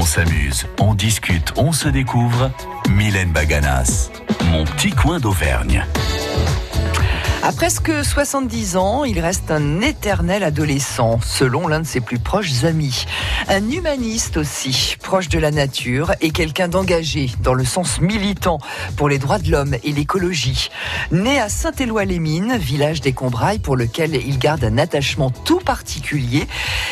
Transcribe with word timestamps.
On 0.00 0.04
s'amuse, 0.06 0.66
on 0.78 0.94
discute, 0.94 1.52
on 1.56 1.72
se 1.72 1.86
découvre. 1.86 2.50
Mylène 2.88 3.32
Baganas, 3.32 4.10
mon 4.50 4.64
petit 4.64 4.92
coin 4.92 5.20
d'Auvergne. 5.20 5.84
À 7.42 7.52
presque 7.52 8.04
70 8.04 8.76
ans, 8.76 9.04
il 9.04 9.18
reste 9.18 9.50
un 9.50 9.80
éternel 9.80 10.44
adolescent, 10.44 11.20
selon 11.24 11.68
l'un 11.68 11.80
de 11.80 11.86
ses 11.86 12.02
plus 12.02 12.18
proches 12.18 12.64
amis. 12.64 13.06
Un 13.48 13.70
humaniste 13.70 14.36
aussi, 14.36 14.96
proche 15.02 15.30
de 15.30 15.38
la 15.38 15.50
nature 15.50 16.12
et 16.20 16.32
quelqu'un 16.32 16.68
d'engagé 16.68 17.30
dans 17.42 17.54
le 17.54 17.64
sens 17.64 17.98
militant 18.02 18.58
pour 18.96 19.08
les 19.08 19.18
droits 19.18 19.38
de 19.38 19.50
l'homme 19.50 19.74
et 19.82 19.92
l'écologie. 19.92 20.68
Né 21.12 21.40
à 21.40 21.48
Saint-Éloi-les-Mines, 21.48 22.58
village 22.58 23.00
des 23.00 23.14
Combrailles 23.14 23.58
pour 23.58 23.74
lequel 23.74 24.14
il 24.14 24.38
garde 24.38 24.62
un 24.62 24.76
attachement 24.76 25.30
tout 25.30 25.60
particulier, 25.60 26.46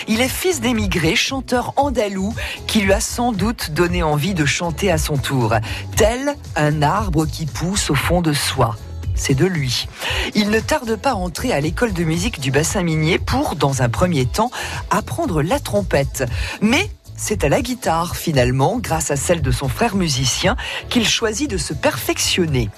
il 0.08 0.22
est 0.22 0.28
fils 0.28 0.62
d'émigrés, 0.62 1.14
chanteur 1.14 1.74
andalou 1.76 2.34
qui 2.66 2.80
lui 2.80 2.94
a 2.94 3.00
sans 3.00 3.32
doute 3.32 3.72
donné 3.72 4.02
envie 4.02 4.32
de 4.32 4.46
chanter 4.46 4.90
à 4.90 4.96
son 4.96 5.18
tour, 5.18 5.54
tel 5.96 6.36
un 6.56 6.80
arbre 6.80 7.26
qui 7.26 7.44
pousse 7.44 7.90
au 7.90 7.94
fond 7.94 8.22
de 8.22 8.32
soi 8.32 8.76
c'est 9.18 9.34
de 9.34 9.46
lui. 9.46 9.88
Il 10.34 10.50
ne 10.50 10.60
tarde 10.60 10.96
pas 10.96 11.10
à 11.10 11.14
entrer 11.14 11.52
à 11.52 11.60
l'école 11.60 11.92
de 11.92 12.04
musique 12.04 12.40
du 12.40 12.50
bassin 12.50 12.82
minier 12.82 13.18
pour, 13.18 13.56
dans 13.56 13.82
un 13.82 13.88
premier 13.88 14.26
temps, 14.26 14.50
apprendre 14.90 15.42
la 15.42 15.60
trompette. 15.60 16.24
Mais 16.60 16.90
c'est 17.20 17.42
à 17.42 17.48
la 17.48 17.60
guitare, 17.60 18.16
finalement, 18.16 18.78
grâce 18.78 19.10
à 19.10 19.16
celle 19.16 19.42
de 19.42 19.50
son 19.50 19.68
frère 19.68 19.96
musicien, 19.96 20.56
qu'il 20.88 21.06
choisit 21.06 21.50
de 21.50 21.56
se 21.58 21.74
perfectionner. 21.74 22.70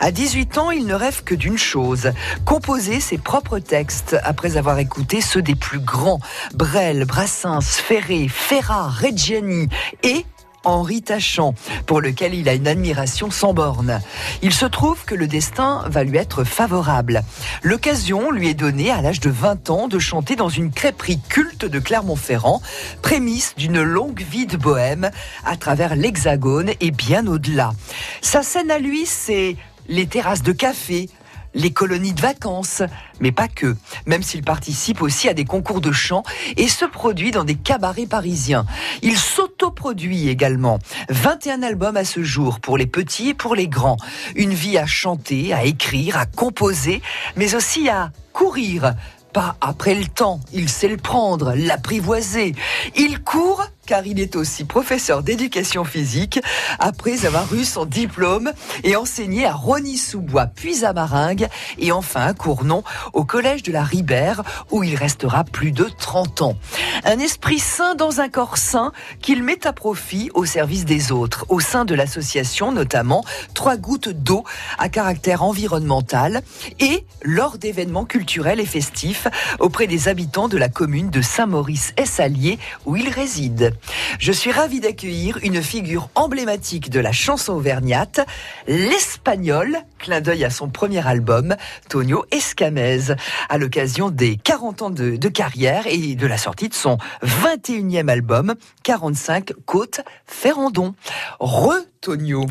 À 0.00 0.10
18 0.10 0.58
ans, 0.58 0.70
il 0.70 0.86
ne 0.86 0.94
rêve 0.94 1.24
que 1.24 1.34
d'une 1.34 1.56
chose, 1.56 2.12
composer 2.44 3.00
ses 3.00 3.16
propres 3.16 3.58
textes, 3.58 4.14
après 4.22 4.58
avoir 4.58 4.78
écouté 4.78 5.22
ceux 5.22 5.40
des 5.40 5.54
plus 5.54 5.80
grands, 5.80 6.20
Brel, 6.54 7.06
Brassens, 7.06 7.62
Ferré, 7.62 8.28
Ferrat, 8.28 8.90
Reggiani 8.90 9.68
et 10.02 10.26
Henri 10.66 11.00
Tachant, 11.02 11.54
pour 11.86 12.00
lequel 12.00 12.34
il 12.34 12.48
a 12.48 12.54
une 12.54 12.68
admiration 12.68 13.30
sans 13.30 13.54
borne. 13.54 14.00
Il 14.42 14.52
se 14.52 14.66
trouve 14.66 15.04
que 15.04 15.14
le 15.14 15.26
destin 15.26 15.84
va 15.86 16.04
lui 16.04 16.18
être 16.18 16.44
favorable. 16.44 17.22
L'occasion 17.62 18.30
lui 18.30 18.48
est 18.48 18.54
donnée 18.54 18.90
à 18.90 19.00
l'âge 19.00 19.20
de 19.20 19.30
20 19.30 19.70
ans 19.70 19.88
de 19.88 19.98
chanter 19.98 20.36
dans 20.36 20.48
une 20.48 20.70
crêperie 20.70 21.20
culte 21.28 21.64
de 21.64 21.78
Clermont-Ferrand, 21.78 22.60
prémisse 23.00 23.54
d'une 23.56 23.80
longue 23.80 24.22
vie 24.22 24.46
de 24.46 24.56
bohème 24.56 25.10
à 25.44 25.56
travers 25.56 25.96
l'Hexagone 25.96 26.72
et 26.80 26.90
bien 26.90 27.26
au-delà. 27.26 27.72
Sa 28.20 28.42
scène 28.42 28.70
à 28.70 28.78
lui, 28.78 29.06
c'est 29.06 29.56
les 29.88 30.06
terrasses 30.06 30.42
de 30.42 30.52
café, 30.52 31.08
les 31.56 31.72
colonies 31.72 32.12
de 32.12 32.20
vacances, 32.20 32.82
mais 33.18 33.32
pas 33.32 33.48
que, 33.48 33.74
même 34.04 34.22
s'il 34.22 34.42
participe 34.42 35.02
aussi 35.02 35.28
à 35.28 35.34
des 35.34 35.44
concours 35.44 35.80
de 35.80 35.90
chant 35.90 36.22
et 36.56 36.68
se 36.68 36.84
produit 36.84 37.32
dans 37.32 37.44
des 37.44 37.56
cabarets 37.56 38.06
parisiens. 38.06 38.66
Il 39.02 39.16
s'autoproduit 39.16 40.28
également. 40.28 40.78
21 41.08 41.62
albums 41.62 41.96
à 41.96 42.04
ce 42.04 42.22
jour 42.22 42.60
pour 42.60 42.78
les 42.78 42.86
petits 42.86 43.30
et 43.30 43.34
pour 43.34 43.54
les 43.54 43.68
grands. 43.68 43.96
Une 44.36 44.54
vie 44.54 44.78
à 44.78 44.86
chanter, 44.86 45.52
à 45.52 45.64
écrire, 45.64 46.18
à 46.18 46.26
composer, 46.26 47.02
mais 47.36 47.54
aussi 47.54 47.88
à 47.88 48.12
courir. 48.32 48.94
Pas 49.32 49.56
après 49.60 49.94
le 49.94 50.06
temps, 50.06 50.40
il 50.52 50.68
sait 50.68 50.88
le 50.88 50.96
prendre, 50.96 51.54
l'apprivoiser. 51.54 52.54
Il 52.96 53.22
court 53.22 53.66
car 53.86 54.06
il 54.06 54.20
est 54.20 54.36
aussi 54.36 54.64
professeur 54.64 55.22
d'éducation 55.22 55.84
physique 55.84 56.40
après 56.78 57.24
avoir 57.24 57.52
eu 57.54 57.64
son 57.64 57.86
diplôme 57.86 58.52
et 58.84 58.96
enseigné 58.96 59.46
à 59.46 59.52
Rony-sous-Bois, 59.52 60.46
puis 60.46 60.84
à 60.84 60.92
Maringue 60.92 61.48
et 61.78 61.92
enfin 61.92 62.26
à 62.26 62.34
Cournon 62.34 62.82
au 63.12 63.24
collège 63.24 63.62
de 63.62 63.72
la 63.72 63.82
Ribère 63.82 64.42
où 64.70 64.82
il 64.82 64.96
restera 64.96 65.44
plus 65.44 65.72
de 65.72 65.84
30 65.84 66.42
ans. 66.42 66.56
Un 67.04 67.18
esprit 67.18 67.58
sain 67.58 67.94
dans 67.94 68.20
un 68.20 68.28
corps 68.28 68.58
sain 68.58 68.92
qu'il 69.22 69.42
met 69.42 69.66
à 69.66 69.72
profit 69.72 70.30
au 70.34 70.44
service 70.44 70.84
des 70.84 71.12
autres, 71.12 71.46
au 71.48 71.60
sein 71.60 71.84
de 71.84 71.94
l'association 71.94 72.72
notamment 72.72 73.24
Trois 73.54 73.76
gouttes 73.76 74.08
d'eau 74.08 74.44
à 74.78 74.88
caractère 74.88 75.42
environnemental 75.42 76.42
et 76.80 77.04
lors 77.22 77.58
d'événements 77.58 78.04
culturels 78.04 78.60
et 78.60 78.66
festifs 78.66 79.28
auprès 79.60 79.86
des 79.86 80.08
habitants 80.08 80.48
de 80.48 80.58
la 80.58 80.68
commune 80.68 81.10
de 81.10 81.22
Saint-Maurice-Essalier 81.22 82.58
où 82.84 82.96
il 82.96 83.08
réside. 83.08 83.75
Je 84.18 84.32
suis 84.32 84.50
ravie 84.52 84.80
d'accueillir 84.80 85.38
une 85.42 85.62
figure 85.62 86.08
emblématique 86.14 86.90
de 86.90 87.00
la 87.00 87.12
chanson 87.12 87.54
auvergnate, 87.54 88.20
l'espagnol, 88.66 89.78
clin 89.98 90.20
d'œil 90.20 90.44
à 90.44 90.50
son 90.50 90.68
premier 90.68 91.06
album, 91.06 91.56
Tonio 91.88 92.24
Escamez, 92.30 93.14
à 93.48 93.58
l'occasion 93.58 94.10
des 94.10 94.36
40 94.36 94.82
ans 94.82 94.90
de, 94.90 95.16
de, 95.16 95.28
carrière 95.28 95.86
et 95.86 96.14
de 96.14 96.26
la 96.26 96.38
sortie 96.38 96.68
de 96.68 96.74
son 96.74 96.98
21e 97.22 98.08
album, 98.08 98.54
45 98.82 99.52
Côte 99.64 100.00
Ferrandon. 100.26 100.94
Re 101.40 101.74
Tonio. 102.00 102.46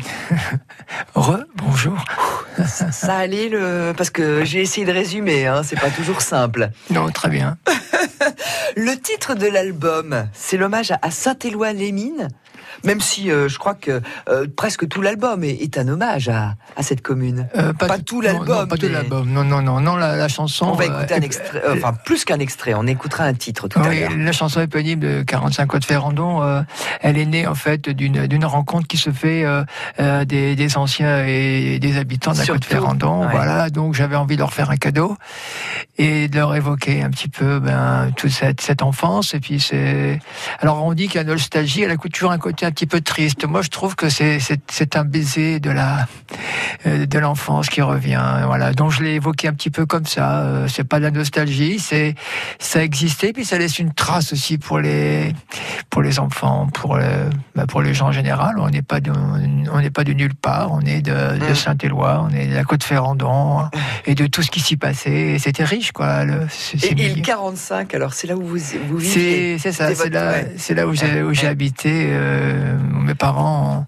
Re, 1.14 1.44
bonjour. 1.54 1.96
Ça, 2.66 2.92
ça, 2.92 3.16
allait 3.16 3.48
le 3.48 3.94
parce 3.96 4.10
que 4.10 4.44
j'ai 4.44 4.60
essayé 4.60 4.86
de 4.86 4.92
résumer, 4.92 5.46
hein, 5.46 5.62
c'est 5.62 5.80
pas 5.80 5.90
toujours 5.90 6.20
simple. 6.20 6.70
Non, 6.90 7.10
très 7.10 7.30
bien. 7.30 7.56
le 8.76 8.94
titre 8.96 9.34
de 9.34 9.46
l'album, 9.46 10.28
c'est 10.32 10.56
l'hommage 10.56 10.92
à 11.02 11.10
Saint-Éloi-les-Mines 11.10 12.28
même 12.84 13.00
si 13.00 13.30
euh, 13.30 13.48
je 13.48 13.58
crois 13.58 13.74
que 13.74 14.00
euh, 14.28 14.46
presque 14.56 14.88
tout 14.88 15.02
l'album 15.02 15.44
est, 15.44 15.50
est, 15.50 15.78
un 15.78 15.88
hommage 15.88 16.28
à, 16.28 16.54
à 16.76 16.82
cette 16.82 17.02
commune. 17.02 17.48
Euh, 17.56 17.72
pas, 17.72 17.86
pas, 17.86 17.98
tout 17.98 18.20
l'album. 18.20 18.68
Pas 18.68 18.76
tout 18.76 18.88
l'album. 18.88 19.28
Non, 19.28 19.44
non, 19.44 19.62
non, 19.62 19.80
non. 19.80 19.96
La, 19.96 20.16
la, 20.16 20.28
chanson. 20.28 20.66
On 20.66 20.74
va 20.74 20.86
écouter 20.86 21.14
un 21.14 21.20
extrait. 21.20 21.62
enfin, 21.70 21.92
plus 22.04 22.24
qu'un 22.24 22.38
extrait. 22.38 22.74
On 22.74 22.86
écoutera 22.86 23.24
un 23.24 23.34
titre 23.34 23.68
tout 23.68 23.80
oui, 23.80 23.86
à 24.04 24.08
l'heure. 24.08 24.18
La 24.18 24.32
chanson 24.32 24.60
éponyme 24.60 25.00
de 25.00 25.22
45 25.22 25.66
Côte 25.66 25.84
Ferrandon, 25.84 26.64
elle 27.00 27.18
est 27.18 27.26
née 27.26 27.46
en 27.46 27.54
fait 27.54 27.88
d'une 27.88 28.26
d'une 28.26 28.44
rencontre 28.44 28.86
qui 28.86 28.96
se 28.96 29.10
fait 29.10 29.44
des, 29.98 30.56
des, 30.56 30.76
anciens 30.76 31.24
et 31.26 31.78
des 31.78 31.98
habitants 31.98 32.32
de 32.32 32.38
la 32.38 32.46
Côte 32.46 32.64
Ferrandon. 32.64 33.22
Ouais. 33.22 33.32
Voilà. 33.32 33.70
Donc 33.70 33.94
j'avais 33.94 34.16
envie 34.16 34.36
de 34.36 34.40
leur 34.40 34.52
faire 34.52 34.70
un 34.70 34.76
cadeau 34.76 35.16
et 35.98 36.28
de 36.28 36.36
leur 36.36 36.54
évoquer 36.54 37.02
un 37.02 37.10
petit 37.10 37.28
peu 37.28 37.58
ben, 37.60 38.10
toute 38.16 38.30
cette, 38.30 38.60
cette 38.60 38.82
enfance. 38.82 39.34
Et 39.34 39.40
puis 39.40 39.60
c'est. 39.60 40.20
Alors 40.60 40.84
on 40.84 40.94
dit 40.94 41.08
qu'il 41.08 41.16
y 41.16 41.18
a 41.18 41.24
nostalgie, 41.24 41.82
elle 41.82 41.90
a 41.90 41.96
toujours 41.96 42.32
un 42.32 42.38
côté 42.38 42.65
un 42.66 42.70
petit 42.70 42.86
peu 42.86 43.00
triste. 43.00 43.46
Moi, 43.46 43.62
je 43.62 43.68
trouve 43.68 43.96
que 43.96 44.08
c'est 44.08 44.96
un 44.96 45.04
baiser 45.04 45.60
de 45.60 45.70
la 45.70 46.06
de 46.84 47.18
l'enfance 47.18 47.68
qui 47.68 47.82
revient. 47.82 48.42
Voilà, 48.46 48.72
donc 48.72 48.90
je 48.90 49.02
l'ai 49.02 49.14
évoqué 49.14 49.48
un 49.48 49.52
petit 49.52 49.70
peu 49.70 49.86
comme 49.86 50.06
ça. 50.06 50.66
C'est 50.68 50.84
pas 50.84 50.98
de 50.98 51.04
la 51.04 51.10
nostalgie, 51.10 51.78
c'est 51.78 52.14
ça 52.58 52.82
existait, 52.82 53.32
puis 53.32 53.44
ça 53.44 53.58
laisse 53.58 53.78
une 53.78 53.92
trace 53.92 54.32
aussi 54.32 54.58
pour 54.58 54.78
les 54.78 55.32
pour 55.90 56.02
les 56.02 56.18
enfants, 56.18 56.68
pour 56.72 56.96
le, 56.96 57.30
bah 57.54 57.66
pour 57.66 57.82
les 57.82 57.94
gens 57.94 58.08
en 58.08 58.12
général. 58.12 58.56
On 58.58 58.68
n'est 58.68 58.82
pas 58.82 59.00
de, 59.00 59.12
on 59.72 59.80
n'est 59.80 59.90
pas 59.90 60.04
de 60.04 60.12
nulle 60.12 60.34
part. 60.34 60.72
On 60.72 60.80
est 60.80 61.02
de, 61.02 61.38
de 61.38 61.54
Saint-Éloi, 61.54 62.26
on 62.28 62.34
est 62.34 62.46
de 62.46 62.54
la 62.54 62.64
côte 62.64 62.84
Ferrandon 62.84 63.68
et 64.06 64.14
de 64.14 64.26
tout 64.26 64.42
ce 64.42 64.50
qui 64.50 64.60
s'y 64.60 64.76
passait. 64.76 65.38
C'était 65.38 65.64
riche, 65.64 65.92
quoi. 65.92 66.24
Le, 66.24 66.46
et, 66.82 67.06
et 67.06 67.14
le 67.14 67.22
45, 67.22 67.94
alors 67.94 68.14
c'est 68.14 68.26
là 68.26 68.36
où 68.36 68.42
vous 68.42 68.58
vous 68.88 68.98
vivez. 68.98 69.58
C'est 69.58 69.72
ça, 69.72 69.94
c'est 69.94 70.10
là, 70.10 70.42
là 70.70 70.86
où 70.86 70.94
j'ai 70.94 71.22
où 71.22 71.32
j'ai 71.32 71.46
habité. 71.46 72.08
Euh, 72.10 72.55
mes 73.06 73.14
parents, 73.14 73.86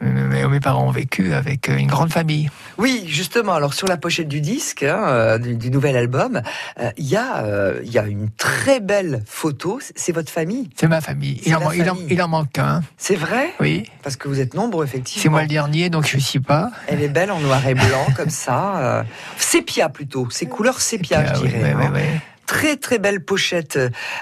mes, 0.00 0.46
mes 0.46 0.60
parents 0.60 0.86
ont 0.86 0.90
vécu 0.90 1.32
avec 1.32 1.68
une 1.68 1.86
grande 1.86 2.12
famille. 2.12 2.50
Oui, 2.78 3.04
justement. 3.06 3.54
Alors 3.54 3.74
sur 3.74 3.86
la 3.86 3.96
pochette 3.96 4.28
du 4.28 4.40
disque, 4.40 4.82
hein, 4.82 5.38
du, 5.38 5.56
du, 5.56 5.70
nouvel 5.70 5.96
album, 5.96 6.42
il 6.78 6.84
euh, 6.84 6.90
y 6.98 7.16
a 7.16 7.44
il 7.82 7.92
y 7.92 7.98
a 7.98 8.04
une 8.04 8.30
très 8.30 8.80
belle 8.80 9.22
photo. 9.26 9.80
C'est 9.94 10.12
votre 10.12 10.30
famille? 10.30 10.70
C'est 10.76 10.88
ma 10.88 11.00
famille. 11.00 11.40
Il 11.44 11.54
en, 11.56 11.70
il, 11.72 11.88
en, 11.90 11.96
il 12.08 12.22
en, 12.22 12.28
manque 12.28 12.58
un. 12.58 12.82
C'est 12.96 13.16
vrai? 13.16 13.52
Oui. 13.60 13.84
Parce 14.02 14.16
que 14.16 14.28
vous 14.28 14.40
êtes 14.40 14.54
nombreux 14.54 14.84
effectivement. 14.84 15.22
C'est 15.22 15.28
moi 15.28 15.42
le 15.42 15.48
dernier, 15.48 15.90
donc 15.90 16.06
je 16.06 16.18
suis 16.18 16.40
pas. 16.40 16.70
Elle 16.86 17.02
est 17.02 17.08
belle 17.08 17.30
en 17.30 17.40
noir 17.40 17.66
et 17.66 17.74
blanc 17.74 18.06
comme 18.16 18.30
ça. 18.30 18.76
Euh, 18.78 19.02
sépia 19.36 19.88
plutôt. 19.88 20.28
C'est 20.30 20.46
couleur 20.46 20.80
sépia, 20.80 21.34
je 21.34 21.40
dirais. 21.40 21.74
Oui, 21.74 21.74
oui, 21.76 21.84
hein. 21.84 21.92
oui, 21.94 22.20
très 22.46 22.76
très 22.76 22.98
belle 22.98 23.24
pochette 23.24 23.78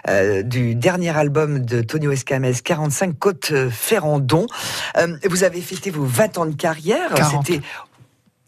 euh, 0.09 0.43
du 0.43 0.75
dernier 0.75 1.17
album 1.17 1.65
de 1.65 1.83
Tonio 1.83 2.13
Escamez, 2.13 2.55
45 2.65 3.19
Côte 3.19 3.53
Ferrandon. 3.71 4.47
Euh, 4.97 5.17
vous 5.29 5.45
avez 5.45 5.61
fêté 5.61 5.91
vos 5.91 6.05
20 6.05 6.39
ans 6.39 6.47
de 6.47 6.55
carrière. 6.55 7.11
C'était 7.31 7.61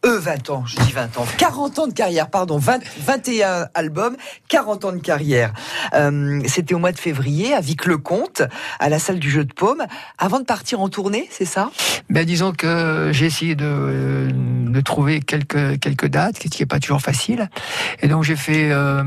eux 0.05 0.17
20 0.17 0.49
ans, 0.51 0.63
je 0.65 0.77
dis 0.77 0.91
20 0.91 1.17
ans, 1.17 1.25
40 1.37 1.79
ans 1.79 1.87
de 1.87 1.93
carrière, 1.93 2.29
pardon, 2.29 2.57
20, 2.57 2.79
21 3.05 3.67
albums, 3.73 4.15
40 4.49 4.85
ans 4.85 4.91
de 4.91 4.99
carrière. 4.99 5.53
Euh, 5.93 6.41
C'était 6.45 6.73
au 6.75 6.79
mois 6.79 6.91
de 6.91 6.99
février 6.99 7.53
à 7.53 7.61
Vic-le-Comte, 7.61 8.43
à 8.79 8.89
la 8.89 8.99
salle 8.99 9.19
du 9.19 9.29
jeu 9.29 9.43
de 9.43 9.53
paume, 9.53 9.83
avant 10.17 10.39
de 10.39 10.45
partir 10.45 10.79
en 10.79 10.89
tournée, 10.89 11.27
c'est 11.31 11.45
ça? 11.45 11.71
Ben, 12.09 12.25
Disons 12.25 12.51
que 12.51 13.09
j'ai 13.13 13.25
essayé 13.25 13.55
de, 13.55 14.29
de, 14.31 14.81
trouver 14.81 15.21
quelques, 15.21 15.79
quelques 15.79 16.07
dates, 16.07 16.37
ce 16.43 16.47
qui 16.49 16.61
n'est 16.61 16.67
pas 16.67 16.79
toujours 16.79 17.01
facile. 17.01 17.49
Et 18.01 18.07
donc 18.07 18.23
j'ai 18.23 18.35
fait, 18.35 18.69
euh, 18.71 19.03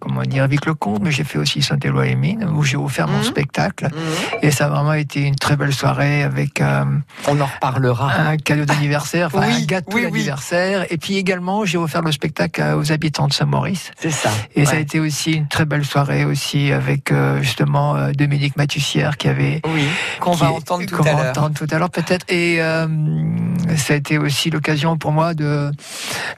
comment 0.00 0.22
dire, 0.22 0.46
Vic-le-Comte, 0.48 1.00
mais 1.02 1.10
j'ai 1.10 1.24
fait 1.24 1.38
aussi 1.38 1.62
Saint-Éloi-les-Mines, 1.62 2.44
où 2.54 2.62
j'ai 2.62 2.76
offert 2.76 3.08
mmh. 3.08 3.12
mon 3.12 3.22
spectacle. 3.22 3.86
Mmh. 3.86 4.36
Et 4.42 4.50
ça 4.50 4.66
a 4.66 4.68
vraiment 4.68 4.92
été 4.92 5.22
une 5.22 5.36
très 5.36 5.56
belle 5.56 5.72
soirée 5.72 6.22
avec... 6.22 6.60
Euh, 6.60 6.84
On 7.26 7.40
en 7.40 7.46
reparlera. 7.46 8.12
Un 8.12 8.36
cadeau 8.36 8.64
d'anniversaire, 8.64 9.28
enfin, 9.28 9.46
oui. 9.46 9.62
un 9.62 9.66
Oui, 9.88 9.94
oui. 9.96 10.02
d'anniversaire. 10.04 10.86
Et 10.90 10.96
puis 10.98 11.16
également, 11.16 11.64
j'ai 11.64 11.78
offert 11.78 12.02
le 12.02 12.12
spectacle 12.12 12.62
aux 12.76 12.92
habitants 12.92 13.28
de 13.28 13.32
Saint-Maurice. 13.32 13.90
C'est 13.98 14.10
ça. 14.10 14.30
Et 14.54 14.64
ça 14.64 14.72
a 14.76 14.78
été 14.78 15.00
aussi 15.00 15.32
une 15.32 15.48
très 15.48 15.64
belle 15.64 15.84
soirée 15.84 16.24
aussi 16.24 16.72
avec 16.72 17.12
euh, 17.12 17.40
justement 17.42 17.96
euh, 17.96 18.12
Dominique 18.12 18.56
Mathussière 18.56 19.16
qui 19.16 19.28
avait 19.28 19.60
Oui, 19.72 19.84
qu'on 20.20 20.32
va 20.32 20.50
entendre 20.52 20.86
tout 20.86 20.96
qu'on 20.96 21.04
à 21.04 21.12
va 21.14 21.22
l'heure. 21.22 21.30
entendre 21.30 21.54
tout 21.56 21.66
à 21.70 21.78
l'heure 21.78 21.90
peut-être. 21.90 22.24
Et 22.28 22.60
euh, 22.60 22.86
ça 23.76 23.94
a 23.94 23.96
été 23.96 24.18
aussi 24.18 24.50
l'occasion 24.50 24.96
pour 24.96 25.12
moi 25.12 25.34
de, 25.34 25.70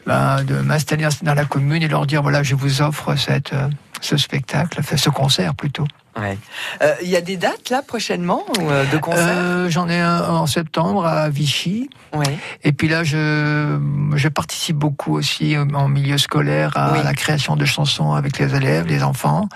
ben, 0.07 0.43
de 0.45 0.55
m'installer 0.61 1.07
dans 1.23 1.35
la 1.35 1.45
commune 1.45 1.83
et 1.83 1.89
leur 1.89 2.07
dire 2.07 2.23
voilà, 2.23 2.43
je 2.43 2.55
vous 2.55 2.83
offre 2.83 3.17
cette, 3.17 3.53
ce 4.01 4.17
spectacle, 4.17 4.79
enfin, 4.81 4.97
ce 4.97 5.11
concert 5.11 5.55
plutôt. 5.55 5.87
Ouais. 6.19 6.39
Euh, 6.83 6.95
Il 7.03 7.09
y 7.09 7.17
a 7.17 7.21
des 7.21 7.37
dates 7.37 7.71
là 7.71 7.83
prochainement 7.87 8.43
euh, 8.61 8.85
de 8.91 8.99
concerts 8.99 9.27
Euh, 9.29 9.69
J'en 9.71 9.89
ai 9.89 10.01
un 10.01 10.23
en 10.29 10.47
septembre 10.47 11.07
à 11.07 11.29
Vichy. 11.29 11.89
Et 12.65 12.73
puis 12.73 12.89
là, 12.89 13.05
je, 13.05 13.79
je 14.17 14.29
participe 14.29 14.77
beaucoup 14.77 15.15
aussi 15.17 15.57
en 15.57 15.87
milieu 15.89 16.19
scolaire 16.19 16.73
à 16.77 16.93
Oui. 16.93 16.99
la 17.05 17.15
création 17.15 17.55
de 17.55 17.65
chansons 17.65 18.13
avec 18.15 18.39
les 18.39 18.53
élèves, 18.57 18.87
les 18.89 19.05
enfants. 19.05 19.49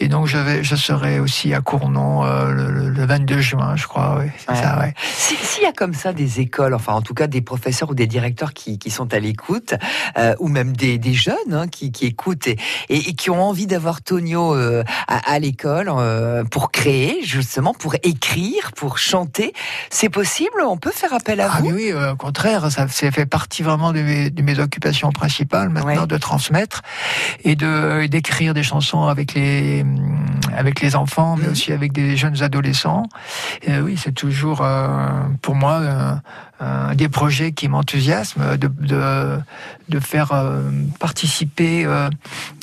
Et 0.00 0.08
donc, 0.08 0.26
je, 0.26 0.38
vais, 0.38 0.64
je 0.64 0.74
serai 0.74 1.20
aussi 1.20 1.52
à 1.52 1.60
Cournon 1.60 2.22
le, 2.24 2.70
le- 2.70 2.88
le 2.88 3.06
22 3.06 3.40
juin, 3.40 3.76
je 3.76 3.86
crois. 3.86 4.16
Oui, 4.20 4.30
c'est 4.38 4.50
Ouais. 4.52 4.56
ça, 4.62 4.78
ouais. 4.78 4.94
Si- 5.04 5.36
S'il 5.36 5.64
y 5.64 5.66
a 5.66 5.72
comme 5.72 5.92
ça 5.92 6.14
des 6.14 6.40
écoles, 6.40 6.72
enfin 6.74 6.94
en 6.94 7.02
tout 7.02 7.12
cas 7.14 7.26
des 7.26 7.42
professeurs 7.42 7.90
ou 7.90 7.94
des 7.94 8.06
directeurs 8.06 8.54
qui, 8.54 8.78
qui 8.78 8.90
sont 8.90 9.12
à 9.12 9.18
l'écoute, 9.18 9.74
ou 10.40 10.48
même 10.48 10.74
des, 10.74 10.96
des 10.96 11.12
jeunes 11.14 11.36
hein, 11.52 11.68
qui, 11.68 11.92
qui 11.92 12.06
écoutent 12.06 12.46
et, 12.46 12.56
et- 12.88 13.10
et 13.10 13.14
qui 13.14 13.28
ont 13.28 13.42
envie 13.42 13.66
d'avoir 13.66 14.00
Tonio 14.00 14.54
à, 14.54 14.84
à 15.08 15.38
l'école 15.38 15.81
euh, 15.88 16.44
pour 16.44 16.70
créer, 16.70 17.18
justement, 17.22 17.74
pour 17.74 17.94
écrire, 18.02 18.72
pour 18.76 18.98
chanter, 18.98 19.52
c'est 19.90 20.08
possible? 20.08 20.52
On 20.66 20.76
peut 20.76 20.90
faire 20.92 21.12
appel 21.12 21.40
à 21.40 21.50
Ah 21.52 21.60
vous? 21.60 21.70
oui, 21.70 21.90
euh, 21.92 22.12
au 22.12 22.16
contraire, 22.16 22.70
ça, 22.70 22.86
fait 22.88 23.26
partie 23.26 23.62
vraiment 23.62 23.92
de 23.92 24.00
mes, 24.02 24.30
de 24.30 24.42
mes 24.42 24.58
occupations 24.58 25.10
principales 25.12 25.68
maintenant, 25.68 26.02
Ouais. 26.02 26.06
de 26.06 26.16
transmettre 26.18 26.82
et 27.44 27.56
de 27.56 28.06
d'écrire 28.06 28.54
des 28.54 28.62
chansons 28.62 29.04
avec 29.04 29.34
les 29.34 29.82
hum, 29.82 29.96
avec 30.56 30.80
les 30.80 30.96
enfants, 30.96 31.36
mais 31.36 31.46
Mhm. 31.46 31.52
aussi 31.52 31.72
avec 31.72 31.92
des 31.92 32.16
jeunes 32.16 32.42
adolescents. 32.42 33.04
Et 33.62 33.78
oui, 33.78 33.98
c'est 34.02 34.12
toujours 34.12 34.60
euh, 34.62 35.08
pour 35.40 35.54
moi 35.54 36.20
des 36.94 37.08
projets 37.08 37.52
qui 37.52 37.68
m'enthousiasme 37.68 38.56
de, 38.56 40.00
faire 40.00 40.32
euh, 40.32 40.62
participer 40.98 41.84
euh, 41.84 42.08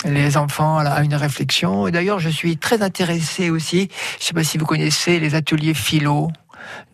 les 0.05 0.37
enfants 0.37 0.77
à, 0.77 1.03
une 1.03 1.15
réflexion. 1.15 1.89
D'ailleurs, 1.89 2.19
je 2.19 2.29
suis 2.29 2.57
très 2.57 2.81
intéressé 2.81 3.49
aussi. 3.49 3.89
Je 4.19 4.25
sais 4.25 4.33
pas 4.33 4.43
si 4.43 4.57
vous 4.57 4.65
connaissez 4.65 5.19
les 5.19 5.35
ateliers 5.35 5.73
philo 5.73 6.29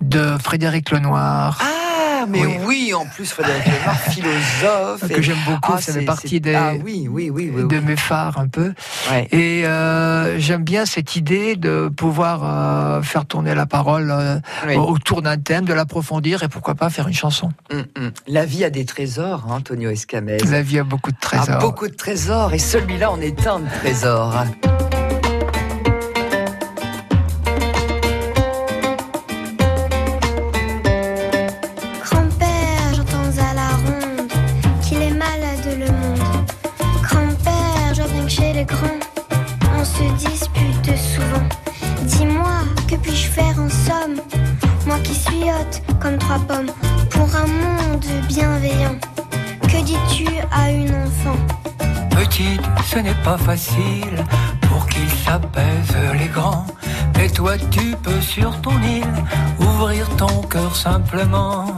de 0.02 0.38
Frédéric 0.42 0.92
Lenoir. 0.92 1.60
Ah, 1.62 1.95
mais 2.28 2.46
oui, 2.46 2.58
Oui. 2.66 2.94
en 2.94 3.06
plus 3.06 3.32
Frédéric 3.32 3.66
Lenoir, 3.66 3.98
philosophe. 4.00 5.08
que 5.10 5.20
et- 5.20 5.24
j'aime 5.24 5.38
beaucoup, 5.46 5.74
Ah, 5.76 5.82
ça 5.82 5.94
fait 5.94 6.02
partie 6.06 6.40
des, 6.42 6.56
Ah 6.56 6.74
oui, 6.84 7.08
oui, 7.10 7.30
oui, 7.30 7.52
oui. 7.54 7.68
de 7.68 7.80
mes 7.80 7.96
phares 7.96 8.38
un 8.40 8.48
peu. 8.48 8.74
Ouais. 9.12 9.28
Et 9.32 9.66
euh, 9.66 10.40
j'aime 10.40 10.64
bien 10.64 10.86
cette 10.86 11.16
idée 11.16 11.56
de 11.56 11.90
pouvoir 11.96 12.42
euh, 12.44 13.02
faire 13.02 13.26
tourner 13.26 13.56
la 13.56 13.66
parole 13.66 14.12
euh, 14.12 14.40
Oui. 14.68 14.76
autour 14.76 15.22
d'un 15.22 15.38
thème, 15.38 15.66
de 15.66 15.74
l'approfondir 15.74 16.44
et 16.44 16.48
pourquoi 16.48 16.76
pas 16.76 16.90
faire 16.90 17.08
une 17.08 17.14
chanson. 17.14 17.52
Hum, 17.72 17.86
hum. 17.98 18.12
La 18.28 18.46
vie 18.46 18.64
a 18.64 18.70
des 18.70 18.86
trésors, 18.86 19.46
hein, 19.50 19.56
Antonio 19.58 19.90
Escamez. 19.90 20.38
La 20.50 20.62
vie 20.62 20.80
a 20.80 20.84
beaucoup 20.84 21.12
de 21.12 21.18
trésors. 21.20 21.46
Ah, 21.50 21.58
beaucoup 21.60 21.88
de 21.88 21.94
trésors, 21.96 22.54
et 22.54 22.60
celui-là 22.60 23.12
en 23.12 23.20
est 23.22 23.48
un 23.48 23.62
trésor. 23.82 24.34
Pour 47.10 47.36
un 47.36 47.48
monde 47.48 48.06
bienveillant. 48.28 48.98
Que 49.62 49.84
dis-tu 49.84 50.28
à 50.52 50.72
une 50.72 50.92
enfant? 50.92 51.38
Petite, 52.12 52.62
ce 52.86 53.00
n'est 53.00 53.22
pas 53.24 53.38
facile 53.38 54.24
pour 54.62 54.88
qu'ils 54.88 55.10
s'apaisent 55.10 56.18
les 56.20 56.28
grands. 56.28 56.66
Mais 57.18 57.30
toi, 57.30 57.58
tu 57.72 57.96
peux 58.04 58.22
sur 58.22 58.60
ton 58.62 58.82
île 58.82 59.24
ouvrir 59.60 60.08
ton 60.18 60.42
cœur 60.44 60.76
simplement. 60.76 61.78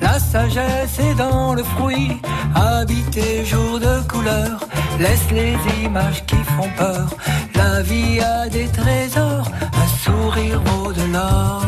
La 0.00 0.18
sagesse 0.18 0.98
est 0.98 1.14
dans 1.14 1.54
le 1.54 1.62
fruit, 1.62 2.20
habite 2.54 3.10
tes 3.10 3.44
jours 3.44 3.78
de 3.78 4.00
couleur, 4.08 4.60
laisse 4.98 5.30
les 5.30 5.56
images 5.84 6.24
qui 6.26 6.36
font 6.36 6.70
peur, 6.76 7.08
la 7.54 7.82
vie 7.82 8.20
a 8.20 8.48
des 8.48 8.68
trésors, 8.68 9.50
un 9.82 9.88
sourire 10.04 10.60
vaut 10.64 10.92
de 10.92 11.12
l'or. 11.12 11.62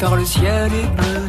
Car 0.00 0.16
le 0.16 0.24
ciel 0.24 0.72
est 0.72 0.86
bleu 0.96 1.19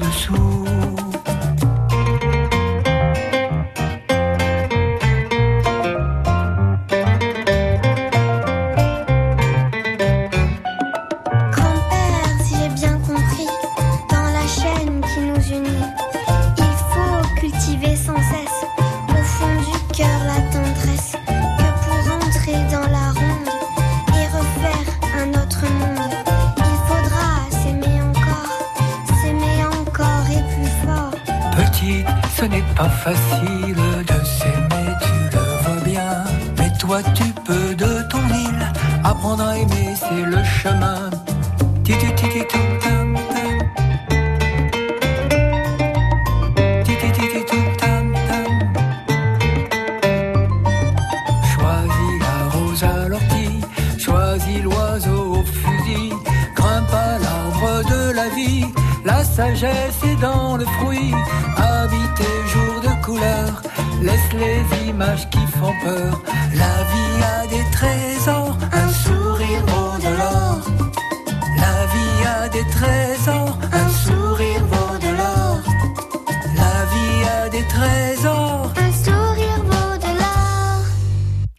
vois, 36.91 37.03
tu 37.13 37.23
peux 37.45 37.73
de 37.75 37.91
ton 38.09 38.23
île 38.45 38.63
apprendre 39.03 39.43
à 39.43 39.57
aimer, 39.57 39.89
c'est 39.95 40.25
le 40.25 40.43
chemin. 40.43 41.09
Choisis 51.53 52.13
la 52.25 52.37
rose 52.53 52.83
à 52.83 53.07
l'ortie, 53.07 53.61
choisis 53.97 54.61
l'oiseau 54.61 55.35
au 55.37 55.43
fusil, 55.43 56.13
grimpe 56.55 56.93
à 56.93 57.17
l'arbre 57.23 57.89
de 57.89 58.11
la 58.11 58.27
vie, 58.37 58.65
la 59.05 59.23
sagesse 59.23 59.99
est 60.03 60.19
dans 60.21 60.57
le 60.57 60.65
fruit. 60.65 60.90
Laisse 64.01 64.33
les 64.33 64.89
images 64.89 65.29
qui 65.29 65.45
font 65.57 65.73
peur. 65.83 66.21
La 66.53 66.75
vie 66.91 67.23
a 67.23 67.47
des 67.47 67.71
trésors, 67.71 68.57
un 68.71 68.89
sourire 68.89 69.65
vaut 69.67 69.97
de 69.99 70.17
l'or. 70.17 70.59
La 71.57 71.85
vie 71.93 72.25
a 72.25 72.49
des 72.49 72.65
trésors, 72.71 73.57
un 73.71 73.89
sourire 73.89 74.65
vaut 74.65 74.97
de 74.97 75.17
l'or. 75.17 75.59
La 76.55 76.85
vie 76.93 77.23
a 77.45 77.49
des 77.49 77.67
trésors. 77.67 78.73
Un 78.77 78.91
sourire 78.91 79.63
vaut 79.63 79.97
de 79.97 80.19
l'or. 80.19 80.85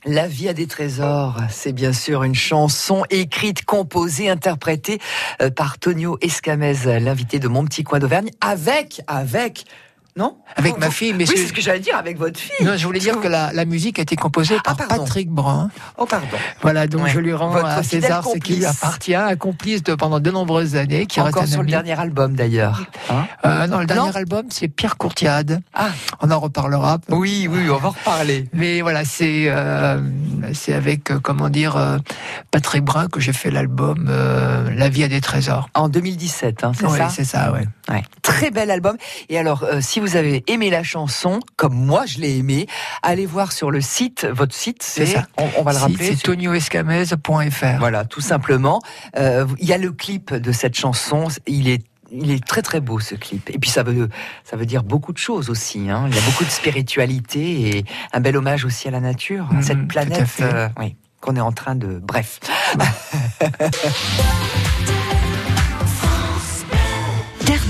La 0.04 0.26
vie 0.26 0.48
a 0.48 0.52
des 0.52 0.66
trésors, 0.66 1.36
c'est 1.48 1.72
bien 1.72 1.92
sûr 1.92 2.24
une 2.24 2.34
chanson 2.34 3.04
écrite, 3.10 3.64
composée, 3.64 4.28
interprétée 4.28 4.98
euh, 5.40 5.50
par 5.50 5.78
Tonio 5.78 6.18
Escamez, 6.20 6.98
l'invité 7.00 7.38
de 7.38 7.48
Mon 7.48 7.64
Petit 7.64 7.84
Coin 7.84 8.00
d'Auvergne, 8.00 8.30
avec, 8.40 9.00
avec, 9.06 9.64
non 10.16 10.36
Avec 10.56 10.76
ma 10.78 10.90
fille, 10.90 11.14
mais 11.14 11.24
Oui, 11.28 11.34
c'est- 11.36 11.46
ce 11.46 11.52
que 11.54 11.62
j'allais 11.62 11.80
dire, 11.80 11.96
avec 11.96 12.18
votre 12.18 12.38
fille. 12.38 12.66
Non, 12.66 12.76
je 12.76 12.84
voulais 12.86 13.00
dire 13.00 13.18
que 13.20 13.28
la, 13.28 13.50
la 13.52 13.64
musique 13.64 13.98
a 13.98 14.02
été 14.02 14.14
composée 14.14 14.56
Ah, 14.66 14.74
par. 14.74 14.88
Patrick 14.88 15.30
Brun. 15.30 15.70
Oh, 15.96 16.04
pardon. 16.04 16.26
Voilà, 16.60 16.86
donc 16.86 17.04
Ouais. 17.04 17.10
je 17.10 17.18
lui 17.18 17.32
rends 17.32 17.48
Votre 17.50 17.64
à 17.64 17.82
César 17.82 18.22
ce 18.26 18.36
qui 18.38 18.56
lui 18.56 18.66
appartient, 18.66 19.14
un 19.14 19.36
complice 19.36 19.82
de, 19.82 19.94
pendant 19.94 20.20
de 20.20 20.30
nombreuses 20.30 20.76
années, 20.76 21.06
qui 21.06 21.18
Encore 21.20 21.40
reste 21.42 21.52
sur 21.54 21.62
le 21.62 21.68
dernier 21.68 21.98
album 21.98 22.34
d'ailleurs. 22.36 22.82
Hein 23.10 23.26
Euh, 23.46 23.66
non, 23.66 23.78
le 23.78 23.86
dernier 23.86 24.14
album, 24.14 24.46
c'est 24.50 24.68
Pierre 24.68 24.98
Courtiade. 24.98 25.62
ah, 25.72 25.88
On 26.20 26.30
en 26.30 26.40
reparlera. 26.40 26.98
oui, 27.08 27.48
oui, 27.50 27.70
on 27.70 27.76
va 27.78 27.88
en 27.88 27.90
reparler. 27.92 28.48
Mais 28.52 28.82
voilà, 28.82 29.06
c'est 29.06 29.44
euh, 29.48 29.98
c'est 30.52 30.74
avec, 30.74 31.10
euh, 31.10 31.20
comment 31.20 31.48
dire, 31.48 32.00
Patrick 32.50 32.84
Brun 32.84 33.06
que 33.08 33.18
j'ai 33.20 33.32
fait 33.32 33.50
l'album 33.50 34.10
La 34.76 34.88
vie 34.90 35.04
a 35.04 35.08
des 35.08 35.20
trésors. 35.22 35.70
En 35.74 35.88
2017, 35.88 36.64
hein, 36.64 36.72
c'est 36.78 36.86
Oui, 36.86 36.98
ça 36.98 37.08
c'est 37.08 37.24
ça, 37.24 37.50
ouais. 37.52 37.66
Ouais. 37.88 38.02
Très 38.20 38.50
bel 38.50 38.70
album. 38.70 38.96
Et 39.30 39.38
alors, 39.38 39.64
si 39.80 40.00
vous 40.02 40.16
avez 40.16 40.42
aimé 40.48 40.70
la 40.70 40.82
chanson, 40.82 41.40
comme 41.56 41.74
moi 41.74 42.04
je 42.06 42.18
l'ai 42.18 42.36
aimé, 42.36 42.66
allez 43.02 43.26
voir 43.26 43.52
sur 43.52 43.70
le 43.70 43.80
site, 43.80 44.26
votre 44.30 44.54
site, 44.54 44.82
c'est 44.82 45.06
ça. 45.06 45.26
On, 45.38 45.48
on 45.58 45.62
va 45.62 45.72
le 45.72 45.78
rappeler. 45.78 46.14
C'est 46.14 46.22
tonioescamez.fr. 46.22 47.78
Voilà, 47.78 48.04
tout 48.04 48.20
simplement. 48.20 48.80
Euh, 49.16 49.46
Il 49.58 49.66
y 49.68 49.72
a 49.72 49.78
le 49.78 49.92
clip 49.92 50.34
de 50.34 50.52
cette 50.52 50.76
chanson. 50.76 51.28
Il 51.46 51.68
est 51.68 51.82
il 52.14 52.30
est 52.30 52.44
très 52.46 52.60
très 52.60 52.80
beau 52.80 53.00
ce 53.00 53.14
clip. 53.14 53.48
Et 53.48 53.58
puis 53.58 53.70
ça 53.70 53.82
veut 53.82 54.10
ça 54.44 54.56
veut 54.56 54.66
dire 54.66 54.82
beaucoup 54.82 55.14
de 55.14 55.18
choses 55.18 55.48
aussi. 55.48 55.88
Hein. 55.88 56.04
Il 56.10 56.14
y 56.14 56.18
a 56.18 56.22
beaucoup 56.22 56.44
de 56.44 56.50
spiritualité 56.50 57.78
et 57.78 57.84
un 58.12 58.20
bel 58.20 58.36
hommage 58.36 58.66
aussi 58.66 58.86
à 58.88 58.90
la 58.90 59.00
nature, 59.00 59.46
à 59.50 59.54
Mhm, 59.54 59.62
cette 59.62 59.78
à 59.78 59.84
planète 59.88 60.28
euh, 60.42 60.68
oui, 60.78 60.94
qu'on 61.22 61.36
est 61.36 61.40
en 61.40 61.52
train 61.52 61.74
de. 61.74 61.98
Bref. 62.02 62.38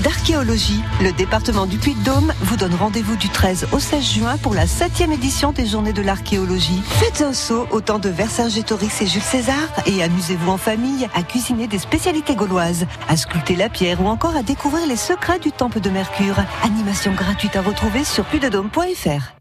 d'archéologie, 0.03 0.81
le 1.01 1.11
département 1.13 1.65
du 1.65 1.77
Puy-de-Dôme 1.77 2.33
vous 2.41 2.57
donne 2.57 2.75
rendez-vous 2.75 3.15
du 3.15 3.29
13 3.29 3.67
au 3.71 3.79
16 3.79 4.03
juin 4.03 4.37
pour 4.37 4.53
la 4.53 4.65
7e 4.65 5.13
édition 5.13 5.53
des 5.53 5.65
Journées 5.65 5.93
de 5.93 6.01
l'archéologie. 6.01 6.81
Faites 6.99 7.21
un 7.21 7.33
saut 7.33 7.65
au 7.71 7.79
temps 7.79 7.99
de 7.99 8.09
Vercingétorix 8.09 9.01
et 9.01 9.07
Jules 9.07 9.21
César 9.21 9.55
et 9.85 10.03
amusez-vous 10.03 10.51
en 10.51 10.57
famille 10.57 11.07
à 11.15 11.23
cuisiner 11.23 11.67
des 11.67 11.79
spécialités 11.79 12.35
gauloises, 12.35 12.85
à 13.07 13.15
sculpter 13.15 13.55
la 13.55 13.69
pierre 13.69 14.01
ou 14.01 14.07
encore 14.07 14.35
à 14.35 14.43
découvrir 14.43 14.85
les 14.87 14.97
secrets 14.97 15.39
du 15.39 15.51
temple 15.51 15.79
de 15.79 15.89
Mercure. 15.89 16.35
Animation 16.63 17.13
gratuite 17.13 17.55
à 17.55 17.61
retrouver 17.61 18.03
sur 18.03 18.25
puydedôme.fr. 18.25 19.33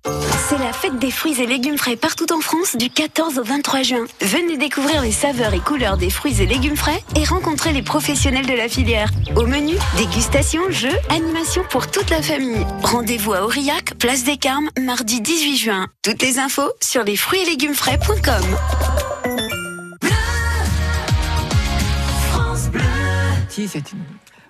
C'est 0.49 0.59
la 0.59 0.73
fête 0.73 0.99
des 0.99 1.11
fruits 1.11 1.41
et 1.41 1.47
légumes 1.47 1.79
frais 1.79 1.97
partout 1.97 2.31
en 2.33 2.41
France 2.41 2.77
du 2.77 2.91
14 2.91 3.39
au 3.39 3.45
23 3.45 3.83
juin. 3.83 4.05
Venez 4.21 4.59
découvrir 4.59 5.01
les 5.03 5.13
saveurs 5.13 5.55
et 5.55 5.61
couleurs 5.61 5.97
des 5.97 6.11
fruits 6.11 6.43
et 6.43 6.47
légumes 6.47 6.77
frais 6.77 7.03
et 7.17 7.25
rencontrer 7.25 7.73
les 7.73 7.83
professionnels 7.83 8.47
de 8.47 8.53
la 8.53 8.69
filière. 8.69 9.09
Au 9.37 9.47
menu, 9.47 9.75
dégustation, 9.97 10.52
jeux, 10.71 10.99
animation 11.09 11.63
pour 11.71 11.91
toute 11.91 12.11
la 12.11 12.21
famille. 12.21 12.67
Rendez-vous 12.83 13.33
à 13.33 13.43
Aurillac, 13.43 13.95
place 13.99 14.25
des 14.25 14.37
Carmes, 14.37 14.69
mardi 14.79 15.21
18 15.21 15.57
juin. 15.57 15.87
Toutes 16.03 16.23
les 16.23 16.39
infos 16.39 16.71
sur 16.83 17.05
les 17.05 17.17
fruits 17.17 17.41
et 17.41 17.47
légumes 17.47 17.75
frais.com. 17.75 18.43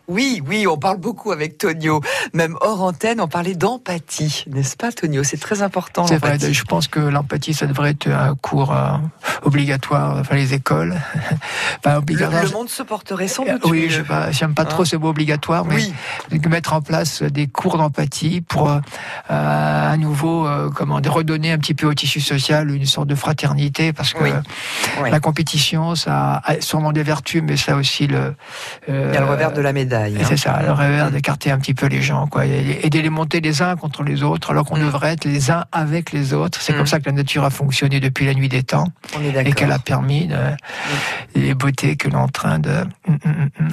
Oui, 0.09 0.43
oui, 0.47 0.67
on 0.67 0.77
parle 0.77 0.99
beaucoup 0.99 1.31
avec 1.33 1.59
Tonio. 1.59 2.01
Même 2.35 2.57
hors 2.61 2.83
antenne, 2.83 3.21
on 3.21 3.29
parlait 3.29 3.55
d'empathie, 3.55 4.45
n'est-ce 4.51 4.77
pas, 4.77 4.91
Tonio? 4.93 5.23
C'est 5.23 5.37
très 5.41 5.63
important. 5.63 6.07
C'est 6.07 6.19
vrai, 6.19 6.39
je 6.41 6.65
pense 6.65 6.89
que 6.89 7.01
l'empathie, 7.01 7.55
ça 7.55 7.67
devrait 7.67 7.91
être 7.91 8.09
un 8.09 8.35
cours 8.35 8.73
euh, 8.75 8.93
obligatoire, 9.43 10.17
enfin 10.19 10.35
les 10.37 10.55
écoles. 10.55 10.97
Pas 11.83 11.93
Le, 11.93 11.99
obligatoire. 11.99 12.43
le 12.45 12.51
monde 12.51 12.69
se 12.69 12.83
porterait 12.83 13.29
sans 13.29 13.45
doute 13.45 13.63
oui, 13.67 13.87
je 13.89 13.97
sais 13.99 14.03
pas, 14.05 14.31
j'aime 14.31 14.55
pas 14.55 14.63
Hein? 14.63 14.67
trop 14.67 14.85
ce 14.85 14.97
mot 14.97 15.09
obligatoire, 15.09 15.65
mais 15.65 15.77
Oui. 16.31 16.39
de 16.39 16.49
mettre 16.49 16.73
en 16.73 16.81
place 16.83 17.23
des 17.23 17.47
cours 17.49 17.79
d'empathie 17.79 18.41
pour 18.41 18.71
euh, 18.71 18.81
à 19.29 19.97
nouveau 19.97 20.47
euh, 20.47 20.71
comment 20.71 21.01
redonner 21.05 21.53
un 21.53 21.59
petit 21.59 21.75
peu 21.75 21.87
au 21.87 21.95
tissu 21.95 22.21
social 22.21 22.71
une 22.71 22.87
sorte 22.87 23.09
de 23.09 23.15
fraternité 23.15 23.93
parce 23.93 24.13
que 24.13 24.23
Oui. 24.23 24.31
Oui. 25.03 25.11
la 25.11 25.21
compétition 25.21 25.95
ça 25.95 26.41
a 26.45 26.61
sûrement 26.61 26.93
des 26.93 27.03
vertus 27.03 27.43
mais 27.43 27.57
ça 27.57 27.73
a 27.73 27.77
aussi 27.77 28.07
le 28.07 28.35
Il 28.89 28.95
y 28.95 29.17
a 29.17 29.21
le 29.21 29.27
revers 29.27 29.53
de 29.53 29.61
la 29.61 29.73
médaille. 29.73 29.92
Hein. 29.95 30.25
c'est 30.25 30.37
ça, 30.37 30.61
le 30.63 30.73
revers 30.73 31.11
d'écarter 31.11 31.51
un 31.51 31.59
petit 31.59 31.75
peu 31.75 31.87
les 31.87 32.03
gens, 32.03 32.27
quoi, 32.27 32.45
et, 32.47 32.89
de 32.91 32.99
les 33.01 33.11
monter 33.11 33.41
les 33.41 33.63
uns 33.63 33.77
contre 33.77 34.03
les 34.03 34.23
autres, 34.23 34.51
alors 34.51 34.65
qu'on 34.65 34.77
Mm. 34.77 34.87
devrait 34.87 35.13
être 35.13 35.25
les 35.25 35.51
uns 35.51 35.65
avec 35.73 36.13
les 36.13 36.33
autres. 36.35 36.61
C'est 36.61 36.73
Mm. 36.73 36.77
comme 36.77 36.87
ça 36.87 37.01
que 37.01 37.07
la 37.07 37.13
nature 37.13 37.45
a 37.45 37.51
fonctionné 37.51 38.01
depuis 38.01 38.27
la 38.27 38.35
nuit 38.35 38.49
des 38.49 38.63
temps, 38.63 38.89
On 39.17 39.23
est 39.23 39.49
et 39.49 39.53
qu'elle 39.53 39.73
a 39.73 39.79
permis 39.79 40.27
de, 40.27 40.37
les 41.35 41.55
beautés 41.55 41.97
que 41.97 42.09
l'on 42.09 42.19
est 42.19 42.23
en 42.23 42.29
train 42.29 42.59
de. 42.59 42.71
Mm, 43.07 43.13
mm, 43.13 43.17
mm, 43.25 43.65
mm. 43.65 43.69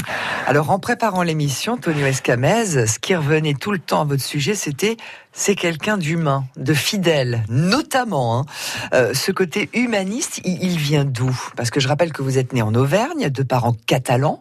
Alors, 0.47 0.71
en 0.71 0.79
préparant 0.79 1.23
l'émission, 1.23 1.77
Tonio 1.77 2.05
Escamez, 2.05 2.65
ce 2.87 2.99
qui 2.99 3.15
revenait 3.15 3.53
tout 3.53 3.71
le 3.71 3.79
temps 3.79 4.01
à 4.01 4.05
votre 4.05 4.23
sujet, 4.23 4.55
c'était 4.55 4.97
c'est 5.31 5.55
quelqu'un 5.55 5.97
d'humain, 5.97 6.45
de 6.57 6.73
fidèle, 6.73 7.43
notamment. 7.49 8.39
hein. 8.39 8.45
Euh, 8.93 9.13
ce 9.13 9.31
côté 9.31 9.69
humaniste, 9.73 10.41
il, 10.43 10.61
il 10.63 10.77
vient 10.77 11.05
d'où? 11.05 11.37
Parce 11.55 11.69
que 11.69 11.79
je 11.79 11.87
rappelle 11.87 12.11
que 12.11 12.21
vous 12.21 12.37
êtes 12.37 12.51
né 12.53 12.61
en 12.61 12.73
Auvergne, 12.75 13.29
de 13.29 13.43
parents 13.43 13.75
catalans. 13.85 14.39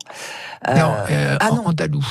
Euh, 0.66 0.74
non, 0.74 0.94
euh, 1.10 1.36
ah 1.40 1.52
en- 1.52 1.56
non. 1.56 1.66
andalou. 1.68 2.04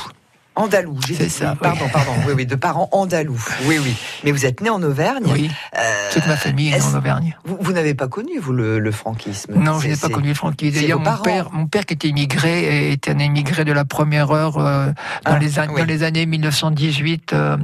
Andalou, 0.58 0.98
j'ai 1.08 1.16
dit. 1.16 1.30
ça, 1.30 1.52
oui, 1.52 1.58
Pardon, 1.62 1.86
pardon. 1.94 2.12
Oui, 2.28 2.34
oui, 2.36 2.46
de 2.46 2.56
parents 2.56 2.90
andalous. 2.92 3.46
Oui, 3.66 3.78
oui. 3.82 3.96
Mais 4.24 4.32
vous 4.32 4.46
êtes 4.46 4.60
né 4.62 4.70
en 4.70 4.82
Auvergne. 4.84 5.24
Oui, 5.32 5.50
Euh, 5.78 5.80
toute 6.12 6.26
ma 6.28 6.36
famille 6.36 6.70
est 6.74 6.82
en 6.84 6.96
Auvergne. 6.98 7.38
Vous, 7.46 7.58
vous 7.62 7.72
n'avez 7.72 7.94
pas 7.94 8.08
connu, 8.08 8.40
vous, 8.40 8.54
le, 8.54 8.80
le 8.80 8.92
franquisme? 8.92 9.54
Non, 9.56 9.80
je 9.80 9.88
n'ai 9.90 9.96
pas 9.96 10.10
connu 10.10 10.30
le 10.30 10.34
franquisme. 10.34 10.80
D'ailleurs, 10.82 11.00
mon 11.00 11.18
père, 11.18 11.50
mon 11.52 11.68
père 11.68 11.86
qui 11.86 11.94
était 11.94 12.08
immigré, 12.10 12.92
était 12.92 13.12
un 13.12 13.20
immigré 13.20 13.64
de 13.66 13.72
la 13.72 13.86
première 13.86 14.32
heure 14.32 14.58
euh, 14.58 14.88
dans, 15.26 15.34
Ah, 15.34 15.40
les, 15.40 15.60
an- 15.60 15.68
oui. 15.70 15.82
dans 15.82 15.86
les 15.88 16.02
années 16.04 16.26
1918, 16.26 17.34
euh, 17.34 17.58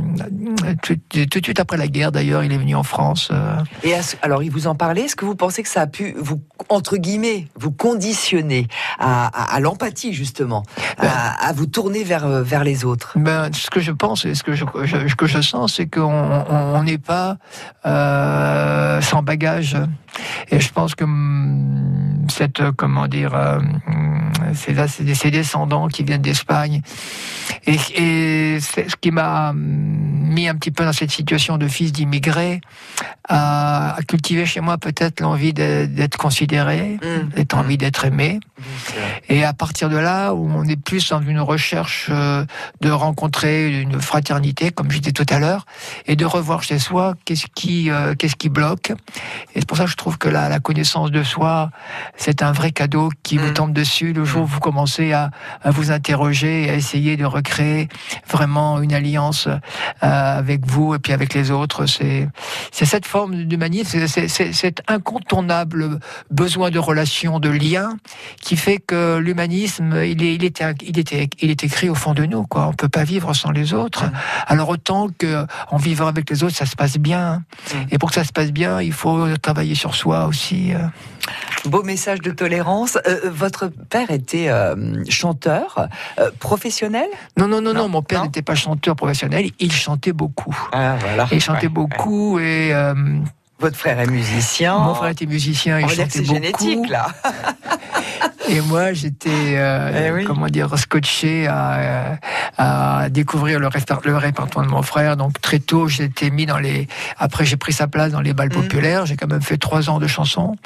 tout, 0.83 0.95
tout 1.09 1.39
de 1.39 1.43
suite 1.45 1.59
après 1.59 1.77
la 1.77 1.88
guerre. 1.88 2.12
D'ailleurs, 2.12 2.43
il 2.43 2.51
est 2.53 2.57
venu 2.57 2.75
en 2.75 2.83
France. 2.83 3.29
euh, 3.31 3.55
Et 3.83 4.00
ce- 4.01 4.15
alors, 4.21 4.43
il 4.43 4.51
vous 4.51 4.67
en 4.67 4.75
parlait. 4.75 5.01
Est-ce 5.05 5.15
que 5.15 5.25
vous 5.25 5.35
pensez 5.35 5.63
que 5.63 5.69
ça 5.69 5.81
a 5.81 5.88
pu 5.88 6.13
vous, 6.19 6.39
entre 6.69 6.97
guillemets, 6.97 7.47
vous 7.59 7.71
conditionner 7.71 8.67
à, 9.00 9.25
à- 9.27 9.55
à 9.55 9.59
l'empathie 9.59 10.13
justement, 10.13 10.63
Ben. 11.01 11.07
à, 11.09 11.47
à 11.47 11.53
vous 11.53 11.65
tourner 11.65 12.03
vers 12.03 12.25
euh, 12.25 12.43
vers 12.43 12.63
les 12.63 12.75
autres 12.75 12.82
Ben, 13.15 13.51
ce 13.53 13.69
que 13.69 13.79
je 13.79 13.91
pense 13.91 14.25
et 14.25 14.35
ce 14.35 14.43
que 14.43 14.53
je, 14.53 14.65
que 15.15 15.25
je 15.27 15.41
sens, 15.41 15.73
c'est 15.75 15.87
qu'on 15.87 16.01
on- 16.03 16.75
on 16.75 16.83
n'est 16.83 16.97
pas 16.97 17.37
euh, 17.85 19.01
sans 19.01 19.23
bagage. 19.23 19.77
Et 20.51 20.60
je 20.60 20.72
pense 20.72 20.96
que 20.96 21.03
hum, 21.03 22.25
cette, 22.29 22.60
euh, 22.62 22.72
comment 22.75 23.08
dire, 23.08 23.34
euh, 23.36 23.60
hum, 23.60 24.32
ces, 24.53 24.75
ces 24.88 25.15
ces 25.15 25.32
descendants 25.32 25.88
qui 25.88 26.03
viennent 26.03 26.22
d'Espagne, 26.22 26.82
et, 27.65 27.77
et 27.96 28.60
c'est 28.60 28.89
ce 28.89 28.96
qui 28.96 29.12
m'a 29.12 29.50
hum, 29.51 29.58
mis 29.58 30.48
un 30.48 30.55
petit 30.55 30.72
peu 30.72 30.84
dans 30.84 30.93
cette 30.93 31.12
situation 31.12 31.58
de 31.58 31.67
fils 31.67 31.91
d'immigré, 31.91 32.62
a, 33.29 33.96
a 33.96 34.01
cultivé 34.03 34.46
chez 34.46 34.62
moi 34.62 34.77
peut-être 34.77 35.20
l'envie 35.22 35.53
d'être 35.53 36.17
considéré, 36.17 36.98
Mmh. 37.03 37.29
d'être 37.36 37.53
envie 37.55 37.77
d'être 37.77 38.05
aimé. 38.05 38.39
Et 39.29 39.43
à 39.43 39.53
partir 39.53 39.89
de 39.89 39.98
là, 39.98 40.34
où 40.34 40.50
on 40.50 40.63
est 40.63 40.75
plus 40.82 41.10
dans 41.10 41.22
une 41.22 41.39
recherche 41.39 42.08
euh, 42.10 42.46
de 42.82 42.89
rencontrer 42.89 43.82
une 43.82 44.00
fraternité, 44.01 44.72
comme 44.72 44.91
je 44.91 45.00
disais 45.00 45.12
tout 45.12 45.25
à 45.29 45.39
l'heure, 45.39 45.65
et 46.05 46.15
de 46.15 46.25
revoir 46.25 46.63
chez 46.63 46.79
soi 46.79 47.15
qu'est-ce 47.25 47.48
qui, 47.53 47.89
euh, 47.89 48.15
qu'est-ce 48.15 48.36
qui 48.36 48.50
bloque. 48.50 48.91
Et 49.53 49.60
c'est 49.60 49.65
pour 49.67 49.77
ça 49.77 49.86
que 49.86 49.91
je 49.91 49.96
trouve 50.03 50.17
que 50.17 50.27
la, 50.27 50.50
la 50.50 50.60
connaissance 50.60 51.12
de 51.12 51.24
soi, 51.24 51.69
c'est 52.17 52.41
un 52.43 52.51
vrai 52.51 52.72
cadeau 52.72 53.10
qui 53.24 53.38
vous 53.38 53.51
Mm. 53.51 53.53
tombe 53.53 53.74
dessus 53.74 54.12
le 54.12 54.25
jour 54.25 54.43
où 54.43 54.45
vous 54.45 54.60
commencez 54.60 55.13
à, 55.13 55.31
à 55.62 55.72
vous 55.72 55.91
interroger 55.91 56.63
et 56.65 56.69
à 56.72 56.75
essayer 56.75 57.15
de 57.15 57.24
recréer 57.24 57.88
vraiment 58.29 58.81
une 58.81 58.93
alliance 58.93 59.48
euh, 59.48 59.57
avec 60.01 60.65
vous 60.65 60.93
et 60.93 61.00
puis 61.00 61.13
avec 61.13 61.33
les 61.33 61.51
autres. 61.51 61.86
C'est, 61.86 62.27
cette 62.72 63.05
forme 63.05 63.45
d'humanisme, 63.45 64.07
c'est, 64.07 64.27
cet 64.27 64.81
incontournable 64.89 66.00
besoin 66.29 66.69
de 66.69 66.79
relation, 66.79 67.39
de 67.39 67.50
lien, 67.50 67.95
qui 68.41 68.57
fait 68.57 68.79
que 68.79 69.17
l'humanisme, 69.17 70.03
il 70.03 70.22
est, 70.22 70.36
il 70.36 70.43
était, 70.43 70.74
il 70.81 71.00
était, 71.00 71.29
il 71.39 71.50
est 71.50 71.63
écrit 71.63 71.88
au 71.89 71.95
fond 71.95 72.13
de 72.13 72.25
nous. 72.25 72.45
Quoi. 72.45 72.67
On 72.67 72.74
peut 72.74 72.89
pas 72.89 73.05
vivre 73.05 73.33
sans 73.33 73.51
les 73.51 73.74
autres. 73.74 74.03
Alors 74.48 74.67
autant 74.67 75.07
que 75.17 75.45
en 75.72 75.77
vivant 75.77 76.07
avec 76.07 76.29
les 76.29 76.43
autres, 76.43 76.55
ça 76.57 76.65
se 76.65 76.75
passe 76.75 76.98
bien. 76.98 77.43
Mm. 77.74 77.77
Et 77.91 77.98
pour 77.98 78.10
que 78.10 78.15
ça 78.15 78.25
se 78.25 78.33
passe 78.33 78.51
bien, 78.51 78.81
il 78.81 78.91
faut 78.91 79.38
travailler 79.38 79.75
sur 79.75 79.92
sur 79.93 80.03
soi 80.03 80.25
aussi. 80.25 80.73
Beau 81.65 81.83
message 81.83 82.19
de 82.19 82.31
tolérance. 82.31 82.97
votre 83.25 83.67
père 83.67 84.12
était 84.12 84.50
chanteur 85.09 85.88
professionnel? 86.39 87.07
Non, 87.38 87.47
non, 87.47 87.62
non, 87.62 87.73
non, 87.73 87.88
Mon 87.88 88.01
père 88.01 88.23
n'était 88.23 88.41
pas 88.41 88.55
chanteur 88.55 88.95
professionnel. 88.95 89.51
Il 89.59 89.71
chantait 89.71 90.13
beaucoup. 90.13 90.55
Ah, 90.71 90.97
voilà. 91.00 91.27
Il 91.31 91.41
chantait 91.41 91.69
beaucoup 91.69 92.39
et 92.39 92.73
votre 93.63 93.77
frère 93.77 93.98
est 94.01 94.08
musicien. 94.08 94.77
Mon 94.77 94.93
frère 94.93 95.12
était 95.12 95.25
musicien. 95.25 95.79
Il 95.79 95.88
chantait 95.88 96.20
beaucoup. 96.20 96.34
génétique 96.34 96.89
là. 96.89 97.08
Et 98.50 98.60
moi, 98.60 98.91
j'étais, 98.91 99.29
euh, 99.55 100.20
eh 100.20 100.24
comment 100.25 100.48
dire, 100.48 100.77
scotché 100.77 101.48
à, 101.48 102.20
à 102.58 103.10
découvrir 103.10 103.58
le, 103.58 103.70
le, 104.03 104.17
répertoire 104.17 104.65
de 104.65 104.70
mon 104.70 104.82
frère. 104.82 105.15
Donc 105.15 105.39
très 105.39 105.60
tôt, 105.60 105.88
j'étais 105.88 106.29
mis 106.29 106.46
dans 106.46 106.58
les. 106.58 106.89
Après, 107.17 107.46
j'ai 107.46 107.55
pris 107.55 107.72
sa 107.72 107.88
place 107.88 108.12
dans 108.12 108.20
les 108.20 108.34
balles 108.34 108.50
mm. 108.50 108.62
populaires. 108.62 109.05
J'ai 109.05 109.15
quand 109.15 109.29
même 109.29 109.41
fait 109.41 109.58
trois 109.58 109.89
ans 109.89 110.00
de 110.00 110.08
chansons. 110.08 110.58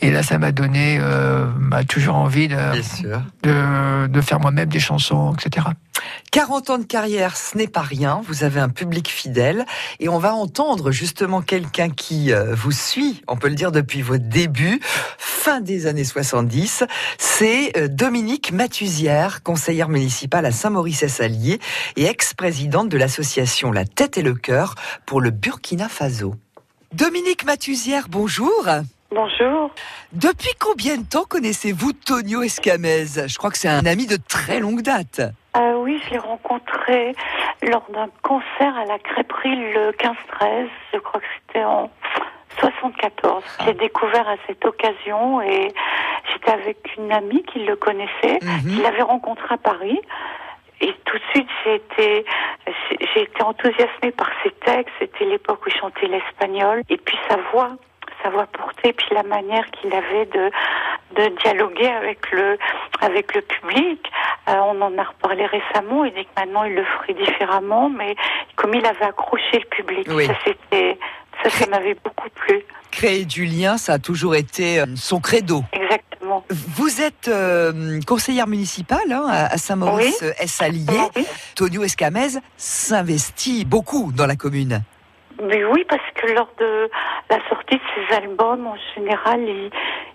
Et 0.00 0.12
là, 0.12 0.22
ça 0.22 0.38
m'a 0.38 0.52
donné, 0.52 0.98
euh, 1.00 1.46
m'a 1.58 1.82
toujours 1.82 2.14
envie 2.14 2.46
de, 2.46 2.56
de, 3.42 4.06
de 4.06 4.20
faire 4.20 4.38
moi-même 4.38 4.68
des 4.68 4.80
chansons, 4.80 5.34
etc. 5.34 5.66
40 6.30 6.70
ans 6.70 6.78
de 6.78 6.84
carrière, 6.84 7.36
ce 7.36 7.56
n'est 7.56 7.66
pas 7.66 7.80
rien. 7.80 8.22
Vous 8.26 8.44
avez 8.44 8.60
un 8.60 8.68
public 8.68 9.08
fidèle 9.08 9.66
et 9.98 10.08
on 10.08 10.18
va 10.18 10.34
entendre 10.34 10.92
justement 10.92 11.42
quelqu'un 11.42 11.90
qui 11.90 12.32
euh, 12.32 12.54
vous 12.54 12.72
suit, 12.72 13.22
on 13.26 13.36
peut 13.36 13.48
le 13.48 13.54
dire 13.54 13.72
depuis 13.72 14.02
vos 14.02 14.16
débuts, 14.16 14.80
fin 15.18 15.60
des 15.60 15.86
années 15.86 16.04
70. 16.04 16.84
C'est 17.18 17.76
euh, 17.76 17.88
Dominique 17.88 18.52
Mathusière, 18.52 19.42
conseillère 19.42 19.88
municipale 19.88 20.46
à 20.46 20.52
Saint-Maurice-Sallier 20.52 21.60
et 21.96 22.04
ex-présidente 22.04 22.88
de 22.88 22.96
l'association 22.96 23.72
La 23.72 23.84
Tête 23.84 24.16
et 24.18 24.22
le 24.22 24.34
Cœur 24.34 24.76
pour 25.06 25.20
le 25.20 25.30
Burkina 25.30 25.88
Faso. 25.88 26.34
Dominique 26.92 27.44
Mathusière, 27.44 28.06
bonjour. 28.08 28.66
Bonjour. 29.12 29.70
Depuis 30.12 30.54
combien 30.60 30.96
de 30.96 31.02
temps 31.04 31.24
connaissez-vous 31.28 31.92
Tonio 31.92 32.42
Escamez? 32.42 33.06
Je 33.26 33.36
crois 33.38 33.50
que 33.50 33.58
c'est 33.58 33.68
un 33.68 33.84
ami 33.84 34.06
de 34.06 34.16
très 34.16 34.60
longue 34.60 34.82
date. 34.82 35.20
Ah 35.52 35.72
oui, 35.78 36.00
je 36.04 36.10
l'ai 36.10 36.18
rencontré 36.18 37.16
lors 37.62 37.84
d'un 37.92 38.08
concert 38.22 38.76
à 38.76 38.84
la 38.84 39.00
crêperie 39.00 39.56
le 39.56 39.90
15-13. 39.92 40.68
Je 40.94 40.98
crois 41.00 41.18
que 41.18 41.26
c'était 41.46 41.64
en 41.64 41.90
74. 42.60 43.42
Je 43.60 43.66
l'ai 43.66 43.74
découvert 43.74 44.28
à 44.28 44.36
cette 44.46 44.64
occasion 44.64 45.42
et 45.42 45.72
j'étais 46.32 46.50
avec 46.52 46.78
une 46.96 47.10
amie 47.10 47.42
qui 47.52 47.64
le 47.64 47.74
connaissait, 47.74 48.38
mhm. 48.42 48.70
qui 48.70 48.80
l'avait 48.80 49.02
rencontré 49.02 49.54
à 49.54 49.58
Paris. 49.58 50.00
Et 50.80 50.94
tout 51.04 51.18
de 51.18 51.24
suite, 51.32 51.48
j'ai 51.64 51.74
été, 51.74 52.24
j'ai 53.12 53.22
été 53.22 53.42
enthousiasmée 53.42 54.12
par 54.12 54.30
ses 54.44 54.52
textes. 54.64 54.94
C'était 55.00 55.24
l'époque 55.24 55.66
où 55.66 55.68
il 55.68 55.80
chantait 55.80 56.06
l'espagnol. 56.06 56.84
Et 56.88 56.96
puis 56.96 57.18
sa 57.28 57.36
voix, 57.52 57.72
sa 58.22 58.30
voix 58.30 58.46
portée, 58.46 58.92
puis 58.92 59.06
la 59.12 59.22
manière 59.22 59.64
qu'il 59.70 59.92
avait 59.92 60.26
de, 60.26 60.50
de 61.16 61.36
dialoguer 61.42 61.88
avec 61.88 62.30
le, 62.30 62.58
avec 63.00 63.34
le 63.34 63.42
public. 63.42 64.10
Euh, 64.48 64.54
on 64.64 64.80
en 64.80 64.96
a 64.98 65.04
reparlé 65.04 65.46
récemment. 65.46 66.04
Il 66.04 66.12
dit 66.14 66.24
que 66.24 66.40
maintenant 66.40 66.64
il 66.64 66.74
le 66.74 66.84
ferait 66.84 67.14
différemment, 67.14 67.90
mais 67.90 68.14
comme 68.56 68.74
il 68.74 68.84
avait 68.84 69.04
accroché 69.04 69.58
le 69.58 69.68
public, 69.76 70.08
ça 70.08 70.34
c'était, 70.44 70.98
ça, 71.42 71.50
ça 71.50 71.66
m'avait 71.66 71.96
beaucoup 72.02 72.28
plu. 72.30 72.62
Créer 72.90 73.24
du 73.24 73.44
lien, 73.44 73.78
ça 73.78 73.94
a 73.94 73.98
toujours 73.98 74.34
été 74.34 74.80
euh, 74.80 74.86
son 74.96 75.20
credo. 75.20 75.62
Exactement. 75.72 76.44
Vous 76.50 77.00
êtes 77.00 77.28
euh, 77.28 78.00
conseillère 78.06 78.46
municipale 78.46 79.10
hein, 79.10 79.26
à 79.28 79.56
Saint-Maurice 79.56 80.22
oui. 80.22 81.26
Tonio 81.54 81.82
Escamez 81.82 82.40
s'investit 82.56 83.64
beaucoup 83.64 84.12
dans 84.12 84.26
la 84.26 84.36
commune. 84.36 84.82
Mais 85.42 85.64
oui, 85.64 85.84
parce 85.88 86.02
que 86.14 86.32
lors 86.32 86.50
de 86.58 86.90
la 87.30 87.38
sortie 87.48 87.76
de 87.76 87.82
ses 87.94 88.14
albums, 88.14 88.66
en 88.66 88.76
général, 88.94 89.40
il, 89.40 89.70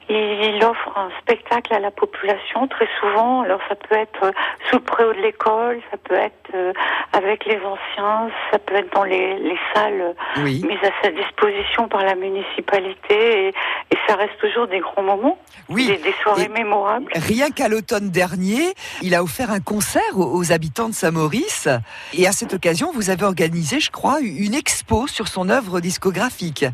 il 0.10 0.64
offre 0.64 0.96
un 0.96 1.10
spectacle 1.22 1.74
à 1.74 1.80
la 1.80 1.92
population 1.92 2.68
très 2.68 2.88
souvent. 3.00 3.42
Alors 3.42 3.60
ça 3.68 3.76
peut 3.76 3.96
être 3.96 4.24
euh, 4.24 4.32
sous 4.70 4.78
le 4.78 4.84
préau 4.84 5.14
de 5.14 5.22
l'école, 5.22 5.80
ça 5.90 5.98
peut 5.98 6.16
être 6.16 6.52
euh, 6.54 6.74
avec 7.14 7.46
les 7.46 7.58
anciens, 7.58 8.30
ça 8.52 8.60
peut 8.60 8.76
être 8.76 8.94
dans 8.94 9.04
les, 9.04 9.40
les 9.40 9.58
salles 9.74 10.16
euh, 10.38 10.42
mises 10.44 10.84
à 10.84 10.92
sa 11.04 11.12
disposition 11.12 11.88
par 11.88 12.04
la 12.04 12.16
municipalité 12.16 13.48
et, 13.48 13.48
et, 13.48 13.98
ça 14.08 14.16
reste 14.16 14.38
toujours 14.40 14.68
des 14.68 14.80
grands 14.80 15.02
moments, 15.02 15.40
oui. 15.70 15.88
des, 15.88 15.98
des 15.98 16.14
soirées 16.22 16.50
mémorables. 16.50 17.12
Rien 17.16 17.50
qu'à 17.50 17.68
l'automne 17.68 18.12
dernier, 18.12 18.74
il 19.02 19.16
a 19.16 19.24
offert 19.24 19.50
un 19.50 19.60
concert 19.60 20.04
aux, 20.16 20.52
habitants 20.52 20.90
de 20.90 20.94
Saint-Maurice 20.94 21.68
et 22.14 22.28
à 22.28 22.32
cette 22.32 22.54
occasion, 22.54 22.92
vous 22.94 23.10
avez 23.10 23.24
organisé, 23.24 23.80
je 23.80 23.90
crois, 23.90 24.20
une 24.22 24.54
expo 24.54 25.08
sur 25.16 25.30
son 25.30 25.48
œuvre 25.48 25.80
discographique. 25.80 26.66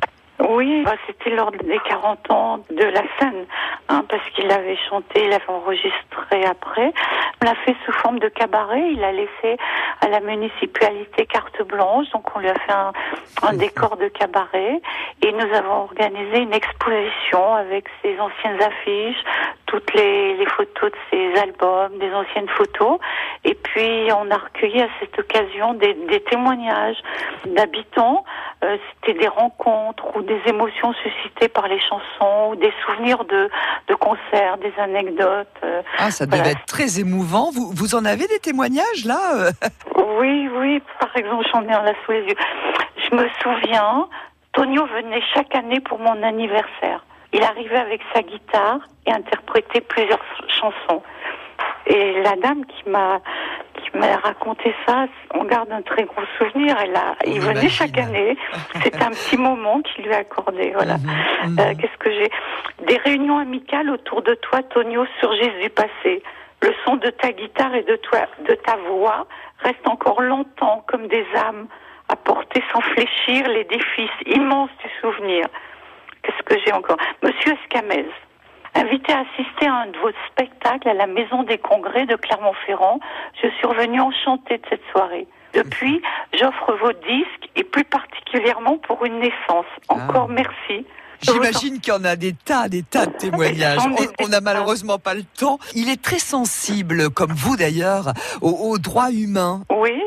Oui, 0.50 0.82
bah, 0.84 0.96
c'était 1.06 1.30
lors 1.30 1.52
des 1.52 1.80
40 1.88 2.32
ans 2.32 2.60
de 2.72 2.84
la 2.84 3.04
scène, 3.20 3.46
hein, 3.88 4.04
parce 4.10 4.28
qu'il 4.32 4.50
avait 4.50 4.78
chanté, 4.90 5.26
il 5.26 5.32
avait 5.32 5.48
enregistré 5.48 6.44
après. 6.50 6.92
On 7.42 7.46
l'a 7.46 7.54
fait 7.64 7.76
sous 7.86 7.92
forme 7.92 8.18
de 8.18 8.30
cabaret, 8.30 8.94
il 8.94 9.04
a 9.04 9.12
laissé 9.12 9.58
à 10.02 10.08
la 10.08 10.20
municipalité 10.22 11.28
carte 11.28 11.62
blanche, 11.68 12.10
donc 12.10 12.24
on 12.36 12.40
lui 12.40 12.50
a 12.50 12.56
fait 12.56 12.72
un, 12.72 12.92
un 13.44 13.54
décor 13.54 13.98
de 13.98 14.08
cabaret, 14.08 14.82
et 15.22 15.32
nous 15.32 15.56
avons 15.56 15.84
organisé 15.84 16.40
une 16.40 16.54
exposition 16.54 17.54
avec 17.54 17.86
ses 18.02 18.20
anciennes 18.20 18.60
affiches, 18.60 19.24
toutes 19.72 19.94
les, 19.94 20.36
les 20.36 20.46
photos 20.48 20.92
de 20.92 20.98
ses 21.10 21.40
albums, 21.40 21.98
des 21.98 22.14
anciennes 22.14 22.50
photos, 22.50 23.00
et 23.46 23.56
puis 23.56 24.10
on 24.12 24.30
a 24.30 24.38
recueilli 24.38 24.82
à 24.82 24.90
cette 25.00 25.18
occasion 25.18 25.74
des, 25.76 25.94
des 26.10 26.20
témoignages 26.24 26.98
d'habitants, 27.46 28.26
euh, 28.66 28.78
c'était 29.06 29.18
des 29.18 29.30
rencontres 29.30 30.06
ou 30.16 30.22
des 30.24 30.42
émotions 30.46 30.94
suscitées 31.02 31.48
par 31.48 31.70
les 31.70 31.80
chansons 31.80 32.52
ou 32.52 32.56
des 32.58 32.74
souvenirs 32.86 33.24
de, 33.24 33.50
de 33.88 33.96
concerts, 33.96 34.58
des 34.58 34.74
anecdotes. 34.78 35.48
Euh, 35.64 35.82
ah, 35.98 36.12
ça 36.12 36.26
devait 36.26 36.52
être 36.52 36.66
très 36.66 37.00
émouvant. 37.00 37.50
Vous, 37.52 37.72
vous 37.74 37.96
en 37.96 38.04
avez 38.04 38.28
des 38.28 38.40
témoignages 38.40 39.06
là 39.06 39.22
euh? 39.38 39.52
Oui, 40.20 40.50
oui. 40.54 40.82
Par 41.00 41.16
exemple, 41.16 41.48
j'en 41.52 41.64
ai 41.64 41.72
un 41.72 41.84
là 41.84 41.94
sous 42.06 42.12
les 42.12 42.24
yeux. 42.24 42.36
Je 43.10 43.16
me 43.16 43.26
souviens, 43.42 44.08
Tonio 44.52 44.86
venait 44.86 45.22
chaque 45.34 45.56
année 45.56 45.80
pour 45.80 45.98
mon 45.98 46.22
anniversaire. 46.22 47.06
Il 47.34 47.44
arrivait 47.44 47.78
avec 47.78 48.02
sa 48.14 48.22
guitare 48.22 48.80
et 49.06 49.12
interprétait 49.12 49.82
plusieurs 49.82 50.24
chansons. 50.48 51.02
Et 51.88 52.22
la 52.22 52.36
dame 52.36 52.66
qui 52.66 52.90
m'a 52.90 53.20
qui 53.76 53.98
m'a 53.98 54.18
raconté 54.18 54.74
ça, 54.86 55.06
on 55.34 55.46
garde 55.46 55.72
un 55.72 55.82
très 55.82 56.04
gros 56.04 56.22
souvenir. 56.38 56.76
Elle 56.84 56.96
a, 56.96 57.16
il 57.26 57.40
venait 57.40 57.70
chaque 57.70 57.98
année. 57.98 58.38
C'est 58.84 59.02
un 59.02 59.10
petit 59.10 59.38
moment 59.38 59.82
qu'il 59.82 60.06
lui 60.06 60.14
a 60.14 60.18
accordé. 60.18 60.72
Voilà. 60.76 60.98
Mhm, 60.98 61.60
euh, 61.60 61.70
mhm. 61.70 61.78
Qu'est-ce 61.78 61.98
que 61.98 62.12
j'ai? 62.12 62.30
Des 62.86 62.98
réunions 62.98 63.38
amicales 63.38 63.90
autour 63.90 64.22
de 64.22 64.34
toi, 64.36 64.62
Tonio, 64.64 65.06
surgissent 65.20 65.60
du 65.62 65.70
passé. 65.70 66.24
Le 66.62 66.74
son 66.86 66.98
de 66.98 67.10
ta 67.10 67.32
guitare 67.32 67.74
et 67.74 67.84
de 67.84 67.96
toi, 67.96 68.20
de 68.48 68.54
ta 68.54 68.76
voix 68.90 69.26
reste 69.60 69.88
encore 69.88 70.22
longtemps 70.22 70.84
comme 70.88 71.08
des 71.08 71.26
âmes 71.36 71.68
à 72.10 72.16
porter 72.16 72.62
sans 72.72 72.82
fléchir 72.82 73.48
l'édifice 73.48 74.12
immense 74.28 74.70
du 74.84 74.90
souvenir. 75.02 75.48
Qu'est-ce 76.24 76.44
que 76.44 76.62
j'ai 76.66 76.72
encore 76.72 76.98
Monsieur 77.24 77.54
Escamez, 77.64 78.06
invité 78.76 79.14
à 79.14 79.20
assister 79.22 79.68
à 79.68 79.74
un 79.74 79.88
de 79.88 79.98
vos 79.98 80.12
spectacles 80.30 80.90
à 80.90 80.94
la 80.94 81.08
Maison 81.08 81.44
des 81.44 81.58
Congrès 81.58 82.06
de 82.06 82.16
Clermont-Ferrand, 82.16 83.00
je 83.42 83.50
suis 83.50 83.68
revenue 83.68 84.00
enchantée 84.00 84.58
de 84.58 84.64
cette 84.70 84.84
soirée. 84.92 85.28
Depuis, 85.54 86.02
j'offre 86.34 86.74
vos 86.82 86.94
disques 86.94 87.50
et 87.56 87.64
plus 87.64 87.84
particulièrement 87.84 88.78
pour 88.78 89.04
une 89.06 89.20
naissance. 89.20 89.66
Encore 89.90 90.28
ah. 90.30 90.34
merci. 90.34 90.86
J'imagine 91.22 91.80
qu'il 91.80 91.94
y 91.94 91.96
en 91.96 92.04
a 92.04 92.16
des 92.16 92.34
tas, 92.34 92.68
des 92.68 92.82
tas 92.84 93.06
de 93.06 93.12
témoignages. 93.12 93.82
On 94.20 94.28
n'a 94.28 94.42
malheureusement 94.42 94.98
pas 94.98 95.14
le 95.14 95.24
temps. 95.24 95.60
Il 95.76 95.90
est 95.90 96.02
très 96.02 96.20
sensible, 96.20 97.10
comme 97.12 97.34
vous 97.34 97.56
d'ailleurs, 97.56 98.14
aux, 98.42 98.78
droits 98.80 99.12
humains. 99.12 99.62
Oui, 99.70 100.02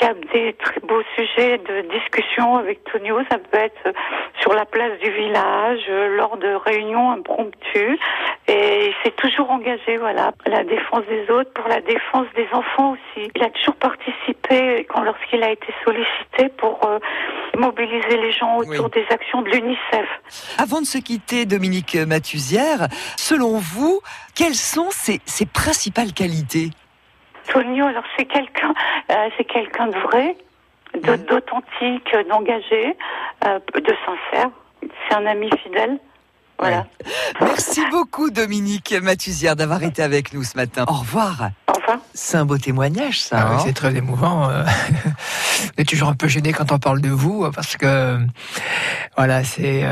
il 0.00 0.04
y 0.04 0.10
a 0.10 0.14
des 0.32 0.52
très 0.54 0.80
beaux 0.80 1.02
sujets 1.16 1.58
de 1.58 1.82
discussion 1.92 2.56
avec 2.56 2.82
Tonio. 2.84 3.18
Ça 3.30 3.38
peut 3.38 3.58
être 3.58 3.94
sur 4.40 4.52
la 4.52 4.64
place 4.64 4.98
du 5.00 5.10
village, 5.10 5.80
lors 6.16 6.36
de 6.36 6.54
réunions 6.54 7.10
impromptues. 7.12 7.98
Et 8.46 8.88
il 8.88 8.94
s'est 9.02 9.14
toujours 9.16 9.50
engagé, 9.50 9.96
voilà, 9.98 10.32
pour 10.32 10.50
la 10.50 10.64
défense 10.64 11.04
des 11.08 11.30
autres, 11.30 11.52
pour 11.52 11.68
la 11.68 11.80
défense 11.80 12.26
des 12.34 12.48
enfants 12.52 12.92
aussi. 12.92 13.30
Il 13.34 13.42
a 13.42 13.50
toujours 13.50 13.76
participé 13.76 14.86
quand 14.88 15.02
lorsqu'il 15.02 15.42
a 15.42 15.50
été 15.50 15.66
sollicité 15.84 16.48
pour 16.56 16.80
euh, 16.86 16.98
mobiliser 17.56 18.16
les 18.16 18.32
gens 18.32 18.58
autour 18.58 18.88
des 18.90 19.04
actions 19.10 19.42
de 19.42 19.50
l'UNICEF. 19.50 20.08
Avant 20.58 20.80
de 20.80 20.86
se 20.86 20.98
quitter, 20.98 21.44
Dominique 21.44 21.96
Mathusière, 21.96 22.88
selon 23.16 23.58
vous, 23.58 24.00
quelles 24.34 24.54
sont 24.54 24.88
ses, 24.90 25.20
ses 25.26 25.46
principales 25.46 26.12
qualités? 26.12 26.70
Tonio, 27.52 27.86
alors 27.86 28.04
c'est 28.16 28.26
quelqu'un, 28.26 28.74
euh, 29.10 29.28
c'est 29.36 29.44
quelqu'un 29.44 29.88
de 29.88 29.98
vrai, 29.98 30.36
d'authentique, 30.94 32.16
d'engagé, 32.28 32.96
euh, 33.44 33.58
de 33.74 33.94
sincère. 34.04 34.50
C'est 34.82 35.14
un 35.14 35.26
ami 35.26 35.50
fidèle. 35.62 35.98
Voilà. 36.58 36.86
Merci 37.40 37.82
beaucoup 37.90 38.30
Dominique 38.30 38.92
Mathusière 39.00 39.54
d'avoir 39.54 39.82
été 39.84 40.02
avec 40.02 40.32
nous 40.32 40.42
ce 40.42 40.56
matin. 40.56 40.84
Au 40.88 40.92
revoir. 40.94 41.50
Au 41.68 41.72
revoir. 41.72 41.98
C'est 42.14 42.36
un 42.36 42.44
beau 42.44 42.58
témoignage 42.58 43.20
ça. 43.20 43.36
Ah 43.38 43.52
hein 43.52 43.58
c'est 43.64 43.74
très 43.74 43.94
émouvant. 43.94 44.50
Euh. 44.50 44.64
on 45.78 45.80
est 45.80 45.88
toujours 45.88 46.08
un 46.08 46.16
peu 46.16 46.26
gêné 46.26 46.52
quand 46.52 46.72
on 46.72 46.80
parle 46.80 47.00
de 47.00 47.10
vous 47.10 47.48
parce 47.52 47.76
que 47.76 48.18
voilà, 49.16 49.44
c'est 49.44 49.84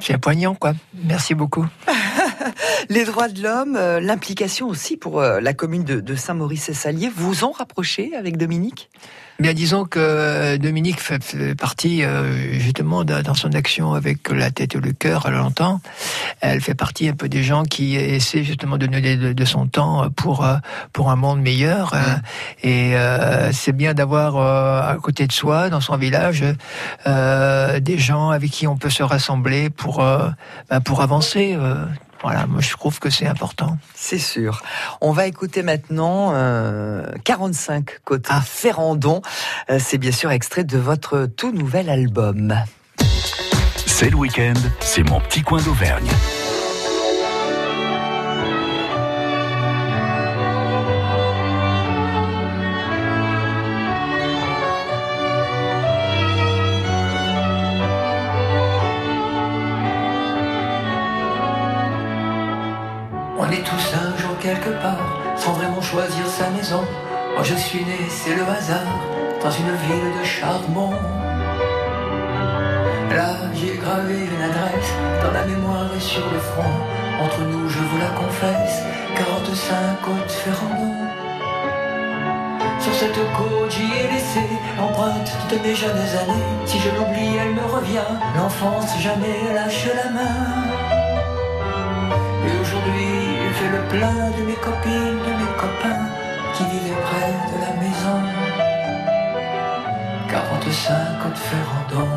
c'est 0.00 0.18
poignant, 0.18 0.54
quoi. 0.54 0.72
Merci 1.04 1.34
beaucoup. 1.34 1.66
les 2.88 3.04
droits 3.04 3.28
de 3.28 3.42
l'homme, 3.42 3.76
euh, 3.76 4.00
l'implication 4.00 4.68
aussi 4.68 4.96
pour 4.96 5.20
euh, 5.20 5.40
la 5.40 5.54
commune 5.54 5.84
de, 5.84 6.14
Saint-Maurice 6.14 6.68
et 6.68 6.74
Salier, 6.74 7.10
vous 7.14 7.44
ont 7.44 7.52
rapproché 7.52 8.14
avec 8.16 8.36
Dominique? 8.36 8.90
Bien, 9.40 9.52
disons 9.52 9.84
que 9.84 10.56
Dominique 10.58 11.00
fait, 11.00 11.56
partie 11.56 12.04
euh, 12.04 12.52
justement 12.52 13.02
dans 13.02 13.34
son 13.34 13.52
action 13.52 13.92
avec 13.94 14.30
la 14.30 14.52
tête 14.52 14.76
et 14.76 14.78
le 14.78 14.92
cœur, 14.92 15.24
elle 15.26 15.34
l'entend. 15.34 15.80
Elle 16.40 16.60
fait 16.60 16.76
partie 16.76 17.08
un 17.08 17.14
peu 17.14 17.28
des 17.28 17.42
gens 17.42 17.64
qui 17.64 17.96
essaient 17.96 18.44
justement 18.44 18.78
de 18.78 18.86
donner 18.86 19.16
de, 19.16 19.44
son 19.44 19.66
temps 19.66 20.08
pour 20.14 20.46
pour 20.92 21.10
un 21.10 21.16
monde 21.16 21.40
meilleur. 21.40 21.94
Et 22.62 22.94
c'est 23.50 23.72
bien 23.72 23.92
d'avoir 23.92 24.36
à 24.36 24.94
côté 25.02 25.26
de 25.26 25.32
soi, 25.32 25.68
dans 25.68 25.80
son 25.80 25.96
village, 25.96 26.44
des 27.04 27.98
gens 27.98 28.30
avec 28.30 28.52
qui 28.52 28.68
on 28.68 28.76
peut 28.76 28.90
se 28.90 29.02
rassembler 29.02 29.68
pour 29.68 29.96
ben, 30.70 30.80
pour 30.80 31.02
avancer. 31.02 31.58
Voilà, 32.24 32.46
moi 32.46 32.62
je 32.62 32.70
trouve 32.70 33.00
que 33.00 33.10
c'est 33.10 33.26
important. 33.26 33.76
C'est 33.94 34.18
sûr. 34.18 34.62
On 35.02 35.12
va 35.12 35.26
écouter 35.26 35.62
maintenant 35.62 36.32
45 37.22 37.90
euh, 37.90 37.94
côtes 38.02 38.26
à 38.30 38.40
Ferrandon. 38.40 39.20
Euh, 39.68 39.78
c'est 39.78 39.98
bien 39.98 40.10
sûr 40.10 40.30
extrait 40.30 40.64
de 40.64 40.78
votre 40.78 41.26
tout 41.26 41.52
nouvel 41.52 41.90
album. 41.90 42.54
C'est 43.84 44.08
le 44.08 44.16
week-end, 44.16 44.54
c'est 44.80 45.02
mon 45.02 45.20
petit 45.20 45.42
coin 45.42 45.60
d'Auvergne. 45.60 46.08
Moi 67.34 67.42
je 67.42 67.54
suis 67.54 67.84
né, 67.84 67.98
c'est 68.08 68.34
le 68.34 68.42
hasard, 68.42 68.94
dans 69.42 69.50
une 69.50 69.74
ville 69.86 70.12
de 70.18 70.24
Charbon. 70.24 70.90
Là 73.10 73.30
j'ai 73.54 73.76
gravé 73.76 74.14
une 74.14 74.42
adresse, 74.42 74.92
dans 75.22 75.32
la 75.32 75.44
mémoire 75.44 75.90
et 75.96 76.00
sur 76.00 76.24
le 76.32 76.38
front. 76.38 76.74
Entre 77.22 77.40
nous, 77.42 77.68
je 77.68 77.78
vous 77.78 77.98
la 77.98 78.10
confesse, 78.10 78.82
45 79.16 80.00
côtes 80.02 80.30
Ferrandon. 80.30 80.94
Sur 82.80 82.94
cette 82.94 83.20
côte, 83.36 83.70
j'y 83.70 83.84
ai 83.84 84.12
laissé 84.12 84.40
l'empreinte 84.76 85.32
de 85.50 85.56
mes 85.58 85.74
jeunes 85.74 85.90
années. 85.90 86.44
Si 86.66 86.78
je 86.78 86.88
l'oublie, 86.90 87.36
elle 87.40 87.54
me 87.54 87.66
revient. 87.66 88.12
L'enfance 88.36 88.98
jamais 89.00 89.54
lâche 89.54 89.86
la 89.94 90.10
main. 90.10 90.73
Le 93.72 93.80
plein 93.88 94.30
de 94.38 94.42
mes 94.44 94.56
copines, 94.56 95.18
de 95.26 95.32
mes 95.40 95.52
copains 95.56 96.06
qui 96.52 96.64
vivait 96.64 97.00
près 97.00 97.32
de 97.50 97.60
la 97.64 97.72
maison. 97.80 98.20
45 100.28 100.94
côte 101.22 101.38
Ferrandon. 101.38 102.10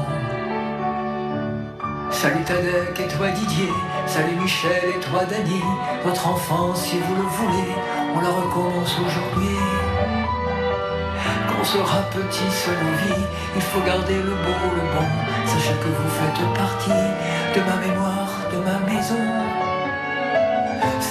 Salut 2.11 2.43
Tadek 2.43 2.99
et 2.99 3.07
toi 3.07 3.29
Didier, 3.29 3.69
salut 4.07 4.35
Michel 4.35 4.83
et 4.89 4.99
toi 4.99 5.23
Dany. 5.23 5.61
Votre 6.03 6.27
enfance, 6.27 6.81
si 6.81 6.97
vous 6.99 7.15
le 7.15 7.21
voulez, 7.21 7.71
on 8.13 8.19
la 8.19 8.29
recommence 8.29 8.97
aujourd'hui. 8.99 9.55
Quand 11.47 11.61
on 11.61 11.63
sera 11.63 12.01
petit 12.11 12.51
seul 12.51 12.75
en 12.75 13.07
vie, 13.07 13.25
il 13.55 13.61
faut 13.61 13.79
garder 13.85 14.15
le 14.15 14.31
beau, 14.31 14.67
le 14.75 14.81
bon. 14.81 15.07
Sachez 15.45 15.75
que 15.79 15.87
vous 15.87 16.09
faites 16.09 16.53
partie 16.55 16.89
de 17.55 17.61
ma 17.61 17.77
mémoire, 17.87 18.33
de 18.51 18.57
ma 18.57 18.79
maison. 18.91 19.46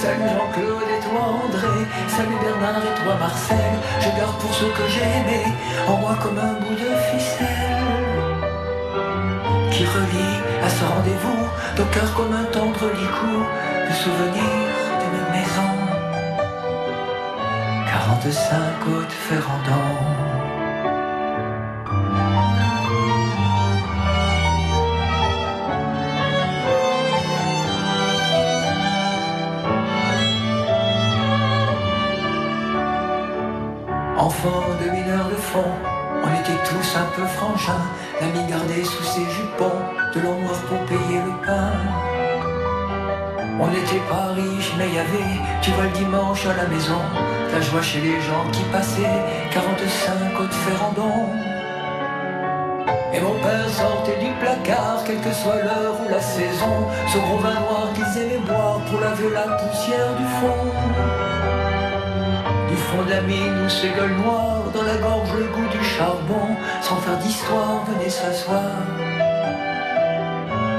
Salut 0.07 0.23
Jean-Claude 0.23 0.87
et 0.87 1.03
toi 1.03 1.21
André, 1.43 1.85
salut 2.07 2.39
Bernard 2.41 2.81
et 2.81 3.03
toi 3.03 3.15
Marcel, 3.19 3.57
je 3.99 4.07
garde 4.17 4.39
pour 4.39 4.53
ceux 4.53 4.69
que 4.69 4.87
j'ai 4.87 5.01
aimés, 5.01 5.53
en 5.85 5.97
moi 5.97 6.15
comme 6.23 6.37
un 6.37 6.53
bout 6.61 6.75
de 6.75 6.95
ficelle. 7.11 7.47
Qui 9.69 9.83
relie 9.83 10.39
à 10.63 10.69
ce 10.69 10.85
rendez-vous, 10.85 11.43
nos 11.77 11.85
cœurs 11.91 12.13
comme 12.15 12.31
un 12.31 12.45
tendre 12.45 12.85
licou, 13.01 13.43
de 13.89 13.93
souvenirs 13.93 14.77
d'une 15.01 15.27
maison. 15.35 15.73
45 17.91 18.57
côtes 18.85 19.11
Ferrandon. 19.11 20.46
De 34.81 34.89
mineurs 34.89 35.29
de 35.29 35.35
fond. 35.35 35.71
On 36.23 36.31
était 36.41 36.61
tous 36.69 36.89
un 36.97 37.07
peu 37.15 37.25
frangins, 37.37 37.87
l'ami 38.21 38.45
gardé 38.49 38.83
sous 38.83 39.03
ses 39.03 39.25
jupons, 39.35 39.79
de 40.13 40.19
l'eau 40.21 40.37
pour 40.67 40.79
payer 40.85 41.19
le 41.25 41.45
pain. 41.45 41.71
On 43.59 43.67
n'était 43.67 44.03
pas 44.09 44.33
riches, 44.35 44.73
mais 44.77 44.89
y 44.89 44.99
avait, 44.99 45.35
tu 45.61 45.71
vois 45.71 45.85
le 45.85 45.89
dimanche 45.89 46.45
à 46.45 46.55
la 46.55 46.67
maison, 46.67 47.01
la 47.51 47.61
joie 47.61 47.81
chez 47.81 48.01
les 48.01 48.21
gens 48.21 48.45
qui 48.51 48.63
passaient, 48.71 49.21
45 49.51 50.33
côtes 50.37 50.53
Ferrandon. 50.53 51.29
Et 53.13 53.19
mon 53.19 53.35
père 53.41 53.69
sortait 53.69 54.19
du 54.19 54.31
placard, 54.39 55.03
quelle 55.05 55.21
que 55.21 55.33
soit 55.33 55.63
l'heure 55.63 55.95
ou 56.05 56.09
la 56.09 56.21
saison, 56.21 56.87
ce 57.11 57.17
gros 57.17 57.37
vin 57.37 57.59
noir 57.61 57.87
qu'ils 57.95 58.21
aimaient 58.21 58.45
boire 58.45 58.79
pour 58.85 58.99
laver 59.01 59.29
la 59.33 59.47
poussière 59.57 60.13
du 60.17 60.25
fond 60.39 61.66
fond 62.75 63.03
de 63.03 63.09
la 63.09 63.21
mine 63.21 63.65
où 63.65 63.69
ses 63.69 63.89
gueules 63.89 64.15
noires, 64.23 64.63
dans 64.73 64.83
la 64.83 64.97
gorge 64.97 65.29
le 65.37 65.45
goût 65.45 65.67
du 65.71 65.83
charbon, 65.83 66.55
sans 66.81 66.97
faire 66.97 67.17
d'histoire, 67.17 67.85
venez 67.85 68.09
s'asseoir. 68.09 68.71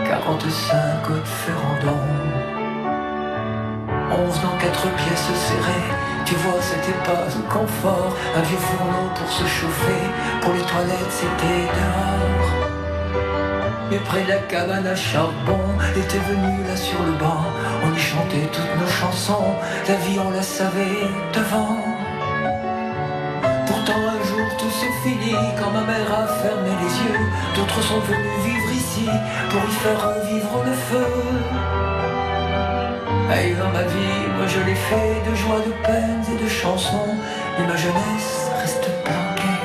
45 0.07 1.03
côtes 1.07 1.27
Ferrandon. 1.27 2.01
Onze 4.11 4.41
dans 4.43 4.57
quatre 4.59 4.89
pièces 4.97 5.31
serrées, 5.47 5.91
tu 6.25 6.35
vois 6.37 6.61
c'était 6.61 6.99
pas 7.05 7.25
un 7.25 7.43
confort, 7.53 8.15
un 8.37 8.43
vieux 8.43 8.57
fourneau 8.57 9.11
pour 9.15 9.31
se 9.31 9.45
chauffer, 9.45 10.03
pour 10.41 10.53
les 10.55 10.63
toilettes 10.63 11.11
c'était 11.11 11.67
dehors. 11.77 12.58
Mais 13.91 13.99
près 13.99 14.23
de 14.23 14.29
la 14.29 14.39
cabane 14.39 14.87
à 14.87 14.97
charbon, 14.97 15.61
était 15.97 16.19
venu 16.19 16.65
là 16.67 16.77
sur 16.77 17.03
le 17.03 17.13
banc, 17.13 17.45
on 17.85 17.95
y 17.95 17.99
chantait 17.99 18.49
toutes 18.53 18.81
nos 18.81 18.91
chansons, 18.91 19.55
la 19.89 19.95
vie 19.95 20.19
on 20.19 20.31
la 20.31 20.43
savait 20.43 21.07
devant 21.33 21.79
un 23.93 24.25
jour 24.25 24.49
tout 24.59 24.71
s'est 24.71 24.93
fini 25.03 25.35
quand 25.59 25.71
ma 25.71 25.83
mère 25.83 26.13
a 26.13 26.27
fermé 26.43 26.71
les 26.83 26.95
yeux. 27.05 27.21
D'autres 27.55 27.83
sont 27.83 28.01
venus 28.01 28.39
vivre 28.45 28.73
ici 28.73 29.07
pour 29.51 29.63
y 29.65 29.73
faire 29.83 30.01
revivre 30.09 30.65
le 30.65 30.73
feu. 30.73 31.07
Et 33.41 33.55
dans 33.55 33.71
ma 33.71 33.83
vie, 33.83 34.27
moi 34.37 34.47
je 34.47 34.61
l'ai 34.61 34.75
fait 34.75 35.31
de 35.31 35.35
joie, 35.35 35.61
de 35.61 35.73
peines 35.87 36.25
et 36.33 36.43
de 36.43 36.49
chansons. 36.49 37.15
Et 37.59 37.63
ma 37.63 37.77
jeunesse 37.77 38.51
reste 38.61 38.89
planquée. 39.05 39.61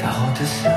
45 0.00 0.75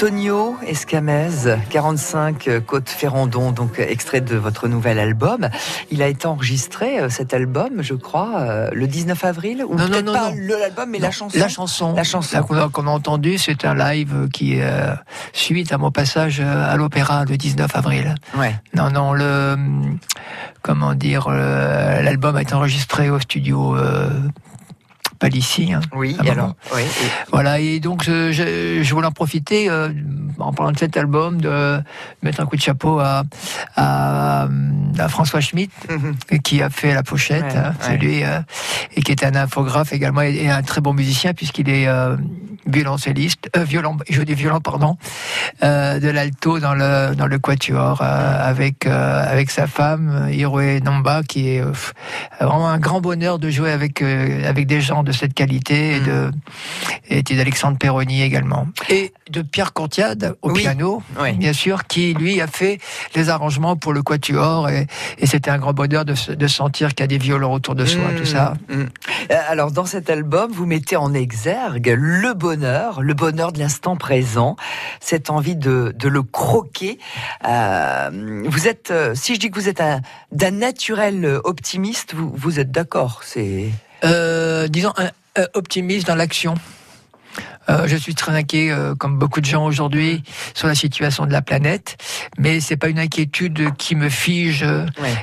Tonio 0.00 0.56
Escamez, 0.66 1.58
45 1.68 2.48
euh, 2.48 2.60
Côte 2.62 2.88
Ferrandon, 2.88 3.52
donc 3.52 3.78
euh, 3.78 3.84
extrait 3.86 4.22
de 4.22 4.34
votre 4.34 4.66
nouvel 4.66 4.98
album. 4.98 5.50
Il 5.90 6.00
a 6.00 6.06
été 6.06 6.26
enregistré, 6.26 6.98
euh, 6.98 7.10
cet 7.10 7.34
album, 7.34 7.82
je 7.82 7.92
crois, 7.92 8.70
le 8.72 8.86
19 8.86 9.22
avril 9.26 9.62
ou 9.62 9.74
non, 9.74 9.88
non, 9.88 10.14
pas 10.14 10.32
l'album, 10.34 10.88
mais 10.88 11.00
la 11.00 11.10
chanson. 11.10 11.38
La 11.38 11.48
chanson. 11.48 11.92
La 11.92 12.04
chanson. 12.04 12.42
qu'on 12.42 12.86
a, 12.86 12.90
entendu, 12.90 13.36
c'est 13.36 13.66
un 13.66 13.74
live 13.74 14.30
qui 14.32 14.54
est 14.54 14.72
suite 15.34 15.70
à 15.70 15.76
mon 15.76 15.90
passage 15.90 16.40
à 16.40 16.74
l'opéra 16.76 17.26
le 17.26 17.36
19 17.36 17.76
avril. 17.76 18.14
Ouais. 18.38 18.54
Non, 18.72 18.90
non, 18.90 19.12
le 19.12 19.56
comment 20.62 20.94
dire, 20.94 21.28
l'album 21.28 22.36
a 22.36 22.42
été 22.42 22.54
enregistré 22.54 23.10
au 23.10 23.20
studio 23.20 23.76
Palissy. 25.20 25.72
Hein, 25.72 25.82
oui, 25.94 26.16
alors. 26.18 26.56
Oui, 26.74 26.82
Voilà, 27.30 27.60
et 27.60 27.78
donc 27.78 28.02
je, 28.02 28.32
je, 28.32 28.94
voulais 28.94 29.06
en 29.06 29.12
profiter, 29.12 29.68
euh, 29.68 29.90
en 30.38 30.52
parlant 30.52 30.72
de 30.72 30.78
cet 30.78 30.96
album, 30.96 31.40
de 31.40 31.78
mettre 32.22 32.40
un 32.40 32.46
coup 32.46 32.56
de 32.56 32.62
chapeau 32.62 32.98
à, 32.98 33.22
à, 33.76 34.48
François 35.08 35.40
Schmitt, 35.40 35.70
mhm. 35.88 36.40
qui 36.40 36.62
a 36.62 36.70
fait 36.70 36.94
la 36.94 37.02
pochette, 37.02 37.54
hein, 37.54 37.74
c'est 37.80 37.98
lui, 37.98 38.24
euh, 38.24 38.40
et 38.96 39.02
qui 39.02 39.12
est 39.12 39.22
un 39.24 39.34
infographe 39.34 39.92
également, 39.92 40.22
et, 40.22 40.48
un 40.48 40.62
très 40.62 40.80
bon 40.80 40.94
musicien, 40.94 41.34
puisqu'il 41.34 41.68
est 41.68 41.86
euh, 41.86 42.16
violoncelliste, 42.66 43.50
violon, 43.56 43.98
je 44.08 44.22
dis 44.22 44.34
violon, 44.34 44.60
pardon, 44.60 44.96
de 45.62 46.10
l'alto 46.10 46.60
dans 46.60 46.74
le 46.74 47.14
dans 47.14 47.26
le 47.26 47.38
quatuor 47.38 48.02
avec 48.02 48.86
avec 48.86 49.50
sa 49.50 49.66
femme 49.66 50.28
Hiroe 50.30 50.80
Namba, 50.82 51.22
qui 51.22 51.48
est 51.48 51.62
vraiment 52.40 52.68
un 52.68 52.78
grand 52.78 53.00
bonheur 53.00 53.38
de 53.38 53.50
jouer 53.50 53.72
avec 53.72 54.02
avec 54.02 54.66
des 54.66 54.80
gens 54.80 55.02
de 55.02 55.09
cette 55.12 55.34
qualité 55.34 55.96
et 55.96 56.00
de 56.00 56.30
et 57.08 57.22
d'Alexandre 57.22 57.78
Perroni 57.78 58.22
également 58.22 58.66
et 58.88 59.12
de 59.30 59.42
Pierre 59.42 59.72
Courtiade 59.72 60.36
au 60.42 60.52
piano, 60.52 61.02
bien 61.36 61.52
sûr, 61.52 61.86
qui 61.86 62.14
lui 62.14 62.40
a 62.40 62.46
fait 62.46 62.78
les 63.14 63.28
arrangements 63.28 63.76
pour 63.76 63.92
le 63.92 64.02
quatuor 64.02 64.68
et, 64.68 64.86
et 65.18 65.26
c'était 65.26 65.50
un 65.50 65.58
grand 65.58 65.72
bonheur 65.72 66.04
de, 66.04 66.14
de 66.34 66.46
sentir 66.46 66.90
qu'il 66.90 67.00
y 67.00 67.04
a 67.04 67.06
des 67.06 67.18
violons 67.18 67.52
autour 67.52 67.74
de 67.74 67.84
soi, 67.84 68.02
tout 68.16 68.24
ça. 68.24 68.54
Mmh, 68.68 68.74
mmh. 68.74 68.88
Alors 69.48 69.70
dans 69.70 69.86
cet 69.86 70.10
album, 70.10 70.50
vous 70.52 70.66
mettez 70.66 70.96
en 70.96 71.14
exergue 71.14 71.94
le 71.96 72.34
bonheur 72.34 73.00
le 73.00 73.14
bonheur 73.14 73.52
de 73.52 73.58
l'instant 73.58 73.96
présent, 73.96 74.56
cette 75.00 75.30
envie 75.30 75.56
de, 75.56 75.94
le 76.02 76.22
croquer. 76.22 76.98
Euh, 77.46 78.42
vous 78.46 78.68
êtes, 78.68 78.90
euh, 78.90 79.14
si 79.14 79.34
je 79.34 79.40
dis 79.40 79.50
que 79.50 79.58
vous 79.58 79.68
êtes 79.68 79.82
d'un 80.32 80.50
naturel 80.50 81.40
optimiste, 81.44 82.14
vous, 82.14 82.32
vous 82.34 82.58
êtes 82.58 82.70
d'accord 82.70 83.22
C'est 83.24 83.66
euh, 83.66 83.68
disons 84.68 84.92
un, 84.96 85.10
optimiste 85.54 86.06
dans 86.06 86.16
l'action. 86.16 86.54
Euh, 87.70 87.86
je 87.86 87.96
suis 87.96 88.14
très 88.14 88.32
inquiet, 88.32 88.70
euh, 88.70 88.94
comme 88.94 89.18
beaucoup 89.18 89.40
de 89.40 89.46
gens 89.46 89.64
aujourd'hui, 89.64 90.22
sur 90.54 90.66
la 90.66 90.74
situation 90.74 91.26
de 91.26 91.32
la 91.32 91.42
planète, 91.42 91.96
mais 92.38 92.60
c'est 92.60 92.76
pas 92.76 92.88
une 92.88 92.98
inquiétude 92.98 93.74
qui 93.76 93.94
me 93.94 94.08
fige 94.08 94.64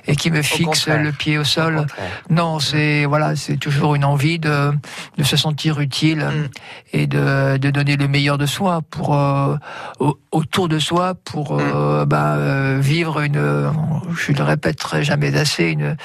et 0.08 0.16
qui 0.16 0.32
me 0.32 0.42
fixe 0.42 0.88
le 0.88 1.12
pied 1.12 1.38
au 1.38 1.44
sol. 1.44 1.86
non, 2.30 2.60
c'est 2.60 3.06
voilà, 3.06 3.36
c'est 3.36 3.58
toujours 3.58 3.96
une 3.96 4.06
envie 4.06 4.40
de, 4.40 4.72
de 5.18 5.24
se 5.24 5.36
sentir 5.36 5.80
utile 5.80 6.20
mm. 6.20 6.50
et 6.94 7.08
de, 7.08 7.58
de 7.58 7.70
donner 7.70 7.98
le 7.98 8.08
meilleur 8.08 8.38
de 8.38 8.46
soi 8.46 8.82
pour 8.90 9.16
euh, 9.16 9.56
autour 10.32 10.70
de 10.70 10.80
soi 10.80 11.16
pour 11.16 11.58
mm. 11.58 12.06
bah, 12.06 12.78
vivre 12.80 13.22
une, 13.22 13.72
je 14.16 14.32
le 14.32 14.44
répéterai 14.44 15.04
jamais 15.04 15.36
assez, 15.36 15.66
une 15.66 15.98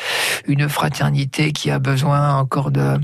une 0.46 0.68
fraternité 0.68 1.52
qui 1.52 1.70
a 1.70 1.78
besoin 1.78 2.37
encore 2.37 2.70
de 2.70 2.98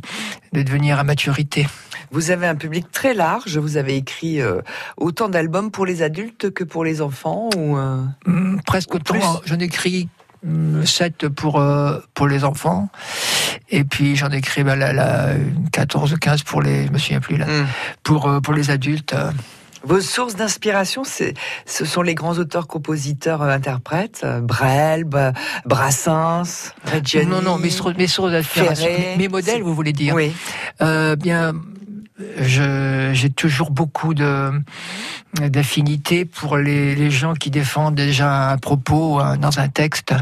de 0.52 0.62
devenir 0.62 0.98
à 0.98 1.04
maturité. 1.04 1.66
Vous 2.10 2.30
avez 2.30 2.46
un 2.46 2.54
public 2.54 2.90
très 2.90 3.14
large. 3.14 3.58
Vous 3.58 3.76
avez 3.76 3.96
écrit 3.96 4.40
euh, 4.40 4.60
autant 4.96 5.28
d'albums 5.28 5.70
pour 5.70 5.86
les 5.86 6.02
adultes 6.02 6.50
que 6.50 6.64
pour 6.64 6.84
les 6.84 7.00
enfants 7.00 7.48
ou 7.56 7.76
euh, 7.76 8.02
mm, 8.26 8.60
Presque 8.66 8.94
autant. 8.94 9.40
J'en 9.44 9.58
écris 9.58 10.08
7 10.84 11.24
mm, 11.24 11.28
pour, 11.30 11.60
euh, 11.60 11.98
pour 12.14 12.28
les 12.28 12.44
enfants. 12.44 12.88
Et 13.70 13.84
puis 13.84 14.16
j'en 14.16 14.30
écris 14.30 14.64
bah, 14.64 14.76
la, 14.76 14.92
la, 14.92 15.34
14 15.72 16.12
ou 16.12 16.16
15 16.16 16.42
pour 16.42 16.62
les, 16.62 16.86
je 16.86 16.92
me 16.92 16.98
souviens 16.98 17.20
plus 17.20 17.36
là, 17.36 17.46
mm. 17.46 17.66
pour, 18.02 18.40
pour 18.42 18.54
les 18.54 18.70
adultes. 18.70 19.14
Vos 19.84 20.00
sources 20.00 20.34
d'inspiration, 20.34 21.04
ce 21.04 21.84
sont 21.84 22.02
les 22.02 22.16
grands 22.16 22.36
auteurs, 22.36 22.66
compositeurs, 22.66 23.42
interprètes, 23.42 24.26
Brel, 24.42 25.04
Brassens, 25.66 26.72
Reggiani. 26.84 27.26
Non, 27.26 27.42
non, 27.42 27.58
mes, 27.58 27.70
mes 27.96 28.06
sources 28.08 28.32
d'inspiration, 28.32 28.90
mes, 29.16 29.28
modèles, 29.28 29.62
vous 29.62 29.76
voulez 29.76 29.92
dire. 29.92 30.16
Oui. 30.16 30.32
bien, 30.80 31.54
j'ai 32.40 33.30
toujours 33.30 33.70
beaucoup 33.70 34.14
de 34.14 34.50
d'affinité 35.40 36.24
pour 36.24 36.56
les, 36.56 36.94
les, 36.94 37.10
gens 37.10 37.34
qui 37.34 37.50
défendent 37.50 37.94
déjà 37.94 38.50
un 38.50 38.56
propos 38.56 39.20
dans 39.38 39.60
un 39.60 39.68
texte. 39.68 40.14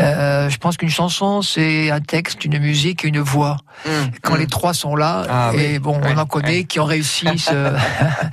Euh, 0.00 0.50
je 0.50 0.58
pense 0.58 0.76
qu'une 0.76 0.90
chanson, 0.90 1.42
c'est 1.42 1.90
un 1.90 2.00
texte, 2.00 2.44
une 2.44 2.58
musique, 2.58 3.04
une 3.04 3.20
voix. 3.20 3.58
Mmh, 3.86 3.90
Quand 4.22 4.34
mmh. 4.34 4.38
les 4.38 4.46
trois 4.48 4.74
sont 4.74 4.96
là, 4.96 5.24
ah 5.28 5.52
et 5.56 5.78
bon, 5.78 6.00
on 6.02 6.18
en 6.18 6.26
connaît 6.26 6.64
qui 6.64 6.80
ont 6.80 6.84
réussi, 6.84 7.26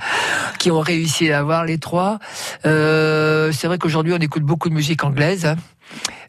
qui 0.58 0.70
ont 0.70 0.80
réussi 0.80 1.30
à 1.30 1.38
avoir 1.38 1.64
les 1.64 1.78
trois. 1.78 2.18
Euh, 2.66 3.52
c'est 3.52 3.66
vrai 3.66 3.78
qu'aujourd'hui, 3.78 4.12
on 4.12 4.18
écoute 4.18 4.42
beaucoup 4.42 4.68
de 4.68 4.74
musique 4.74 5.04
anglaise. 5.04 5.54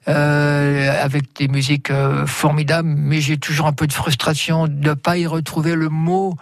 Euh, 0.08 1.04
avec 1.04 1.36
des 1.36 1.48
musiques 1.48 1.92
euh, 1.92 2.26
formidables, 2.26 2.90
mais 2.90 3.22
j'ai 3.22 3.38
toujours 3.38 3.68
un 3.68 3.72
peu 3.72 3.86
de 3.86 3.94
frustration 3.94 4.68
de 4.68 4.90
ne 4.90 4.94
pas 4.96 5.20
y 5.20 5.28
retrouver 5.28 5.76
le 5.76 5.90
mot, 5.90 6.34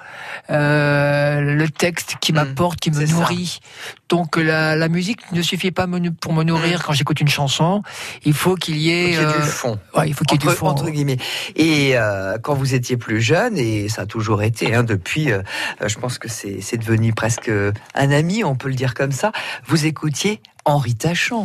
euh, 0.49 1.41
le 1.41 1.67
texte 1.67 2.15
qui 2.21 2.31
hmm, 2.31 2.35
m'apporte, 2.35 2.79
qui 2.79 2.89
me 2.89 3.05
nourrit. 3.05 3.59
Donc 4.07 4.37
la, 4.37 4.77
la, 4.77 4.87
musique 4.87 5.29
ne 5.33 5.41
suffit 5.41 5.71
pas 5.71 5.87
pour 6.21 6.31
me 6.31 6.43
nourrir 6.43 6.79
hmm. 6.79 6.83
quand 6.85 6.93
j'écoute 6.93 7.19
une 7.19 7.27
chanson. 7.27 7.83
Il 8.23 8.33
faut 8.33 8.55
qu'il 8.55 8.77
y 8.77 8.91
ait, 8.91 9.17
du 9.17 9.41
fond. 9.43 9.77
Ouais, 9.93 10.07
il 10.07 10.13
faut 10.13 10.23
qu'il 10.23 10.41
y 10.41 10.47
ait 10.47 10.49
du 10.49 10.55
fond. 10.55 10.67
Entre 10.67 10.89
guillemets. 10.89 11.17
Et 11.57 11.95
quand 12.41 12.53
vous 12.53 12.75
étiez 12.75 12.95
plus 12.95 13.19
jeune, 13.19 13.57
et 13.57 13.89
ça 13.89 14.03
a 14.03 14.05
toujours 14.05 14.41
été, 14.41 14.73
hein, 14.73 14.83
depuis, 14.83 15.31
je 15.85 15.99
pense 15.99 16.17
que 16.17 16.29
c'est 16.29 16.77
devenu 16.77 17.11
presque 17.11 17.51
un 17.93 18.11
ami, 18.11 18.45
on 18.45 18.55
peut 18.55 18.69
le 18.69 18.75
dire 18.75 18.93
comme 18.93 19.11
ça. 19.11 19.33
Vous 19.67 19.85
écoutiez 19.85 20.41
Henri 20.65 20.95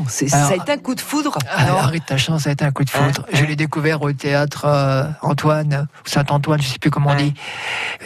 ça 0.09 0.49
a 0.49 0.55
été 0.55 0.73
un 0.73 0.79
coup 0.79 0.95
de 0.95 1.01
foudre 1.01 1.39
ah, 1.49 1.85
Henri 1.85 2.01
Tachant, 2.07 2.39
ça 2.39 2.51
a 2.51 2.53
été 2.53 2.65
un 2.65 2.73
coup 2.73 2.85
de 2.85 2.91
foudre. 2.91 3.25
Je 3.33 3.45
l'ai 3.45 3.57
découvert 3.57 4.03
au 4.03 4.13
théâtre 4.13 4.65
euh, 4.67 5.05
Antoine, 5.23 5.89
ou 6.05 6.09
Saint-Antoine, 6.09 6.61
je 6.61 6.69
ne 6.69 6.73
sais 6.73 6.79
plus 6.79 6.91
comment 6.91 7.11
on 7.11 7.17
dit. 7.17 7.35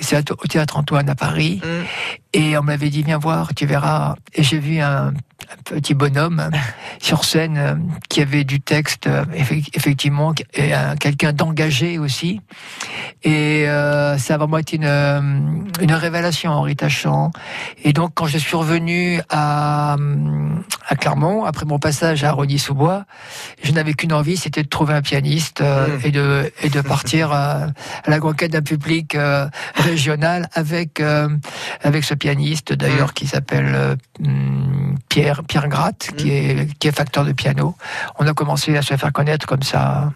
C'est 0.01 0.31
au 0.31 0.47
théâtre 0.47 0.77
Antoine 0.77 1.09
à 1.09 1.15
Paris. 1.15 1.61
Mm. 1.65 1.85
Et 2.35 2.59
on 2.59 2.63
m'avait 2.63 2.91
dit, 2.91 3.03
viens 3.03 3.19
voir, 3.19 3.55
tu 3.55 3.67
verras. 3.67 4.17
Et 4.35 4.43
j'ai 4.43 4.59
vu 4.59 4.81
un, 4.81 5.13
petit 5.65 5.95
bonhomme 5.95 6.51
sur 7.01 7.25
scène 7.25 7.57
euh, 7.59 7.75
qui 8.09 8.21
avait 8.21 8.45
du 8.45 8.61
texte, 8.61 9.07
euh, 9.07 9.25
effectivement, 9.35 10.35
et 10.55 10.73
quelqu'un 11.01 11.33
d'engagé 11.33 11.99
aussi. 11.99 12.41
Et 13.23 13.65
ça 13.67 14.35
a 14.35 14.37
vraiment 14.37 14.59
été 14.59 14.77
une, 14.77 15.65
une 15.81 15.93
révélation, 15.93 16.53
Henri 16.53 16.77
Tachant. 16.77 17.31
Et 17.85 17.93
donc, 17.93 18.13
quand 18.15 18.27
je 18.27 18.39
suis 18.39 18.57
revenu 18.57 19.21
à, 19.29 19.97
à 20.89 20.97
Clermont, 20.97 21.45
après 21.45 21.67
mon 21.67 21.79
passage 21.79 22.25
à 22.25 22.33
Rogny-sous-Bois, 22.33 23.05
je 23.63 23.73
n'avais 23.73 23.95
qu'une 23.95 24.13
envie, 24.13 24.37
c'était 24.37 24.63
de 24.63 24.69
trouver 24.69 24.95
un 24.95 25.03
pianiste 25.03 25.61
euh, 25.61 25.87
mmh. 25.87 26.01
et 26.05 26.11
de 26.11 26.53
et 26.63 26.69
de 26.71 26.81
partir 26.81 27.33
à, 27.33 27.69
la 28.07 28.19
conquête 28.19 28.53
d'un 28.53 28.63
public 28.63 29.15
euh, 29.15 29.47
régional 29.75 30.49
avec 30.55 31.01
euh, 31.01 31.29
avec 31.83 32.05
ce 32.05 32.15
pianiste 32.15 32.73
d'ailleurs 32.73 33.11
mmh. 33.11 33.13
qui 33.13 33.27
s'appelle 33.27 33.97
hmm, 34.21 34.95
Pierre 35.45 35.63
Pierre 35.63 35.69
Gratte, 35.69 36.11
qui 36.17 36.31
est 36.31 36.79
qui 36.79 36.89
est 36.89 36.93
facteur 36.93 37.25
de 37.25 37.33
piano. 37.33 37.75
On 38.19 38.27
a 38.27 38.35
commencé 38.35 38.77
à 38.77 38.83
se 38.83 38.97
faire 38.97 39.13
connaître 39.13 39.47
comme 39.47 39.63
ça. 39.63 40.13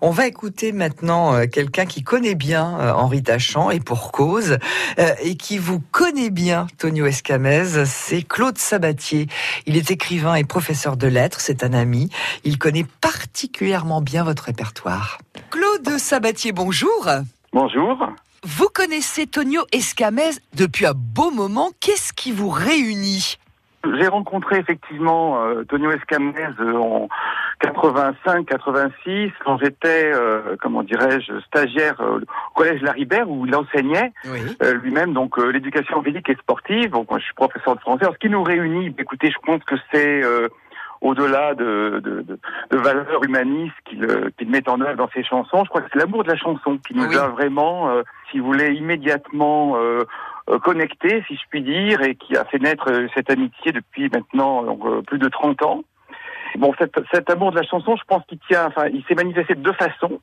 On 0.00 0.10
va 0.10 0.26
écouter 0.26 0.72
maintenant 0.72 1.34
euh, 1.34 1.46
quelqu'un 1.46 1.86
qui 1.86 2.02
connaît 2.02 2.34
bien 2.34 2.78
euh, 2.78 2.92
Henri 2.92 3.22
Tachant 3.22 3.70
et 3.70 3.80
pour 3.80 4.12
cause, 4.12 4.58
euh, 4.98 5.14
et 5.22 5.36
qui 5.36 5.58
vous 5.58 5.80
connaît 5.90 6.30
bien, 6.30 6.66
Tonio 6.78 7.06
Escamez, 7.06 7.86
c'est 7.86 8.22
Claude 8.22 8.58
Sabatier. 8.58 9.28
Il 9.66 9.76
est 9.76 9.90
écrivain 9.90 10.34
et 10.34 10.44
professeur 10.44 10.96
de 10.96 11.06
lettres, 11.06 11.40
c'est 11.40 11.64
un 11.64 11.72
ami. 11.72 12.10
Il 12.44 12.58
connaît 12.58 12.86
particulièrement 13.00 14.02
bien 14.02 14.24
votre 14.24 14.44
répertoire. 14.44 15.18
Claude 15.50 15.98
Sabatier, 15.98 16.52
bonjour. 16.52 17.08
Bonjour. 17.52 17.98
Vous 18.44 18.68
connaissez 18.74 19.26
Tonio 19.26 19.62
Escamez 19.72 20.32
depuis 20.54 20.84
un 20.84 20.94
beau 20.94 21.30
moment. 21.30 21.70
Qu'est-ce 21.80 22.12
qui 22.12 22.32
vous 22.32 22.50
réunit? 22.50 23.38
J'ai 23.84 24.08
rencontré 24.08 24.58
effectivement 24.58 25.44
euh, 25.44 25.64
Tonio 25.64 25.90
Escamez 25.90 26.34
euh, 26.60 26.74
en 26.74 27.08
85-86 27.62 29.32
quand 29.44 29.58
j'étais, 29.58 30.12
euh, 30.14 30.56
comment 30.60 30.82
dirais-je, 30.82 31.40
stagiaire 31.40 32.00
au 32.00 32.20
collège 32.54 32.82
Laribert 32.82 33.28
où 33.28 33.46
il 33.46 33.54
enseignait 33.54 34.12
lui-même 34.82 35.12
donc 35.12 35.38
l'éducation 35.38 36.02
physique 36.02 36.28
et 36.28 36.36
sportive. 36.36 36.90
Donc 36.90 37.10
moi 37.10 37.18
je 37.18 37.24
suis 37.24 37.34
professeur 37.34 37.76
de 37.76 37.80
français. 37.80 38.04
Alors, 38.04 38.14
ce 38.14 38.18
qui 38.18 38.28
nous 38.28 38.42
réunit, 38.42 38.94
écoutez, 38.98 39.30
je 39.30 39.38
pense 39.44 39.62
que 39.64 39.74
c'est 39.92 40.22
au-delà 41.00 41.54
de, 41.54 42.00
de, 42.02 42.24
de, 42.70 42.76
valeurs 42.76 43.24
humanistes 43.24 43.74
qu'il 43.84 44.06
qu'il 44.38 44.48
met 44.48 44.68
en 44.68 44.80
œuvre 44.80 44.96
dans 44.96 45.10
ses 45.10 45.24
chansons. 45.24 45.64
Je 45.64 45.68
crois 45.68 45.82
que 45.82 45.88
c'est 45.92 45.98
l'amour 45.98 46.22
de 46.24 46.28
la 46.28 46.36
chanson 46.36 46.78
qui 46.78 46.94
nous 46.94 47.16
a 47.16 47.28
vraiment, 47.28 47.90
si 48.30 48.38
vous 48.38 48.46
voulez, 48.46 48.72
immédiatement 48.74 49.76
euh, 49.76 50.04
connecté, 50.58 51.24
si 51.28 51.34
je 51.34 51.42
puis 51.50 51.62
dire, 51.62 52.02
et 52.02 52.14
qui 52.14 52.36
a 52.36 52.44
fait 52.44 52.58
naître 52.58 52.90
euh, 52.90 53.08
cette 53.14 53.30
amitié 53.30 53.72
depuis 53.72 54.08
maintenant 54.08 54.62
donc, 54.62 54.84
euh, 54.84 55.02
plus 55.02 55.18
de 55.18 55.28
30 55.28 55.62
ans. 55.62 55.84
Bon, 56.56 56.74
cet, 56.78 56.92
cet, 57.10 57.30
amour 57.30 57.50
de 57.50 57.56
la 57.56 57.62
chanson, 57.62 57.96
je 57.96 58.02
pense 58.06 58.22
qu'il 58.26 58.38
tient, 58.46 58.66
enfin, 58.66 58.86
il 58.92 59.02
s'est 59.04 59.14
manifesté 59.14 59.54
de 59.54 59.60
deux 59.60 59.72
façons. 59.72 60.20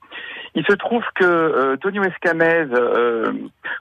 Il 0.53 0.63
se 0.63 0.73
trouve 0.73 1.03
que 1.15 1.23
euh, 1.23 1.75
Tonio 1.77 2.03
Escamez, 2.03 2.65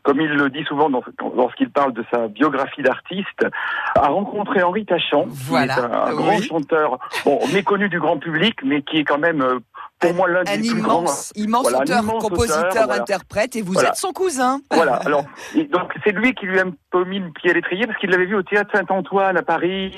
comme 0.02 0.20
il 0.20 0.30
le 0.30 0.48
dit 0.48 0.64
souvent 0.64 0.88
dans, 0.88 1.02
lorsqu'il 1.36 1.68
parle 1.68 1.92
de 1.92 2.02
sa 2.10 2.28
biographie 2.28 2.80
d'artiste, 2.82 3.46
a 3.94 4.08
rencontré 4.08 4.62
Henri 4.62 4.86
Tachant, 4.86 5.26
qui 5.26 5.54
est 5.54 5.70
un, 5.70 6.14
grand 6.14 6.40
chanteur, 6.40 6.98
bon, 7.26 7.38
méconnu 7.52 7.90
du 7.90 8.00
grand 8.00 8.16
public, 8.16 8.56
mais 8.64 8.80
qui 8.80 8.98
est 8.98 9.04
quand 9.04 9.18
même 9.18 9.60
pour 9.98 10.14
moi 10.14 10.28
l'un 10.28 10.44
des 10.44 10.68
plus 10.68 10.80
grands. 10.80 11.04
Immense 11.34 11.72
auteur, 11.72 12.04
compositeur, 12.18 12.90
interprète, 12.90 13.56
et 13.56 13.62
vous 13.62 13.78
êtes 13.78 13.96
son 13.96 14.12
cousin. 14.12 14.60
Voilà. 14.70 14.94
Alors, 15.06 15.24
donc 15.54 15.92
c'est 16.04 16.12
lui 16.12 16.34
qui 16.34 16.46
lui 16.46 16.58
a 16.58 16.64
un 16.64 16.72
peu 16.90 17.04
mis 17.04 17.20
le 17.20 17.30
pied 17.30 17.50
à 17.50 17.54
l'étrier 17.54 17.86
parce 17.86 17.98
qu'il 17.98 18.10
l'avait 18.10 18.26
vu 18.26 18.36
au 18.36 18.42
théâtre 18.42 18.70
Saint-Antoine 18.74 19.36
à 19.36 19.42
Paris 19.42 19.94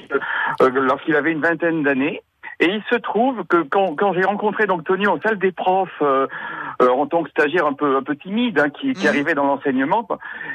euh, 0.62 0.70
lorsqu'il 0.70 1.16
avait 1.16 1.32
une 1.32 1.40
vingtaine 1.40 1.82
d'années. 1.82 2.22
Et 2.60 2.66
il 2.66 2.82
se 2.90 2.96
trouve 2.96 3.44
que 3.46 3.62
quand, 3.62 3.94
quand 3.96 4.12
j'ai 4.12 4.22
rencontré 4.22 4.66
donc 4.66 4.84
Tony 4.84 5.06
en 5.06 5.18
salle 5.20 5.38
des 5.38 5.50
profs 5.50 5.88
euh, 6.02 6.26
euh, 6.82 6.88
en 6.88 7.06
tant 7.06 7.22
que 7.22 7.30
stagiaire 7.30 7.66
un 7.66 7.72
peu 7.72 7.96
un 7.96 8.02
peu 8.02 8.14
timide 8.14 8.58
hein, 8.58 8.68
qui, 8.68 8.92
qui 8.92 9.04
mhm. 9.04 9.08
arrivait 9.08 9.34
dans 9.34 9.46
l'enseignement, 9.46 10.06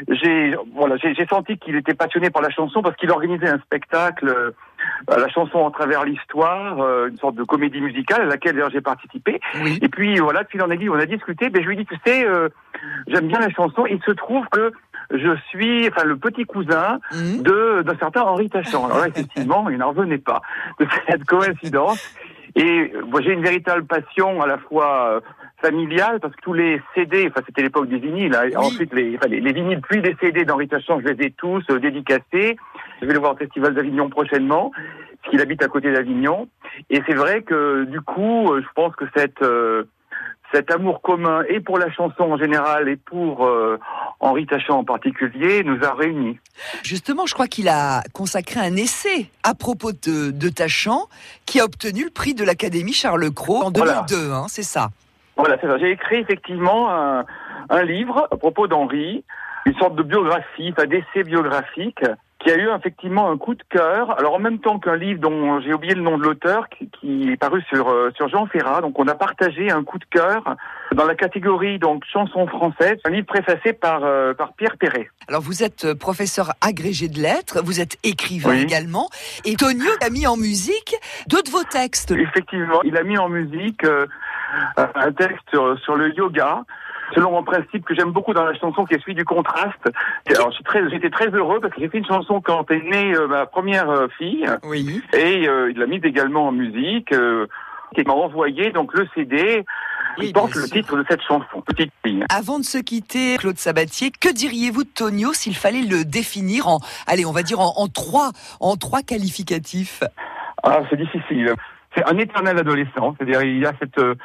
j'ai 0.07 0.55
voilà 0.75 0.97
j'ai 0.97 1.25
senti 1.25 1.57
qu'il 1.57 1.75
était 1.75 1.95
passionné 1.95 2.29
par 2.29 2.43
la 2.43 2.51
chanson 2.51 2.83
parce 2.83 2.95
qu'il 2.95 3.09
organisait 3.09 3.49
un 3.49 3.57
spectacle 3.57 4.27
euh, 4.29 4.51
la 5.07 5.27
chanson 5.29 5.67
à 5.67 5.71
travers 5.71 6.05
l'histoire, 6.05 7.07
une 7.07 7.17
sorte 7.17 7.35
de 7.35 7.43
comédie 7.43 7.81
musicale 7.81 8.21
à 8.21 8.25
laquelle 8.25 8.63
j'ai 8.71 8.81
participé. 8.81 9.39
Et 9.81 9.89
puis 9.89 10.19
voilà, 10.19 10.43
depuis 10.43 10.59
l'an 10.59 10.69
aiguille, 10.69 10.89
on 10.89 10.99
a 10.99 11.07
discuté. 11.07 11.49
Ben 11.49 11.63
je 11.63 11.67
lui 11.67 11.75
ai 11.75 11.77
dit, 11.77 11.85
tu 11.85 11.97
sais, 12.05 12.27
j'aime 13.07 13.27
bien 13.27 13.39
la 13.39 13.49
chanson. 13.49 13.87
Il 13.87 13.99
se 14.03 14.11
trouve 14.11 14.45
que 14.51 14.71
je 15.11 15.35
suis 15.49 15.87
enfin 15.87 16.05
le 16.05 16.17
petit 16.17 16.45
cousin 16.45 16.99
mhm. 17.13 17.41
de 17.43 17.81
d'un 17.83 17.97
certain 17.97 18.21
Henri 18.21 18.49
Tachant. 18.49 18.85
Alors 18.85 18.99
là, 18.99 19.07
effectivement, 19.07 19.69
il 19.69 19.77
n'en 19.77 19.89
revenait 19.89 20.17
pas 20.17 20.41
de 20.79 20.87
cette 21.07 21.25
coïncidence. 21.25 22.15
Et 22.55 22.93
moi, 23.09 23.21
j'ai 23.21 23.33
une 23.33 23.43
véritable 23.43 23.85
passion 23.85 24.41
à 24.41 24.47
la 24.47 24.57
fois 24.57 25.09
euh, 25.09 25.19
familiale, 25.61 26.19
parce 26.21 26.33
que 26.35 26.41
tous 26.41 26.53
les 26.53 26.81
CD, 26.93 27.27
enfin 27.29 27.41
c'était 27.45 27.61
l'époque 27.61 27.89
des 27.89 27.97
vinyles, 27.97 28.33
hein, 28.33 28.49
ensuite 28.55 28.93
les, 28.93 29.17
enfin, 29.17 29.27
les, 29.27 29.41
les, 29.41 29.51
vinyles 29.51 29.81
puis 29.81 30.01
les 30.01 30.15
CD 30.21 30.45
d'Henri 30.45 30.69
Tachant, 30.69 31.01
je 31.01 31.07
les 31.07 31.25
ai 31.25 31.31
tous 31.31 31.63
euh, 31.69 31.79
dédicacés. 31.79 32.55
Je 33.01 33.05
vais 33.05 33.13
le 33.13 33.19
voir 33.19 33.33
au 33.33 33.37
Festival 33.37 33.73
d'Avignon 33.73 34.09
prochainement, 34.09 34.71
puisqu'il 35.21 35.41
habite 35.41 35.63
à 35.63 35.67
côté 35.67 35.91
d'Avignon. 35.91 36.47
Et 36.89 37.01
c'est 37.05 37.13
vrai 37.13 37.41
que 37.41 37.83
du 37.83 37.99
coup, 37.99 38.53
euh, 38.53 38.61
je 38.61 38.67
pense 38.73 38.95
que 38.95 39.05
cette 39.13 39.43
cet 40.55 40.71
amour 40.71 41.01
commun 41.01 41.43
et 41.49 41.59
pour 41.59 41.77
la 41.77 41.91
chanson 41.91 42.23
en 42.23 42.37
général 42.37 42.87
et 42.87 42.95
pour 42.95 43.45
euh, 43.45 43.77
Henri 44.21 44.45
Tachant 44.45 44.79
en 44.79 44.83
particulier 44.85 45.63
nous 45.65 45.83
a 45.83 45.93
réunis. 45.93 46.39
Justement, 46.81 47.25
je 47.25 47.33
crois 47.33 47.47
qu'il 47.47 47.67
a 47.67 48.03
consacré 48.13 48.61
un 48.61 48.75
essai 48.77 49.29
à 49.43 49.53
propos 49.53 49.91
de, 49.91 50.31
de 50.31 50.49
Tachant 50.49 51.07
qui 51.45 51.59
a 51.59 51.65
obtenu 51.65 52.05
le 52.05 52.09
prix 52.09 52.33
de 52.33 52.45
l'Académie 52.45 52.93
Charles 52.93 53.29
Cros 53.31 53.63
en 53.63 53.71
2002, 53.71 54.31
hein, 54.31 54.45
c'est 54.47 54.63
ça 54.63 54.89
Voilà, 55.35 55.57
c'est 55.59 55.67
ça. 55.67 55.77
J'ai 55.77 55.91
écrit 55.91 56.19
effectivement 56.19 56.89
un, 56.89 57.25
un 57.69 57.83
livre 57.83 58.29
à 58.31 58.37
propos 58.37 58.67
d'Henri, 58.67 59.25
une 59.65 59.75
sorte 59.75 59.95
de 59.95 60.03
biographie, 60.03 60.73
un 60.77 60.85
d'essai 60.85 61.23
biographique 61.25 61.99
qui 62.45 62.51
a 62.51 62.57
eu 62.57 62.69
effectivement 62.77 63.31
un 63.31 63.37
coup 63.37 63.55
de 63.55 63.63
cœur. 63.69 64.17
Alors 64.19 64.35
en 64.35 64.39
même 64.39 64.59
temps 64.59 64.77
qu'un 64.77 64.95
livre 64.95 65.19
dont 65.19 65.59
j'ai 65.61 65.73
oublié 65.73 65.95
le 65.95 66.01
nom 66.01 66.17
de 66.17 66.23
l'auteur, 66.23 66.67
qui, 66.69 67.31
est 67.31 67.37
paru 67.37 67.63
sur 67.73 67.89
euh, 67.89 68.11
sur 68.15 68.29
Jean 68.29 68.45
Ferrat. 68.45 68.81
Donc 68.81 68.99
on 68.99 69.07
a 69.07 69.15
partagé 69.15 69.71
un 69.71 69.83
coup 69.83 69.97
de 69.97 70.05
cœur 70.05 70.43
dans 70.93 71.05
la 71.05 71.15
catégorie 71.15 71.79
donc 71.79 72.03
chanson 72.05 72.45
française, 72.45 72.97
un 73.03 73.09
livre 73.09 73.25
préfacé 73.25 73.73
par 73.73 74.01
euh, 74.03 74.35
par 74.35 74.53
Pierre 74.53 74.77
Perret. 74.77 75.09
Alors 75.27 75.41
vous 75.41 75.63
êtes 75.63 75.85
euh, 75.85 75.95
professeur 75.95 76.51
agrégé 76.61 77.07
de 77.07 77.19
lettres, 77.19 77.61
vous 77.63 77.81
êtes 77.81 77.97
écrivain 78.03 78.53
également, 78.53 79.09
et 79.43 79.55
Tonio 79.55 79.89
a 80.01 80.09
mis 80.11 80.27
en 80.27 80.37
musique 80.37 80.95
deux 81.27 81.41
de 81.41 81.49
vos 81.49 81.63
textes? 81.63 82.11
Effectivement, 82.11 82.83
il 82.83 82.95
a 82.95 83.03
mis 83.03 83.17
en 83.17 83.27
musique 83.27 83.83
un 84.77 85.11
texte 85.13 85.49
sur 85.83 85.95
le 85.95 86.13
yoga 86.15 86.63
selon 87.13 87.37
un 87.37 87.43
principe 87.43 87.85
que 87.85 87.95
j'aime 87.95 88.11
beaucoup 88.11 88.33
dans 88.33 88.45
la 88.45 88.53
chanson, 88.55 88.85
qui 88.85 88.95
est 88.95 88.99
celui 88.99 89.15
du 89.15 89.25
contraste. 89.25 89.89
Alors, 90.29 90.51
j'étais 90.91 91.09
très, 91.09 91.27
heureux 91.27 91.59
parce 91.59 91.73
que 91.73 91.81
j'ai 91.81 91.89
fait 91.89 91.97
une 91.97 92.05
chanson 92.05 92.41
quand 92.41 92.69
est 92.71 92.83
née 92.83 93.13
euh, 93.13 93.27
ma 93.27 93.45
première 93.45 93.89
euh, 93.89 94.07
fille. 94.17 94.45
Oui. 94.63 95.01
Et 95.13 95.47
euh, 95.47 95.71
il 95.71 95.77
l'a 95.77 95.87
mise 95.87 96.03
également 96.03 96.47
en 96.47 96.51
musique. 96.51 97.13
qui 97.95 98.03
m'a 98.03 98.13
envoyé 98.13 98.71
donc 98.71 98.93
le 98.93 99.07
CD 99.15 99.63
qui 100.17 100.31
porte 100.31 100.55
le 100.55 100.67
titre 100.69 100.97
de 100.97 101.05
cette 101.09 101.21
chanson, 101.21 101.61
Petite 101.65 101.91
fille. 102.05 102.23
Avant 102.29 102.59
de 102.59 102.63
se 102.63 102.77
quitter, 102.77 103.37
Claude 103.37 103.57
Sabatier, 103.57 104.11
que 104.11 104.31
diriez-vous 104.31 104.83
de 104.83 104.89
Tonio 104.89 105.33
s'il 105.33 105.55
fallait 105.55 105.81
le 105.81 106.05
définir 106.05 106.67
en, 106.67 106.79
allez, 107.07 107.25
on 107.25 107.31
va 107.31 107.43
dire 107.43 107.59
en, 107.59 107.87
trois, 107.87 108.31
en 108.59 108.75
trois 108.77 109.01
qualificatifs? 109.01 110.03
Ah, 110.63 110.81
c'est 110.89 110.97
difficile 110.97 111.53
c'est 111.95 112.03
un 112.05 112.17
éternel 112.17 112.57
adolescent. 112.57 113.15
C'est-à-dire, 113.17 113.41
il 113.43 113.65
a 113.65 113.73
cette, 113.79 113.97
euh, 113.97 114.15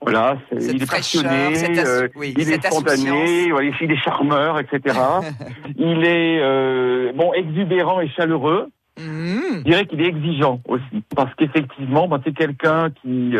voilà, 0.00 0.36
il 0.52 0.82
est 0.82 0.90
passionné, 0.90 1.54
euh, 1.78 2.08
il 2.22 2.52
est 2.52 2.66
spontané, 2.66 3.48
il 3.80 3.90
est 3.90 3.96
charmeur, 3.96 4.60
etc. 4.60 4.98
il 5.76 6.04
est 6.04 6.40
euh, 6.40 7.12
bon, 7.14 7.32
exubérant 7.32 8.00
et 8.00 8.08
chaleureux. 8.08 8.68
Mmh. 8.98 9.58
Je 9.58 9.62
dirais 9.62 9.86
qu'il 9.86 10.00
est 10.02 10.06
exigeant 10.06 10.60
aussi, 10.68 11.02
parce 11.16 11.34
qu'effectivement, 11.34 12.08
c'est 12.24 12.34
quelqu'un 12.34 12.90
qui 13.02 13.34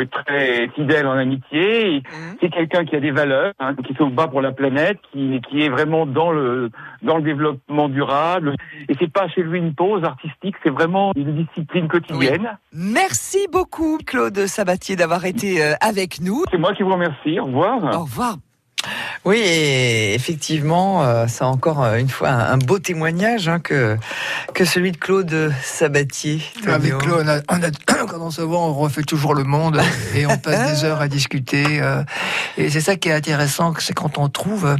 est 0.00 0.10
très 0.10 0.68
fidèle 0.68 1.06
en 1.06 1.18
amitié. 1.18 1.98
Mmh. 1.98 2.36
C'est 2.40 2.50
quelqu'un 2.50 2.84
qui 2.84 2.96
a 2.96 3.00
des 3.00 3.10
valeurs, 3.10 3.52
hein, 3.60 3.74
qui 3.86 3.94
se 3.94 4.02
bat 4.04 4.28
pour 4.28 4.40
la 4.40 4.52
planète, 4.52 4.98
qui, 5.12 5.40
qui 5.48 5.62
est 5.62 5.68
vraiment 5.68 6.06
dans 6.06 6.32
le 6.32 6.70
dans 7.02 7.16
le 7.16 7.22
développement 7.22 7.88
durable. 7.88 8.54
Et 8.88 8.94
c'est 8.98 9.12
pas 9.12 9.28
chez 9.28 9.42
lui 9.42 9.58
une 9.58 9.74
pause 9.74 10.04
artistique, 10.04 10.56
c'est 10.62 10.70
vraiment 10.70 11.12
une 11.16 11.44
discipline 11.44 11.88
quotidienne. 11.88 12.58
Merci 12.72 13.46
beaucoup 13.52 13.98
Claude 14.04 14.46
Sabatier 14.46 14.96
d'avoir 14.96 15.24
été 15.24 15.62
euh, 15.62 15.74
avec 15.80 16.20
nous. 16.20 16.44
C'est 16.50 16.58
moi 16.58 16.72
qui 16.74 16.82
vous 16.82 16.92
remercie. 16.92 17.38
Au 17.38 17.44
revoir. 17.44 17.82
Au 17.84 18.02
revoir. 18.04 18.36
Oui, 19.24 19.36
et 19.36 20.14
effectivement, 20.14 21.04
euh, 21.04 21.26
c'est 21.28 21.44
encore 21.44 21.84
euh, 21.84 21.94
une 21.94 22.08
fois 22.08 22.30
un, 22.30 22.58
beau 22.58 22.80
témoignage 22.80 23.48
hein, 23.48 23.60
que, 23.60 23.96
que 24.52 24.64
celui 24.64 24.90
de 24.90 24.96
Claude 24.96 25.52
Sabatier. 25.62 26.42
Avec 26.66 26.98
Claude, 26.98 27.44
on 27.48 27.62
a, 27.62 27.70
quand 27.86 28.18
on 28.20 28.32
se 28.32 28.42
voit, 28.42 28.58
on 28.58 28.74
refait 28.74 29.04
toujours 29.04 29.34
le 29.34 29.44
monde 29.44 29.80
et 30.16 30.26
on 30.26 30.36
passe 30.38 30.72
des 30.72 30.84
heures 30.84 31.00
à 31.00 31.06
discuter. 31.06 31.64
Euh, 31.80 32.02
et 32.58 32.68
c'est 32.68 32.80
ça 32.80 32.96
qui 32.96 33.10
est 33.10 33.12
intéressant, 33.12 33.72
c'est 33.78 33.94
quand 33.94 34.18
on 34.18 34.28
trouve 34.28 34.76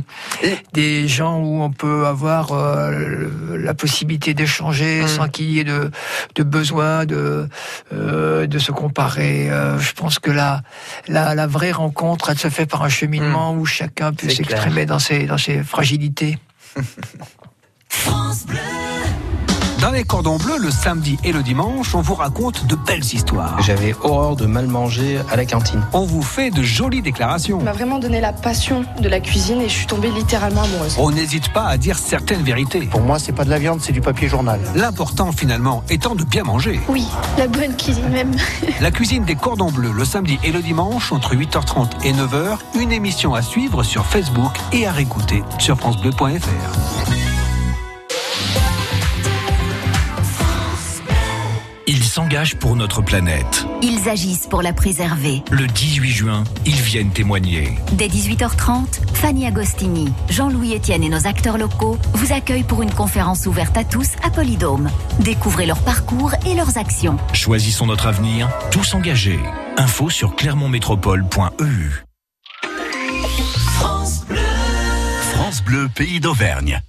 des 0.73 1.07
gens 1.07 1.39
où 1.39 1.63
on 1.63 1.71
peut 1.71 2.07
avoir 2.07 2.51
la 2.53 3.75
possibilité 3.75 4.35
d'échanger 4.35 5.03
mm. 5.03 5.09
sans 5.09 5.29
qu'il 5.29 5.53
y 5.53 5.61
ait 5.61 5.65
de, 5.65 5.93
de 6.35 6.43
besoin 6.43 7.07
de, 7.07 7.49
de 7.93 8.59
se 8.59 8.73
comparer. 8.73 9.49
je 9.79 9.93
pense 9.93 10.19
que 10.19 10.33
la, 10.33 10.63
la, 11.07 11.37
la 11.37 11.47
vraie 11.47 11.73
rencontre, 11.73 12.31
elle 12.31 12.39
se 12.39 12.49
fait 12.49 12.67
par 12.67 12.83
un 12.83 12.89
cheminement 12.89 13.55
mm. 13.55 13.59
où 13.59 13.67
chacun 13.67 14.13
peut 14.13 14.32
s'exprimer 14.35 14.87
dans 14.87 14.99
ses, 14.99 15.27
dans 15.27 15.39
ses 15.39 15.63
fragilités. 15.63 16.39
France 17.89 18.47
Bleu. 18.47 18.92
Dans 19.81 19.91
les 19.91 20.05
cordons 20.05 20.37
bleus, 20.37 20.59
le 20.59 20.71
samedi 20.71 21.19
et 21.25 21.33
le 21.33 21.43
dimanche, 21.43 21.95
on 21.95 22.01
vous 22.01 22.15
raconte 22.15 22.67
de 22.67 22.77
belles 22.77 23.05
histoires. 23.05 23.61
J'avais 23.63 23.95
horreur 24.03 24.37
de 24.37 24.47
mal 24.47 24.67
manger 24.67 25.19
à 25.31 25.37
la 25.37 25.45
cantine. 25.45 25.83
On 25.93 26.05
vous 26.05 26.23
fait 26.23 26.51
de 26.51 26.63
jolies 26.63 27.03
déclarations. 27.03 27.59
On 27.61 27.65
m'a 27.65 27.73
vraiment 27.73 27.99
donné 27.99 28.21
la 28.21 28.33
passion 28.33 28.85
de 29.01 29.09
la 29.09 29.21
cuisine 29.21 29.61
et 29.61 29.69
je 29.69 29.75
suis 29.75 29.87
tombée 29.87 30.11
littéralement 30.11 30.63
amoureuse. 30.63 30.97
On 30.99 31.11
n'hésite 31.11 31.53
pas 31.53 31.67
à 31.67 31.77
dire 31.77 31.99
certaines 31.99 32.43
vérités. 32.43 32.83
Pour 32.83 33.01
moi, 33.01 33.19
c'est 33.19 33.33
pas 33.33 33.45
de 33.45 33.51
la 33.51 33.59
viande, 33.59 33.81
c'est 33.81 33.93
du 33.93 34.01
papier 34.01 34.29
journal. 34.29 34.61
L'important 34.75 35.33
finalement 35.33 35.83
étant 35.89 36.15
de 36.15 36.25
bien 36.25 36.45
manger. 36.45 36.81
Oui, 36.89 37.07
la 37.39 37.49
bonne 37.49 37.77
cuisine 37.77 38.09
même. 38.09 38.33
la 38.81 38.91
cuisine 38.91 39.25
des 39.25 39.35
cordons 39.37 39.71
bleus 39.71 39.93
le 39.93 40.05
samedi 40.05 40.39
et 40.45 40.53
le 40.53 40.61
dimanche 40.61 41.13
entre 41.13 41.35
8h30 41.35 42.05
et 42.05 42.13
9h, 42.13 42.59
une 42.81 42.93
émission 42.93 43.35
à 43.35 43.43
suivre 43.43 43.83
sur 43.83 44.07
Facebook 44.07 44.53
et 44.73 44.87
à 44.87 44.93
réécouter 44.93 45.43
sur 45.59 45.77
francebleu.fr. 45.79 47.32
s'engagent 52.13 52.57
pour 52.57 52.77
notre 52.77 53.01
planète. 53.01 53.67
Ils 53.81 54.07
agissent 54.07 54.47
pour 54.47 54.61
la 54.61 54.75
préserver. 54.75 55.43
Le 55.51 55.67
18 55.67 56.11
juin, 56.11 56.45
ils 56.67 56.75
viennent 56.75 57.11
témoigner. 57.11 57.79
Dès 57.93 58.09
18h30, 58.09 59.15
Fanny 59.15 59.47
Agostini, 59.47 60.13
Jean-Louis 60.29 60.77
Etienne 60.77 61.03
et 61.05 61.09
nos 61.09 61.27
acteurs 61.27 61.57
locaux 61.57 61.97
vous 62.13 62.35
accueillent 62.35 62.65
pour 62.65 62.83
une 62.83 62.93
conférence 62.93 63.47
ouverte 63.47 63.79
à 63.79 63.85
tous 63.85 64.11
à 64.23 64.29
Polydôme. 64.29 64.91
Découvrez 65.21 65.65
leur 65.65 65.79
parcours 65.79 66.35
et 66.47 66.55
leurs 66.55 66.77
actions. 66.77 67.17
Choisissons 67.33 67.87
notre 67.87 68.09
avenir, 68.09 68.51
tous 68.71 68.93
engagés. 68.93 69.41
Info 69.79 70.11
sur 70.11 70.37
clermontmétropole.eu. 70.37 72.05
France 73.69 74.27
Bleu. 74.27 74.39
France 75.33 75.65
Bleu, 75.65 75.89
pays 75.89 76.21
d'Auvergne. 76.21 76.83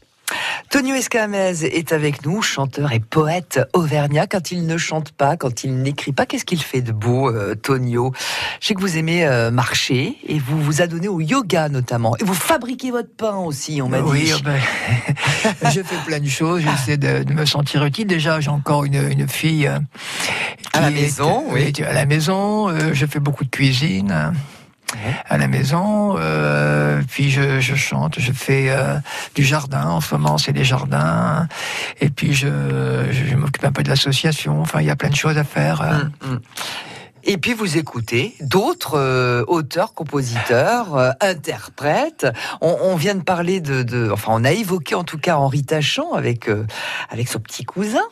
Tonio 0.74 0.96
Escamez 0.96 1.64
est 1.66 1.92
avec 1.92 2.26
nous, 2.26 2.42
chanteur 2.42 2.94
et 2.94 3.00
poète 3.00 3.60
auvergnat. 3.74 4.26
Quand 4.26 4.50
il 4.50 4.66
ne 4.66 4.76
chante 4.76 5.12
pas, 5.12 5.38
quand 5.38 5.64
il 5.64 5.84
n'écrit 5.84 6.14
pas, 6.14 6.26
qu'est-ce 6.26 6.46
qu'il 6.46 6.64
fait 6.64 6.82
de 6.82 6.92
beau, 6.92 7.30
euh, 7.30 7.54
Tonio? 7.54 8.12
Je 8.60 8.70
sais 8.70 8.74
que 8.74 8.82
vous 8.82 8.98
aimez 8.98 9.24
euh, 9.24 9.52
marcher 9.52 10.18
et 10.28 10.40
vous 10.40 10.60
vous 10.60 10.82
adonnez 10.82 11.08
au 11.08 11.22
yoga 11.22 11.70
notamment. 11.70 12.18
Et 12.18 12.24
vous 12.24 12.34
fabriquez 12.34 12.90
votre 12.90 13.16
pain 13.16 13.36
aussi, 13.36 13.84
on 13.84 13.88
m'a 13.88 14.02
dit. 14.02 14.10
Oui, 14.10 14.32
oh 14.36 14.40
ben, 14.44 14.60
je 15.72 15.84
fais 15.84 16.04
plein 16.08 16.20
de 16.20 16.28
choses. 16.28 16.64
J'essaie 16.64 16.98
de, 16.98 17.32
me 17.32 17.46
sentir 17.46 17.86
utile. 17.86 18.08
Déjà, 18.08 18.40
j'ai 18.40 18.50
encore 18.50 18.84
une, 18.84 19.28
fille 19.28 19.68
euh, 19.68 19.78
à 20.74 20.82
la 20.82 20.90
maison. 20.90 21.44
oui. 21.52 21.72
À 21.86 21.94
la 21.94 22.08
maison, 22.08 22.76
je 22.94 23.06
fais 23.06 23.20
beaucoup 23.20 23.44
de 23.44 23.52
cuisine 23.52 24.34
à 25.30 25.38
la 25.38 25.48
maison. 25.48 26.16
Euh, 26.18 27.02
puis 27.10 27.30
je, 27.30 27.60
je, 27.60 27.76
chante, 27.76 28.20
je 28.20 28.32
fais 28.32 28.68
euh, 28.70 28.98
du 29.36 29.44
jardin. 29.44 29.86
En 29.86 30.02
ce 30.02 30.16
moment, 30.16 30.38
c'est 30.38 30.54
des 30.54 30.64
jardins. 30.64 31.48
Et 32.02 32.10
puis 32.10 32.34
je, 32.34 32.48
je, 33.12 33.36
m'occupe 33.36 33.66
un 33.66 33.72
peu 33.72 33.84
de 33.84 33.90
l'association. 33.90 34.62
Enfin, 34.62 34.82
il 34.82 34.88
y 34.88 34.92
a 34.92 34.96
plein 34.96 35.10
de 35.10 35.16
choses 35.16 35.38
à 35.38 35.44
faire. 35.44 35.82
Hum, 35.82 36.12
hum. 36.24 36.40
Et 37.26 37.38
puis 37.38 37.54
vous 37.54 37.78
écoutez 37.78 38.36
d'autres 38.42 38.98
euh, 38.98 39.46
auteurs, 39.48 39.94
compositeurs, 39.94 40.98
euh, 40.98 41.12
interprètes. 41.22 42.28
On, 42.60 42.96
vient 42.96 43.16
de 43.16 43.24
parler 43.24 43.62
de, 43.62 44.12
enfin 44.12 44.34
on 44.36 44.44
a 44.44 44.52
évoqué 44.52 44.94
en 44.96 45.04
tout 45.04 45.18
cas 45.18 45.38
Henri 45.38 45.64
Tachant 45.64 46.14
avec 46.14 46.50
euh, 46.50 46.66
avec 47.10 47.30
son 47.30 47.40
petit 47.40 47.64
cousin. 47.64 48.04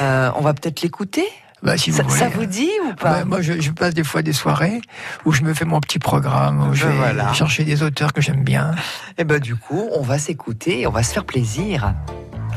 Ah 0.00 0.34
on 0.36 0.40
va 0.40 0.52
peut-être 0.52 0.82
l'écouter? 0.82 1.26
Bah, 1.62 1.76
si 1.78 1.92
ça, 1.92 2.02
vous 2.02 2.14
ça, 2.14 2.28
vous 2.28 2.46
dit 2.46 2.70
ou 2.86 2.94
pas 2.94 3.20
bah, 3.20 3.24
Moi, 3.24 3.40
je, 3.40 3.70
passe 3.70 3.94
des 3.94 4.04
fois 4.04 4.22
des 4.22 4.32
soirées 4.32 4.80
où 5.24 5.32
je 5.32 5.42
me 5.42 5.54
fais 5.54 5.64
mon 5.64 5.80
petit 5.80 5.98
programme, 5.98 6.68
où 6.68 6.74
je 6.74 6.86
ben 6.86 7.12
vais 7.12 7.34
chercher 7.34 7.64
des 7.64 7.82
auteurs 7.82 8.12
que 8.12 8.20
j'aime 8.20 8.44
bien. 8.44 8.72
Et 9.18 9.24
ben 9.24 9.40
du 9.40 9.56
coup, 9.56 9.88
on 9.92 10.02
va 10.02 10.18
s'écouter, 10.18 10.86
on 10.86 10.90
va 10.90 11.02
se 11.02 11.12
faire 11.12 11.24
plaisir. 11.24 11.94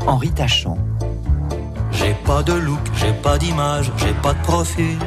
Henri 0.06 0.32
Tachant. 0.32 0.78
J'ai 1.92 2.14
pas 2.26 2.44
de 2.44 2.54
look, 2.54 2.80
j'ai 2.96 3.14
pas 3.14 3.38
d'image, 3.38 3.92
j'ai 3.98 4.14
pas 4.22 4.34
de 4.34 4.42
profil. 4.42 4.98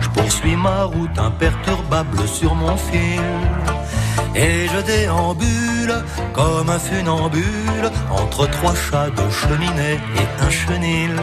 Je 0.00 0.08
poursuis 0.10 0.56
ma 0.56 0.84
route 0.84 1.18
imperturbable 1.18 2.28
sur 2.28 2.54
mon 2.54 2.76
fil. 2.76 3.20
Et 4.36 4.68
je 4.68 4.80
déambule 4.82 5.94
comme 6.34 6.68
un 6.68 6.78
funambule 6.78 7.90
entre 8.10 8.46
trois 8.50 8.74
chats 8.74 9.08
de 9.08 9.30
cheminée 9.30 9.98
et 10.20 10.44
un 10.44 10.50
chenil. 10.50 11.16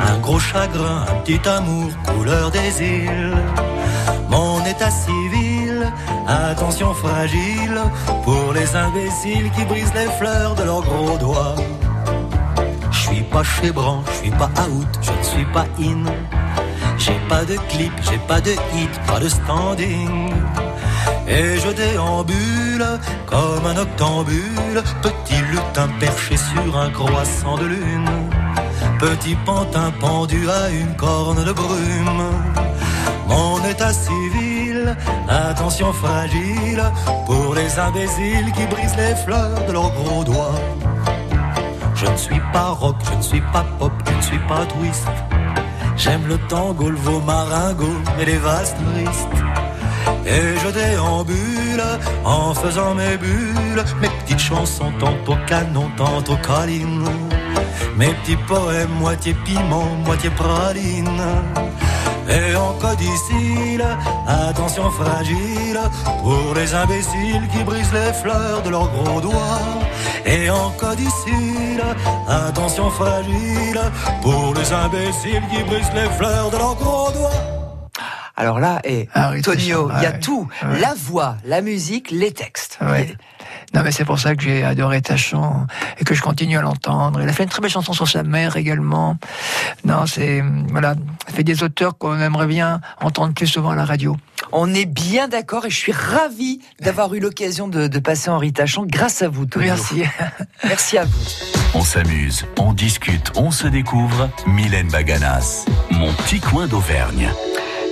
Un 0.00 0.18
gros 0.18 0.40
chagrin, 0.40 1.04
un 1.08 1.20
petit 1.20 1.48
amour, 1.48 1.90
couleur 2.06 2.50
des 2.50 2.82
îles. 2.82 3.36
Mon 4.28 4.64
état 4.64 4.90
civil, 4.90 5.92
attention 6.26 6.92
fragile 6.94 7.80
pour 8.24 8.52
les 8.52 8.74
imbéciles 8.74 9.50
qui 9.52 9.64
brisent 9.64 9.94
les 9.94 10.10
fleurs 10.18 10.56
de 10.56 10.64
leurs 10.64 10.82
gros 10.82 11.16
doigts. 11.18 11.54
Je 12.90 12.98
suis 12.98 13.22
pas 13.22 13.44
chez 13.44 13.70
Bran, 13.70 14.02
je 14.08 14.16
suis 14.22 14.30
pas 14.30 14.50
out, 14.68 14.88
je 15.00 15.12
ne 15.12 15.22
suis 15.22 15.44
pas 15.52 15.66
in. 15.78 16.04
J'ai 16.98 17.20
pas 17.28 17.44
de 17.44 17.56
clip, 17.68 17.92
j'ai 18.02 18.18
pas 18.26 18.40
de 18.40 18.50
hit, 18.50 18.90
pas 19.06 19.20
de 19.20 19.28
standing. 19.28 20.32
Et 21.28 21.58
je 21.58 21.70
déambule 21.70 22.86
comme 23.26 23.66
un 23.66 23.76
octambule, 23.76 24.82
petit 25.02 25.40
lutin 25.50 25.88
perché 25.98 26.36
sur 26.36 26.78
un 26.78 26.90
croissant 26.90 27.56
de 27.56 27.66
lune. 27.66 28.10
Petit 29.00 29.34
pantin 29.44 29.92
pendu 30.00 30.48
à 30.48 30.70
une 30.70 30.94
corne 30.96 31.44
de 31.44 31.52
brume. 31.52 32.30
Mon 33.28 33.62
état 33.64 33.92
civil, 33.92 34.96
attention 35.28 35.92
fragile 35.92 36.82
pour 37.26 37.54
les 37.54 37.78
imbéciles 37.78 38.52
qui 38.52 38.66
brisent 38.66 38.96
les 38.96 39.16
fleurs 39.16 39.66
de 39.66 39.72
leurs 39.72 39.90
gros 39.90 40.22
doigts. 40.22 40.60
Je 41.96 42.06
ne 42.06 42.16
suis 42.16 42.40
pas 42.52 42.70
rock, 42.70 42.96
je 43.10 43.16
ne 43.16 43.22
suis 43.22 43.40
pas 43.52 43.64
pop, 43.78 43.92
je 44.08 44.14
ne 44.14 44.22
suis 44.22 44.38
pas 44.46 44.64
twist. 44.66 45.08
J'aime 45.96 46.26
le 46.28 46.38
tango, 46.48 46.90
le 46.90 46.96
veau 46.96 47.20
maringo 47.20 47.88
et 48.20 48.24
les 48.26 48.38
vastes 48.38 48.76
tristes. 48.94 49.45
Et 50.26 50.58
je 50.58 50.68
déambule 50.68 51.84
en 52.24 52.52
faisant 52.52 52.94
mes 52.94 53.16
bulles, 53.16 53.84
mes 54.00 54.08
petites 54.08 54.40
chansons 54.40 54.92
tantôt 54.98 55.38
canon, 55.46 55.88
tantôt 55.96 56.36
câline. 56.36 57.08
Mes 57.96 58.12
petits 58.14 58.36
poèmes, 58.36 58.90
moitié 58.98 59.34
piment, 59.44 59.86
moitié 60.04 60.30
praline. 60.30 61.22
Et 62.28 62.56
en 62.56 62.72
codicile, 62.74 63.86
attention 64.26 64.90
fragile, 64.90 65.78
pour 66.22 66.54
les 66.56 66.74
imbéciles 66.74 67.48
qui 67.52 67.62
brisent 67.62 67.92
les 67.92 68.12
fleurs 68.12 68.62
de 68.64 68.70
leurs 68.70 68.90
gros 68.90 69.20
doigts. 69.20 69.60
Et 70.24 70.50
en 70.50 70.70
codicile, 70.70 71.84
attention 72.28 72.90
fragile, 72.90 73.80
pour 74.22 74.54
les 74.54 74.72
imbéciles 74.72 75.44
qui 75.52 75.62
brisent 75.62 75.94
les 75.94 76.10
fleurs 76.18 76.50
de 76.50 76.56
leurs 76.56 76.74
gros 76.74 77.12
doigts. 77.12 77.55
Alors 78.36 78.60
là, 78.60 78.80
et 78.84 79.08
ah 79.14 79.32
Tonio, 79.42 79.90
il 79.96 80.02
y 80.02 80.06
a 80.06 80.12
tout, 80.12 80.46
la 80.62 80.94
voix, 80.94 81.36
la 81.44 81.62
musique, 81.62 82.10
les 82.10 82.32
textes. 82.32 82.78
Non, 83.74 83.82
mais 83.82 83.92
c'est 83.92 84.04
pour 84.04 84.18
ça 84.18 84.34
que 84.34 84.42
j'ai 84.42 84.62
adoré 84.62 85.00
Tachant 85.02 85.66
et 85.98 86.04
que 86.04 86.14
je 86.14 86.22
continue 86.22 86.58
à 86.58 86.62
l'entendre. 86.62 87.20
Il 87.22 87.28
a 87.28 87.32
fait 87.32 87.42
une 87.42 87.48
très 87.48 87.60
belle 87.60 87.70
chanson 87.70 87.92
sur 87.92 88.08
sa 88.08 88.22
mère 88.22 88.56
également. 88.56 89.16
Non, 89.84 90.06
c'est 90.06 90.42
voilà, 90.70 90.94
il 91.28 91.34
fait 91.34 91.44
des 91.44 91.62
auteurs 91.62 91.96
qu'on 91.98 92.18
aimerait 92.20 92.46
bien 92.46 92.80
entendre 93.00 93.34
plus 93.34 93.46
souvent 93.46 93.70
à 93.70 93.76
la 93.76 93.84
radio. 93.84 94.16
On 94.52 94.72
est 94.74 94.86
bien 94.86 95.28
d'accord 95.28 95.66
et 95.66 95.70
je 95.70 95.76
suis 95.76 95.92
ravi 95.92 96.60
d'avoir 96.80 97.12
eu 97.14 97.20
l'occasion 97.20 97.68
de, 97.68 97.98
passer 97.98 98.30
Henri 98.30 98.52
Tachant 98.52 98.84
grâce 98.86 99.22
à 99.22 99.28
vous, 99.28 99.46
Tonio. 99.46 99.68
Merci. 99.68 100.02
Merci 100.64 100.98
à 100.98 101.04
vous. 101.04 101.18
On 101.74 101.82
s'amuse, 101.82 102.46
on 102.58 102.72
discute, 102.72 103.32
on 103.36 103.50
se 103.50 103.66
découvre. 103.66 104.28
Mylène 104.46 104.88
Baganas, 104.88 105.64
mon 105.90 106.12
petit 106.12 106.40
coin 106.40 106.66
d'Auvergne. 106.66 107.30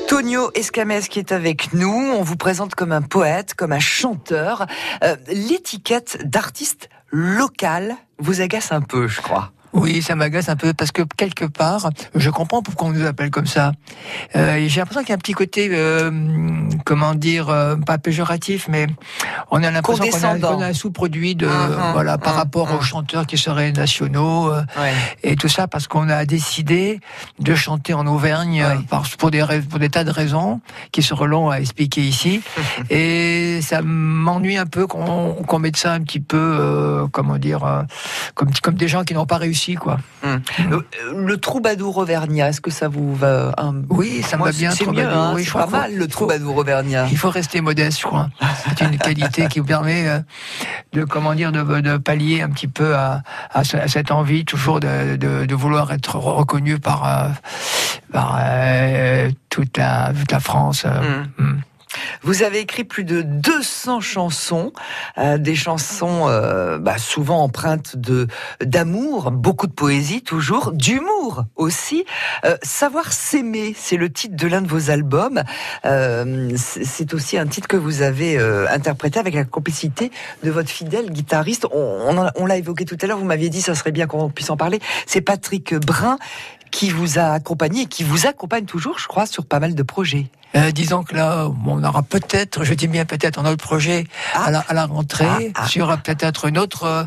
Tonio 0.08 0.50
Escamès 0.54 1.08
qui 1.08 1.18
est 1.18 1.32
avec 1.32 1.72
nous. 1.72 1.88
On 1.88 2.22
vous 2.22 2.36
présente 2.36 2.74
comme 2.74 2.92
un 2.92 3.02
poète, 3.02 3.54
comme 3.54 3.72
un 3.72 3.80
chanteur. 3.80 4.66
Euh, 5.02 5.16
l'étiquette 5.28 6.18
d'artiste 6.28 6.88
local 7.10 7.96
vous 8.18 8.40
agace 8.40 8.72
un 8.72 8.82
peu, 8.82 9.08
je 9.08 9.20
crois. 9.22 9.53
Oui, 9.74 10.02
ça 10.02 10.14
m'agace 10.14 10.48
un 10.48 10.56
peu 10.56 10.72
parce 10.72 10.92
que 10.92 11.02
quelque 11.02 11.44
part, 11.44 11.90
je 12.14 12.30
comprends 12.30 12.62
pourquoi 12.62 12.88
on 12.88 12.92
nous 12.92 13.04
appelle 13.04 13.30
comme 13.30 13.46
ça. 13.46 13.72
Euh, 14.36 14.64
J'ai 14.68 14.80
l'impression 14.80 15.00
qu'il 15.00 15.10
y 15.10 15.12
a 15.12 15.16
un 15.16 15.18
petit 15.18 15.32
côté, 15.32 15.68
euh, 15.72 16.12
comment 16.84 17.14
dire, 17.14 17.48
euh, 17.48 17.74
pas 17.74 17.98
péjoratif, 17.98 18.68
mais 18.68 18.86
on 19.50 19.62
a 19.64 19.70
l'impression 19.72 20.04
qu'on 20.08 20.62
a, 20.62 20.66
un 20.66 20.72
sous-produit 20.72 21.34
de, 21.34 21.48
uh-huh. 21.48 21.92
voilà, 21.92 22.18
par 22.18 22.34
uh-huh. 22.34 22.36
rapport 22.36 22.72
aux 22.72 22.82
chanteurs 22.82 23.26
qui 23.26 23.36
seraient 23.36 23.72
nationaux 23.72 24.52
euh, 24.52 24.62
et 25.24 25.34
tout 25.34 25.48
ça 25.48 25.66
parce 25.66 25.88
qu'on 25.88 26.08
a 26.08 26.24
décidé 26.24 27.00
de 27.40 27.54
chanter 27.56 27.94
en 27.94 28.06
Auvergne 28.06 28.64
pour 29.18 29.30
des 29.32 29.44
pour 29.68 29.80
des 29.80 29.88
tas 29.88 30.04
de 30.04 30.10
raisons 30.10 30.60
qui 30.92 31.02
seront 31.02 31.26
longs 31.26 31.50
à 31.50 31.56
expliquer 31.56 32.02
ici. 32.02 32.42
et 32.90 33.60
ça 33.60 33.82
m'ennuie 33.82 34.56
un 34.56 34.66
peu 34.66 34.86
qu'on 34.86 35.58
mette 35.58 35.76
ça 35.76 35.92
un 35.92 36.00
petit 36.00 36.20
peu, 36.20 36.36
euh, 36.38 37.06
comment 37.10 37.38
dire, 37.38 37.84
comme 38.34 38.50
comme 38.62 38.74
des 38.74 38.88
gens 38.88 39.02
qui 39.02 39.14
n'ont 39.14 39.26
pas 39.26 39.38
réussi 39.38 39.63
quoi. 39.72 39.98
Hum. 40.22 40.40
Le, 41.14 41.36
troubadour 41.38 41.96
auvergnat, 41.98 42.50
est-ce 42.50 42.60
que 42.60 42.70
ça 42.70 42.88
vous 42.88 43.14
va 43.14 43.54
Oui, 43.88 44.22
ça 44.22 44.36
me 44.36 44.44
va 44.44 44.52
bien. 44.52 44.70
C'est 44.70 44.86
mieux, 44.86 45.06
hein, 45.06 45.32
oui, 45.34 45.48
pas 45.50 45.66
mal 45.66 45.94
le 45.94 46.06
troubadour 46.06 46.56
auvergnat. 46.56 47.06
Il 47.10 47.16
faut 47.16 47.30
rester 47.30 47.60
modeste, 47.60 48.00
je 48.00 48.06
crois. 48.06 48.28
C'est 48.68 48.84
une 48.84 48.98
qualité 48.98 49.46
qui 49.48 49.60
vous 49.60 49.66
permet 49.66 50.08
euh, 50.08 50.20
de 50.92 51.04
comment 51.04 51.34
dire 51.34 51.52
de, 51.52 51.96
pallier 51.96 52.42
un 52.42 52.50
petit 52.50 52.68
peu 52.68 52.94
à, 52.94 53.22
cette 53.64 54.10
envie 54.10 54.44
toujours 54.44 54.80
de, 54.80 55.54
vouloir 55.54 55.92
être 55.92 56.16
reconnu 56.16 56.78
par, 56.78 57.06
euh, 57.06 57.28
par 58.12 58.38
euh, 58.40 59.30
toute, 59.48 59.78
la, 59.78 60.12
toute 60.12 60.32
la 60.32 60.40
France. 60.40 60.84
Hum. 61.38 61.60
Vous 62.22 62.42
avez 62.42 62.60
écrit 62.60 62.84
plus 62.84 63.04
de 63.04 63.22
200 63.22 64.00
chansons, 64.00 64.72
euh, 65.18 65.38
des 65.38 65.54
chansons 65.54 66.28
euh, 66.28 66.78
bah, 66.78 66.98
souvent 66.98 67.42
empreintes 67.42 67.96
de 67.96 68.26
d'amour, 68.64 69.30
beaucoup 69.30 69.66
de 69.66 69.72
poésie 69.72 70.22
toujours, 70.22 70.72
d'humour 70.72 71.44
aussi. 71.56 72.04
Euh, 72.44 72.56
Savoir 72.62 73.12
s'aimer, 73.12 73.74
c'est 73.76 73.96
le 73.96 74.10
titre 74.10 74.36
de 74.36 74.46
l'un 74.46 74.62
de 74.62 74.68
vos 74.68 74.90
albums. 74.90 75.42
c'est 76.56 77.14
aussi 77.14 77.38
un 77.38 77.46
titre 77.46 77.68
que 77.68 77.76
vous 77.76 78.02
avez 78.02 78.38
interprété 78.70 79.18
avec 79.18 79.34
la 79.34 79.44
complicité 79.44 80.10
de 80.42 80.50
votre 80.50 80.70
fidèle 80.70 81.10
guitariste. 81.10 81.66
On, 81.72 82.30
on 82.36 82.46
l'a 82.46 82.56
évoqué 82.56 82.84
tout 82.84 82.96
à 83.00 83.06
l'heure. 83.06 83.18
Vous 83.18 83.24
m'aviez 83.24 83.48
dit, 83.48 83.62
ça 83.62 83.74
serait 83.74 83.92
bien 83.92 84.06
qu'on 84.06 84.30
puisse 84.30 84.50
en 84.50 84.56
parler. 84.56 84.80
C'est 85.06 85.20
Patrick 85.20 85.74
Brun 85.74 86.18
qui 86.74 86.90
vous 86.90 87.18
a 87.20 87.32
accompagné 87.32 87.82
et 87.82 87.86
qui 87.86 88.02
vous 88.02 88.26
accompagne 88.26 88.64
toujours, 88.64 88.98
je 88.98 89.06
crois, 89.06 89.26
sur 89.26 89.46
pas 89.46 89.60
mal 89.60 89.76
de 89.76 89.82
projets. 89.84 90.26
Euh, 90.56 90.70
disons 90.70 91.02
que 91.02 91.14
là, 91.14 91.48
on 91.66 91.82
aura 91.82 92.02
peut-être, 92.02 92.64
je 92.64 92.74
dis 92.74 92.86
bien 92.86 93.04
peut-être, 93.04 93.38
un 93.38 93.46
autre 93.46 93.62
projet 93.64 94.06
à, 94.34 94.50
la, 94.50 94.60
à, 94.60 94.74
la, 94.74 94.86
rentrée 94.86 95.52
ah, 95.54 95.62
ah. 95.62 95.66
sur 95.66 95.96
peut-être 95.98 96.46
une 96.46 96.58
autre, 96.58 96.84
euh, 96.84 97.04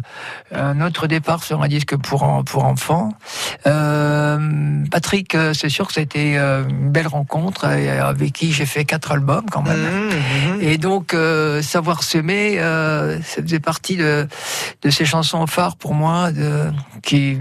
un 0.52 0.82
autre 0.82 1.08
départ 1.08 1.44
sur 1.44 1.62
un 1.62 1.68
disque 1.68 1.96
pour 1.96 2.44
pour 2.46 2.66
enfants. 2.66 3.14
Euh, 3.66 4.84
Patrick, 4.92 5.34
euh, 5.36 5.54
c'est 5.54 5.70
sûr 5.70 5.88
que 5.88 5.94
ça 5.94 6.02
a 6.02 6.04
été 6.04 6.38
une 6.38 6.92
belle 6.92 7.08
rencontre 7.08 7.66
avec 7.66 8.34
qui 8.34 8.52
j'ai 8.52 8.66
fait 8.66 8.84
quatre 8.84 9.12
albums 9.12 9.46
quand 9.50 9.62
même. 9.62 9.78
Mmh, 9.78 10.58
mmh. 10.58 10.62
Et 10.62 10.78
donc 10.78 11.16
savoir 11.62 12.04
s'aimer, 12.04 12.58
ça 12.58 13.42
faisait 13.42 13.60
partie 13.60 13.96
de 13.96 14.28
de 14.82 14.90
ces 14.90 15.06
chansons 15.06 15.48
phares 15.48 15.78
pour 15.78 15.94
moi, 15.94 16.32
de, 16.32 16.72
qui 17.02 17.38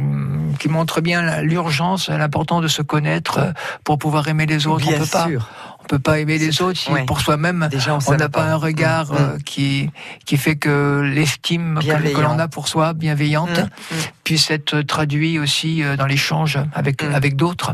qui 0.58 0.68
montrent 0.68 1.00
bien 1.00 1.42
l'urgence, 1.42 2.08
l'importance 2.08 2.62
de 2.62 2.68
se 2.68 2.82
connaître 2.82 3.52
pour 3.84 3.98
pouvoir 3.98 4.28
aimer 4.28 4.46
les 4.46 4.66
autres. 4.66 4.86
Bien 4.86 4.96
on 4.96 4.98
peut 5.00 5.04
sûr. 5.06 5.48
pas 5.48 5.75
on 5.86 5.88
peut 5.88 5.98
pas 6.00 6.18
aimer 6.18 6.38
les 6.38 6.62
autres 6.62 6.78
si 6.78 6.90
pour 7.06 7.20
soi-même 7.20 7.68
on 8.08 8.16
n'a 8.16 8.28
pas, 8.28 8.42
un 8.42 8.56
regard 8.56 9.12
mm. 9.12 9.16
euh, 9.16 9.38
qui 9.44 9.90
qui 10.24 10.36
fait 10.36 10.56
que 10.56 11.00
l'estime 11.14 11.78
que, 11.80 12.20
l'on 12.20 12.38
a 12.40 12.48
pour 12.48 12.66
soi 12.66 12.92
bienveillante 12.92 13.58
mm. 13.58 13.62
Mm. 13.62 13.98
puisse 14.24 14.50
être 14.50 14.80
traduit 14.82 15.38
aussi 15.38 15.84
euh, 15.84 15.96
dans 15.96 16.06
l'échange 16.06 16.58
avec 16.74 17.02
avec 17.02 17.36
d'autres. 17.36 17.72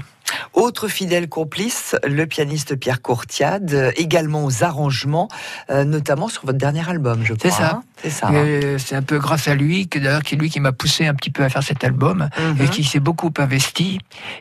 Autre 0.52 0.88
fidèle 0.88 1.28
complice, 1.28 1.96
le 2.06 2.26
pianiste 2.26 2.76
Pierre 2.76 3.02
Courtiade, 3.02 3.72
euh, 3.72 3.90
également 3.96 4.44
aux 4.44 4.62
arrangements, 4.64 5.28
euh, 5.70 5.84
notamment 5.84 6.28
sur 6.28 6.44
votre 6.46 6.58
dernier 6.58 6.88
album, 6.88 7.20
je 7.24 7.34
crois. 7.34 7.50
C'est 7.50 7.56
ça. 7.56 7.70
hein 7.76 7.82
C'est 8.02 8.10
ça. 8.10 8.30
Euh, 8.32 8.78
C'est 8.78 8.96
un 8.96 9.02
peu 9.02 9.18
grâce 9.18 9.48
à 9.48 9.54
lui 9.54 9.88
que 9.88 9.98
d'ailleurs 9.98 10.22
qui 10.22 10.36
lui 10.36 10.50
qui 10.50 10.60
m'a 10.60 10.72
poussé 10.72 11.06
un 11.06 11.14
petit 11.14 11.30
peu 11.30 11.42
à 11.44 11.48
faire 11.48 11.62
cet 11.62 11.84
album 11.84 12.28
Mhm. 12.38 12.56
et 12.64 12.68
qui 12.68 12.84
s'est 12.84 13.00
beaucoup 13.00 13.32
investi 13.38 13.98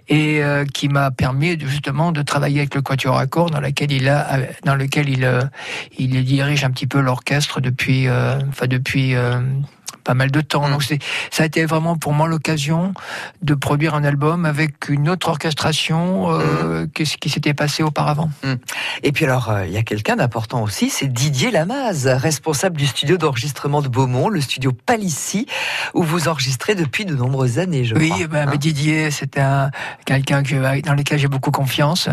et 0.07 0.43
euh, 0.43 0.65
qui 0.65 0.87
m'a 0.89 1.11
permis 1.11 1.57
de- 1.57 1.67
justement 1.67 2.11
de 2.11 2.21
travailler 2.21 2.59
avec 2.59 2.75
le 2.75 2.81
Quatuor 2.81 3.17
à 3.17 3.27
cordes 3.27 3.51
dans 3.53 3.59
lequel 3.61 3.91
il 3.91 4.07
a 4.09 4.39
dans 4.63 4.75
lequel 4.75 5.09
il 5.09 5.49
il 5.97 6.23
dirige 6.25 6.63
un 6.63 6.71
petit 6.71 6.87
peu 6.87 6.99
l'orchestre 7.01 7.61
depuis 7.61 8.07
euh, 8.07 8.39
enfin 8.49 8.67
depuis 8.67 9.15
pas 10.03 10.13
mal 10.13 10.31
de 10.31 10.41
temps. 10.41 10.69
Donc 10.69 10.83
c'est, 10.83 10.99
ça 11.31 11.43
a 11.43 11.45
été 11.45 11.65
vraiment 11.65 11.95
pour 11.97 12.13
moi 12.13 12.27
l'occasion 12.27 12.93
de 13.41 13.53
produire 13.53 13.95
un 13.95 14.03
album 14.03 14.45
avec 14.45 14.89
une 14.89 15.09
autre 15.09 15.29
orchestration 15.29 16.27
euh, 16.31 16.87
que 16.93 17.05
ce 17.05 17.17
qui 17.17 17.29
s'était 17.29 17.53
passé 17.53 17.83
auparavant. 17.83 18.29
Et 19.03 19.11
puis 19.11 19.25
alors, 19.25 19.49
euh, 19.49 19.65
il 19.65 19.71
y 19.73 19.77
a 19.77 19.83
quelqu'un 19.83 20.15
d'important 20.15 20.63
aussi, 20.63 20.89
c'est 20.89 21.07
Didier 21.07 21.51
Lamaze, 21.51 22.07
responsable 22.07 22.77
du 22.77 22.87
studio 22.87 23.17
d'enregistrement 23.17 23.81
de 23.81 23.87
Beaumont, 23.87 24.29
le 24.29 24.41
studio 24.41 24.71
Palissy, 24.71 25.45
où 25.93 26.03
vous 26.03 26.27
enregistrez 26.27 26.75
depuis 26.75 27.05
de 27.05 27.15
nombreuses 27.15 27.59
années, 27.59 27.85
je 27.85 27.95
Oui, 27.95 28.09
crois. 28.09 28.27
ben, 28.27 28.45
mais 28.47 28.53
hein. 28.53 28.57
Didier, 28.57 29.11
c'est 29.11 29.37
un 29.37 29.71
quelqu'un 30.05 30.43
que, 30.43 30.81
dans 30.81 30.93
lequel 30.93 31.19
j'ai 31.19 31.27
beaucoup 31.27 31.51
confiance, 31.51 32.09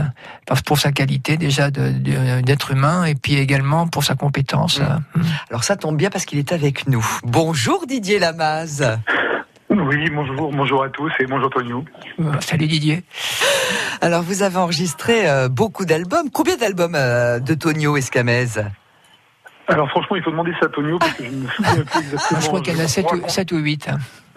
parce 0.46 0.62
pour 0.62 0.78
sa 0.78 0.92
qualité 0.92 1.36
déjà 1.36 1.70
d'être 1.70 2.70
humain 2.70 3.04
et 3.04 3.14
puis 3.14 3.36
également 3.36 3.86
pour 3.86 4.04
sa 4.04 4.14
compétence. 4.14 4.80
Mm. 4.80 5.20
Alors 5.50 5.64
ça 5.64 5.76
tombe 5.76 5.96
bien 5.96 6.10
parce 6.10 6.24
qu'il 6.24 6.38
est 6.38 6.52
avec 6.52 6.86
nous. 6.88 7.06
Bonjour 7.24 7.77
Didier 7.86 8.18
Lamaze. 8.18 8.98
Oui, 9.70 10.10
bonjour, 10.10 10.50
bonjour 10.52 10.82
à 10.82 10.88
tous 10.88 11.12
et 11.20 11.26
bonjour 11.26 11.50
Tonio. 11.50 11.84
Euh, 12.20 12.32
Salut 12.40 12.66
Didier. 12.66 13.04
Alors 14.00 14.22
vous 14.22 14.42
avez 14.42 14.56
enregistré 14.56 15.28
euh, 15.28 15.48
beaucoup 15.48 15.84
d'albums. 15.84 16.30
Combien 16.32 16.56
d'albums 16.56 16.94
euh, 16.94 17.38
de 17.38 17.54
Tonio 17.54 17.96
Escamez? 17.96 18.46
Alors 19.68 19.88
franchement, 19.90 20.16
il 20.16 20.22
faut 20.22 20.30
demander 20.30 20.52
ça 20.58 20.66
à 20.66 20.68
Tonio 20.70 20.98
parce 20.98 21.12
que 21.12 21.24
je 21.24 21.30
ne 21.30 21.36
me 21.42 21.48
souviens 21.48 21.84
plus 21.84 22.00
exactement. 22.00 22.40
Je 22.40 22.46
crois 22.46 22.60
qu'il 22.62 22.76
y 22.76 22.80
en 22.80 22.84
a 22.84 22.88
7 22.88 23.04
crois 23.04 23.18
ou, 23.18 23.28
7 23.28 23.52
ou 23.52 23.58
8. 23.58 23.88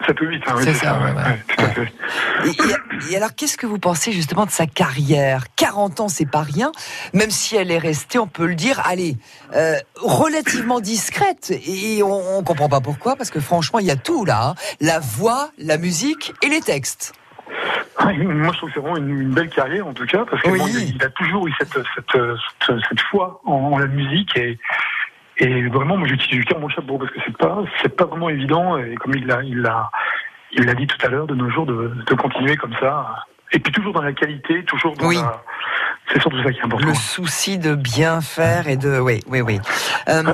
7 0.06 0.20
ou 0.20 0.24
8, 0.26 0.42
hein, 0.46 0.54
oui, 0.56 0.62
C'est 0.64 0.74
ça, 0.74 0.80
ça, 0.86 0.98
ouais, 0.98 1.04
ouais, 1.04 1.12
ouais. 1.12 1.22
ouais, 1.22 1.44
tout 1.48 1.64
à 1.64 1.68
fait. 1.68 1.92
et, 2.46 3.12
et- 3.12 3.16
alors 3.16 3.34
qu'est-ce 3.34 3.56
que 3.56 3.66
vous 3.66 3.78
pensez 3.78 4.12
justement 4.12 4.44
de 4.46 4.50
sa 4.50 4.66
carrière? 4.66 5.44
40 5.56 6.00
ans, 6.00 6.08
c'est 6.08 6.28
pas 6.30 6.42
rien, 6.42 6.70
même 7.14 7.30
si 7.30 7.56
elle 7.56 7.70
est 7.70 7.78
restée, 7.78 8.18
on 8.18 8.26
peut 8.26 8.46
le 8.46 8.54
dire, 8.56 8.82
allez, 8.84 9.16
euh, 9.54 9.76
relativement 10.00 10.80
discrète. 10.80 11.52
Et 11.66 12.02
on, 12.02 12.38
on 12.38 12.42
comprend 12.42 12.68
pas 12.68 12.80
pourquoi, 12.80 13.16
parce 13.16 13.30
que 13.30 13.40
franchement, 13.40 13.78
il 13.78 13.86
y 13.86 13.90
a 13.92 13.96
tout 13.96 14.24
là. 14.24 14.48
hein. 14.48 14.54
La 14.80 14.98
voix, 14.98 15.50
la 15.58 15.78
musique 15.78 16.34
et 16.42 16.48
les 16.48 16.60
textes. 16.60 17.12
Ah, 17.98 18.06
Moi, 18.12 18.52
je 18.52 18.58
trouve 18.58 18.70
que 18.70 18.74
c'est 18.74 18.80
vraiment 18.80 18.96
une, 18.96 19.08
une 19.20 19.30
belle 19.32 19.50
carrière, 19.50 19.86
en 19.86 19.92
tout 19.94 20.06
cas, 20.06 20.24
parce 20.28 20.42
que 20.42 20.48
Oui. 20.50 20.58
bon, 20.58 20.66
il, 20.66 20.96
il 20.96 21.02
a 21.04 21.10
toujours 21.10 21.46
eu 21.46 21.52
cette, 21.60 21.72
cette, 21.74 22.10
cette, 22.66 22.76
cette 22.88 23.00
foi 23.10 23.40
en, 23.46 23.52
en 23.52 23.78
la 23.78 23.86
musique 23.86 24.36
et, 24.36 24.58
et 25.42 25.68
vraiment, 25.68 25.96
moi, 25.96 26.06
j'utilise 26.08 26.40
du 26.40 26.44
cœur 26.44 26.60
mon 26.60 26.68
chapeau 26.68 26.98
parce 26.98 27.10
que 27.10 27.18
c'est 27.26 27.36
pas, 27.36 27.58
c'est 27.82 27.94
pas 27.96 28.04
vraiment 28.04 28.28
évident 28.28 28.78
et 28.78 28.94
comme 28.96 29.14
il 29.14 29.26
l'a, 29.26 29.42
il 29.42 29.58
l'a, 29.60 29.90
il 30.52 30.64
l'a 30.64 30.74
dit 30.74 30.86
tout 30.86 30.98
à 31.04 31.08
l'heure, 31.08 31.26
de 31.26 31.34
nos 31.34 31.50
jours, 31.50 31.66
de, 31.66 31.92
de 32.06 32.14
continuer 32.14 32.56
comme 32.56 32.74
ça. 32.80 33.24
Et 33.52 33.58
puis 33.58 33.72
toujours 33.72 33.92
dans 33.92 34.02
la 34.02 34.12
qualité, 34.12 34.64
toujours 34.64 34.94
dans 34.96 35.06
Oui. 35.08 35.16
la, 35.16 35.42
c'est 36.12 36.20
surtout 36.20 36.42
ça 36.42 36.50
qui 36.52 36.58
est 36.58 36.64
important. 36.64 36.86
Le 36.86 36.94
souci 36.94 37.58
de 37.58 37.74
bien 37.74 38.20
faire 38.20 38.66
et 38.68 38.76
de, 38.76 38.98
oui, 38.98 39.20
oui, 39.28 39.40
oui. 39.40 39.58
Euh, 40.08 40.22
euh, 40.24 40.32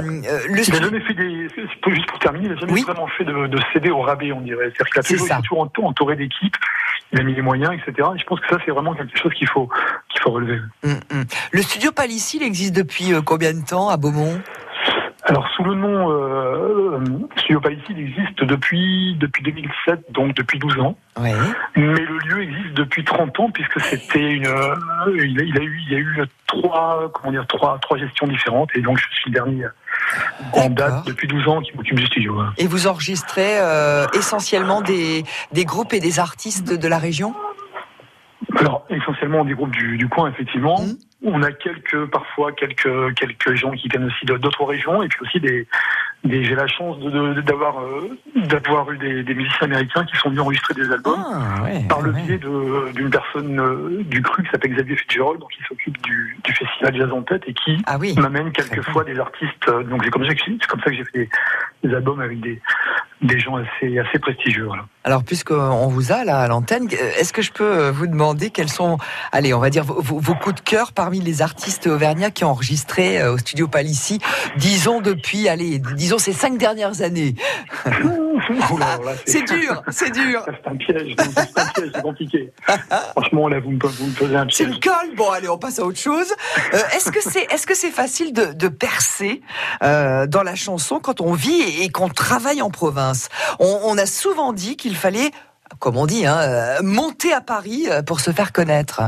le 0.48 0.62
Il 0.68 0.72
n'a 0.72 0.80
jamais 0.82 1.00
fait 1.00 1.14
des. 1.14 1.48
Juste 1.88 2.06
pour 2.06 2.18
terminer, 2.18 2.46
il 2.46 2.50
n'a 2.52 2.56
jamais 2.60 2.72
Oui. 2.72 2.82
vraiment 2.86 3.06
fait 3.08 3.24
de, 3.24 3.46
de 3.48 3.58
CD 3.72 3.90
au 3.90 4.02
rabais, 4.02 4.30
on 4.32 4.40
dirait. 4.40 4.72
C'est-à-dire 4.76 4.86
qu'il 4.92 5.00
a 5.00 5.02
toujours, 5.02 5.26
ça. 5.26 5.40
toujours 5.42 5.60
ent- 5.60 5.72
entouré 5.88 6.16
d'équipes, 6.16 6.56
il 7.12 7.20
a 7.20 7.22
mis 7.24 7.34
les 7.34 7.42
moyens, 7.42 7.72
etc. 7.74 8.08
Et 8.14 8.18
je 8.18 8.24
pense 8.24 8.40
que 8.40 8.48
ça, 8.48 8.58
c'est 8.64 8.70
vraiment 8.70 8.94
quelque 8.94 9.18
chose 9.18 9.32
qu'il 9.34 9.48
faut, 9.48 9.68
qu'il 10.10 10.20
faut 10.20 10.30
relever. 10.30 10.60
Hum, 10.84 11.00
hum. 11.12 11.24
Le 11.52 11.62
studio 11.62 11.90
Palissy, 11.92 12.36
il 12.38 12.42
existe 12.44 12.74
depuis 12.76 13.12
euh, 13.14 13.20
combien 13.22 13.52
de 13.52 13.64
temps 13.64 13.88
à 13.88 13.96
Beaumont? 13.96 14.40
Alors, 15.28 15.46
sous 15.54 15.62
le 15.62 15.74
nom 15.74 16.10
euh, 16.10 17.00
Studio 17.36 17.60
Palissy, 17.60 17.84
il 17.90 18.00
existe 18.00 18.42
depuis, 18.44 19.14
depuis 19.20 19.42
2007, 19.42 20.10
donc 20.10 20.34
depuis 20.34 20.58
12 20.58 20.78
ans. 20.80 20.96
Oui. 21.20 21.30
Mais 21.76 21.82
le 22.00 22.18
lieu 22.26 22.42
existe 22.44 22.72
depuis 22.72 23.04
30 23.04 23.38
ans, 23.38 23.50
puisque 23.50 23.78
c'était 23.78 24.32
une. 24.32 24.46
euh, 24.46 24.74
il, 25.22 25.38
a, 25.38 25.42
il 25.44 25.58
a 25.58 25.62
eu, 25.62 25.80
il 25.86 25.92
y 25.92 25.96
a 25.96 25.98
eu 25.98 26.22
trois, 26.46 27.10
comment 27.12 27.30
dire, 27.30 27.46
trois, 27.46 27.78
trois 27.82 27.98
gestions 27.98 28.26
différentes. 28.26 28.70
Et 28.74 28.80
donc, 28.80 28.96
je 28.98 29.04
suis 29.16 29.30
le 29.30 29.34
dernier 29.34 29.66
en 30.54 30.70
date 30.70 31.06
depuis 31.06 31.28
12 31.28 31.46
ans 31.48 31.60
qui 31.60 31.76
m'occupe 31.76 31.98
du 31.98 32.06
studio. 32.06 32.40
Et 32.56 32.66
vous 32.66 32.86
enregistrez 32.86 33.60
euh, 33.60 34.06
essentiellement 34.14 34.80
des, 34.80 35.24
des 35.52 35.64
groupes 35.66 35.92
et 35.92 36.00
des 36.00 36.18
artistes 36.20 36.72
de 36.72 36.88
la 36.88 36.98
région? 36.98 37.34
Essentiellement 39.08 39.44
des 39.44 39.54
groupes 39.54 39.70
du, 39.70 39.96
du 39.96 40.08
coin, 40.08 40.30
effectivement. 40.30 40.76
On 41.24 41.42
a 41.42 41.50
quelques, 41.50 42.06
parfois, 42.06 42.52
quelques, 42.52 43.14
quelques 43.16 43.54
gens 43.54 43.72
qui 43.72 43.88
viennent 43.88 44.04
aussi 44.04 44.24
d'autres 44.24 44.64
régions, 44.64 45.02
et 45.02 45.08
puis 45.08 45.18
aussi 45.22 45.40
des, 45.40 45.66
des 46.22 46.44
j'ai 46.44 46.54
la 46.54 46.68
chance 46.68 46.98
de- 47.00 47.10
de- 47.34 47.40
d'avoir, 47.40 47.80
euh, 47.82 48.16
d'avoir 48.36 48.90
eu 48.92 48.98
des, 48.98 49.24
des 49.24 49.34
musiciens 49.34 49.66
américains 49.66 50.04
qui 50.04 50.16
sont 50.16 50.28
venus 50.28 50.42
enregistrer 50.42 50.74
des 50.74 50.90
albums 50.92 51.18
par 51.88 52.02
le 52.02 52.12
biais 52.12 52.38
de- 52.38 52.92
d'une 52.94 53.10
personne 53.10 53.58
euh, 53.58 54.02
du 54.04 54.22
cru 54.22 54.44
qui 54.44 54.50
s'appelle 54.50 54.74
Xavier 54.74 54.94
Fitzgerald, 54.96 55.40
donc 55.40 55.50
qui 55.50 55.62
s'occupe 55.64 56.00
du, 56.02 56.36
du 56.44 56.52
festival 56.52 56.94
Jazz 56.96 57.10
en 57.12 57.22
tête 57.22 57.42
et 57.48 57.54
qui 57.54 57.82
m'amène 58.20 58.52
quelquefois 58.52 59.02
des 59.02 59.18
artistes. 59.18 59.68
euh, 59.68 59.82
Donc 59.82 60.04
c'est 60.04 60.10
comme 60.10 60.24
ça 60.24 60.34
que 60.34 60.40
j'ai- 60.46 60.56
c'est 60.60 60.66
comme 60.68 60.80
ça 60.80 60.90
que 60.90 60.96
j'ai 60.96 61.04
fait 61.04 61.18
des, 61.82 61.88
des 61.88 61.94
albums 61.96 62.20
avec 62.20 62.38
des, 62.40 62.60
des 63.22 63.38
gens 63.38 63.56
assez, 63.56 63.98
assez 63.98 64.18
prestigieux. 64.18 64.66
Voilà. 64.66 64.84
Alors, 65.04 65.24
puisqu'on 65.24 65.88
vous 65.88 66.12
a 66.12 66.24
là 66.24 66.40
à 66.40 66.48
l'antenne, 66.48 66.88
est-ce 67.18 67.32
que 67.32 67.42
je 67.42 67.52
peux 67.52 67.64
euh, 67.64 67.90
vous 67.90 68.06
demander 68.06 68.50
quels 68.50 68.68
sont, 68.68 68.98
allez, 69.32 69.54
on 69.54 69.58
va 69.58 69.70
dire, 69.70 69.84
vos, 69.84 70.34
coups 70.34 70.56
de 70.56 70.60
cœur 70.60 70.92
parmi 70.92 71.20
les 71.20 71.40
artistes 71.40 71.86
auvergnats 71.86 72.30
qui 72.30 72.44
ont 72.44 72.50
enregistré 72.50 73.20
euh, 73.20 73.32
au 73.32 73.38
studio 73.38 73.68
Palissy, 73.68 74.20
disons 74.56 75.00
depuis, 75.00 75.48
allez, 75.48 75.78
disons 75.78 76.18
ces 76.18 76.32
cinq 76.32 76.58
dernières 76.58 77.00
années? 77.02 77.34
C'est 79.26 79.42
dur, 79.44 79.82
c'est 79.90 80.10
dur. 80.10 80.42
C'est 80.46 80.70
un 80.70 80.76
piège, 80.76 81.14
c'est 81.18 81.92
c'est 81.92 82.02
compliqué. 82.02 82.52
Franchement, 83.12 83.48
là, 83.48 83.60
vous 83.60 83.70
me, 83.70 83.78
vous 83.78 84.06
me 84.06 84.14
posez 84.14 84.36
un 84.36 84.46
C'est 84.50 84.64
piège. 84.64 84.76
une 84.76 84.80
colle. 84.80 85.16
Bon, 85.16 85.30
allez, 85.30 85.48
on 85.48 85.58
passe 85.58 85.78
à 85.78 85.84
autre 85.84 85.98
chose. 85.98 86.32
Euh, 86.74 86.78
est-ce 86.94 87.10
que 87.10 87.20
c'est, 87.20 87.46
est-ce 87.52 87.66
que 87.66 87.74
c'est 87.74 87.90
facile 87.90 88.32
de, 88.32 88.52
de 88.52 88.68
percer 88.68 89.42
euh, 89.82 90.26
dans 90.26 90.42
la 90.42 90.54
chanson 90.54 91.00
quand 91.00 91.20
on 91.20 91.32
vit 91.32 91.60
et, 91.60 91.84
et 91.84 91.88
qu'on 91.88 92.08
travaille 92.08 92.62
en 92.62 92.70
province? 92.70 93.07
On, 93.58 93.80
on 93.84 93.98
a 93.98 94.06
souvent 94.06 94.52
dit 94.52 94.76
qu'il 94.76 94.96
fallait, 94.96 95.30
comme 95.78 95.96
on 95.96 96.06
dit, 96.06 96.26
hein, 96.26 96.38
euh, 96.38 96.82
monter 96.82 97.32
à 97.32 97.40
Paris 97.40 97.86
euh, 97.90 98.02
pour 98.02 98.20
se 98.20 98.30
faire 98.30 98.52
connaître. 98.52 99.02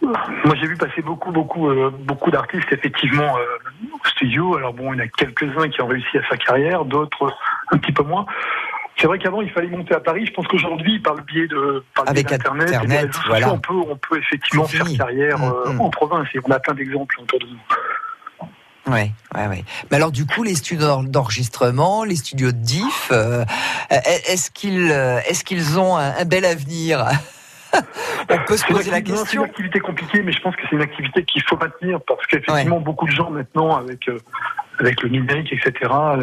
Moi, 0.00 0.54
j'ai 0.60 0.66
vu 0.66 0.76
passer 0.76 1.02
beaucoup, 1.02 1.32
beaucoup, 1.32 1.68
euh, 1.68 1.90
beaucoup 1.90 2.30
d'artistes 2.30 2.72
effectivement 2.72 3.36
euh, 3.36 3.94
au 3.94 4.08
studio. 4.08 4.56
Alors 4.56 4.72
bon, 4.72 4.94
il 4.94 4.98
y 4.98 5.02
en 5.02 5.04
a 5.04 5.08
quelques-uns 5.08 5.68
qui 5.68 5.82
ont 5.82 5.86
réussi 5.86 6.16
à 6.16 6.22
faire 6.22 6.38
carrière, 6.38 6.84
d'autres 6.84 7.34
un 7.72 7.76
petit 7.76 7.92
peu 7.92 8.02
moins. 8.04 8.24
C'est 8.96 9.06
vrai 9.06 9.18
qu'avant, 9.18 9.42
il 9.42 9.50
fallait 9.50 9.68
monter 9.68 9.94
à 9.94 10.00
Paris. 10.00 10.26
Je 10.26 10.32
pense 10.32 10.46
qu'aujourd'hui, 10.48 10.98
par 10.98 11.14
le 11.14 11.22
biais 11.22 11.46
de 11.46 11.84
par 11.94 12.04
le 12.04 12.12
biais 12.12 12.20
Avec 12.20 12.26
d'Internet, 12.28 12.68
et 12.68 12.70
des 12.70 12.76
Internet, 12.76 13.14
sociaux, 13.14 13.48
on 13.52 13.58
peut, 13.58 13.90
on 13.90 13.96
peut 13.96 14.18
effectivement 14.18 14.64
faire 14.64 14.86
carrière 14.96 15.42
euh, 15.44 15.76
en 15.78 15.90
province. 15.90 16.26
Et 16.34 16.40
on 16.44 16.50
a 16.50 16.58
plein 16.58 16.74
d'exemples 16.74 17.20
autour 17.20 17.38
de 17.38 17.46
nous. 17.46 17.58
Ouais, 18.88 19.12
ouais, 19.34 19.46
ouais. 19.48 19.64
Mais 19.90 19.96
alors, 19.96 20.10
du 20.12 20.24
coup, 20.26 20.42
les 20.42 20.54
studios 20.54 21.02
d'enregistrement, 21.02 22.04
les 22.04 22.16
studios 22.16 22.52
de 22.52 22.56
diff, 22.56 23.08
euh, 23.12 23.44
est-ce 23.90 24.50
qu'ils, 24.50 24.90
euh, 24.90 25.20
est-ce 25.28 25.44
qu'ils 25.44 25.78
ont 25.78 25.96
un, 25.96 26.16
un 26.16 26.24
bel 26.24 26.44
avenir? 26.44 27.04
On 28.30 28.38
peut 28.46 28.56
se 28.56 28.64
poser 28.64 28.90
la 28.90 29.00
non, 29.00 29.06
C'est 29.08 29.12
question. 29.22 29.42
une 29.44 29.50
activité 29.50 29.80
compliquée, 29.80 30.22
mais 30.22 30.32
je 30.32 30.40
pense 30.40 30.56
que 30.56 30.62
c'est 30.68 30.76
une 30.76 30.82
activité 30.82 31.22
qu'il 31.24 31.42
faut 31.42 31.56
maintenir 31.58 31.98
parce 32.06 32.26
qu'effectivement, 32.26 32.80
beaucoup 32.80 33.06
de 33.06 33.12
gens 33.12 33.30
maintenant, 33.30 33.76
avec, 33.76 34.08
euh, 34.08 34.18
avec 34.80 35.02
le 35.02 35.10
numérique, 35.10 35.52
etc., 35.52 35.72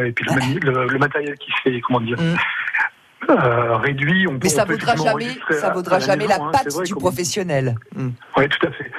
et 0.04 0.12
puis 0.12 0.26
le, 0.28 0.34
mani- 0.34 0.60
le- 0.60 0.88
le 0.88 0.98
matériel 1.00 1.38
qui 1.38 1.52
se 1.52 1.58
fait, 1.64 1.82
comment 1.82 2.02
dire, 2.02 2.18
euh, 3.30 3.78
réduit, 3.78 4.28
on 4.28 4.34
peut 4.34 4.40
Mais 4.44 4.50
ça 4.50 4.66
peut 4.66 4.74
vaudra 4.74 4.96
jamais, 4.96 5.38
ça 5.52 5.70
vaudra 5.72 6.00
jamais 6.00 6.28
maison, 6.28 6.40
la 6.40 6.46
hein, 6.46 6.52
patte 6.52 6.74
vrai, 6.74 6.84
du 6.86 6.94
comme- 6.94 7.02
professionnel. 7.02 7.76
Oui, 7.96 8.50
tout 8.50 8.68
à 8.68 8.72
fait. 8.72 8.92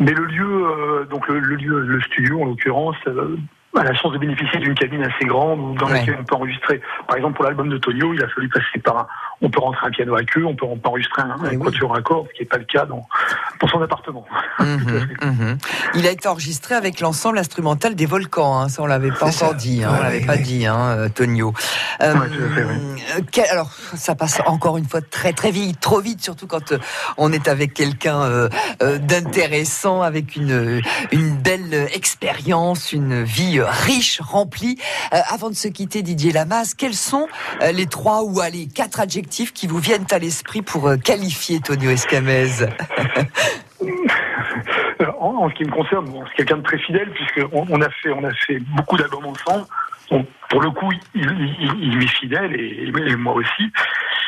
Mais 0.00 0.12
le 0.12 0.24
lieu, 0.26 0.66
euh, 0.66 1.04
donc 1.06 1.26
le, 1.28 1.38
le 1.38 1.56
lieu, 1.56 1.80
le 1.80 2.00
studio 2.02 2.42
en 2.42 2.44
l'occurrence, 2.46 2.96
euh, 3.06 3.36
a 3.76 3.84
la 3.84 3.94
chance 3.94 4.12
de 4.12 4.18
bénéficier 4.18 4.58
d'une 4.60 4.74
cabine 4.74 5.02
assez 5.02 5.24
grande 5.24 5.76
dans 5.78 5.86
Ouais. 5.86 5.94
laquelle 5.94 6.16
on 6.20 6.24
peut 6.24 6.36
enregistrer. 6.36 6.80
Par 7.06 7.16
exemple, 7.16 7.34
pour 7.34 7.44
l'album 7.44 7.68
de 7.68 7.78
Tonio, 7.78 8.12
il 8.14 8.22
a 8.22 8.28
fallu 8.28 8.48
passer 8.48 8.78
par 8.82 8.98
un, 8.98 9.06
on 9.42 9.50
peut 9.50 9.60
rentrer 9.60 9.86
un 9.86 9.90
piano 9.90 10.14
à 10.16 10.22
queue, 10.22 10.44
on 10.46 10.54
peut, 10.54 10.66
enregistrer 10.84 11.22
un, 11.22 11.36
un 11.44 11.58
quatuor 11.58 11.94
à 11.96 12.02
cordes, 12.02 12.26
ce 12.28 12.34
qui 12.34 12.42
n'est 12.42 12.48
pas 12.48 12.58
le 12.58 12.64
cas 12.64 12.86
dans, 12.86 13.06
dans 13.60 13.68
son 13.68 13.82
appartement. 13.82 14.24
Mhm, 14.60 15.08
mhm. 15.22 15.58
Il 15.94 16.06
a 16.06 16.10
été 16.10 16.28
enregistré 16.28 16.74
avec 16.74 17.00
l'ensemble 17.00 17.38
instrumental 17.38 17.94
des 17.94 18.06
Volcans. 18.06 18.60
Hein. 18.60 18.68
Ça, 18.68 18.82
on 18.82 18.86
l'avait 18.86 19.10
pas 19.10 19.26
encore 19.26 19.54
dit. 19.54 19.82
Hein. 19.84 19.92
on 19.98 20.02
l'avait 20.02 20.24
pas 20.24 20.36
dit, 20.36 20.66
hein, 20.66 21.08
Tonio. 21.14 21.52
Euh, 22.00 22.14
alors, 23.50 23.70
ça 23.94 24.14
passe 24.14 24.40
encore 24.46 24.76
une 24.78 24.86
fois 24.88 25.00
très 25.00 25.32
très 25.32 25.50
vite, 25.50 25.80
trop 25.80 26.00
vite, 26.00 26.22
surtout 26.22 26.46
quand 26.46 26.72
euh, 26.72 26.78
on 27.16 27.32
est 27.32 27.48
avec 27.48 27.74
quelqu'un 27.74 28.22
euh, 28.22 28.48
d'intéressant, 28.98 30.02
avec 30.02 30.36
une 30.36 30.80
une 31.12 31.36
belle 31.36 31.88
expérience, 31.92 32.92
une 32.92 33.22
vie 33.22 33.60
riche, 33.66 34.20
remplie. 34.20 34.78
avant 35.10 35.50
de 35.50 35.54
se 35.54 35.68
quitter, 35.68 36.02
Didier 36.02 36.32
Lamas, 36.32 36.74
quels 36.76 36.94
sont 36.94 37.28
les 37.72 37.86
trois 37.86 38.22
ou 38.22 38.40
allez 38.40 38.66
quatre 38.66 39.00
adjectifs 39.00 39.52
qui 39.52 39.66
vous 39.66 39.78
viennent 39.78 40.06
à 40.10 40.18
l'esprit 40.18 40.62
pour 40.62 40.90
qualifier 41.02 41.60
Tonio 41.60 41.90
Escamez? 41.90 42.48
En, 45.18 45.48
ce 45.50 45.54
qui 45.54 45.64
me 45.64 45.70
concerne, 45.70 46.06
c'est 46.28 46.36
quelqu'un 46.36 46.58
de 46.58 46.62
très 46.62 46.78
fidèle 46.78 47.10
puisqu'on 47.10 47.66
on 47.68 47.80
a 47.80 47.90
fait, 47.90 48.10
on 48.10 48.24
a 48.24 48.32
fait 48.46 48.58
beaucoup 48.76 48.96
d'albums 48.96 49.26
ensemble. 49.26 49.66
pour 50.48 50.60
le 50.60 50.70
coup, 50.70 50.90
il, 51.14 52.02
est 52.02 52.06
fidèle 52.06 52.54
et, 52.54 53.16
moi 53.16 53.34
aussi. 53.34 53.72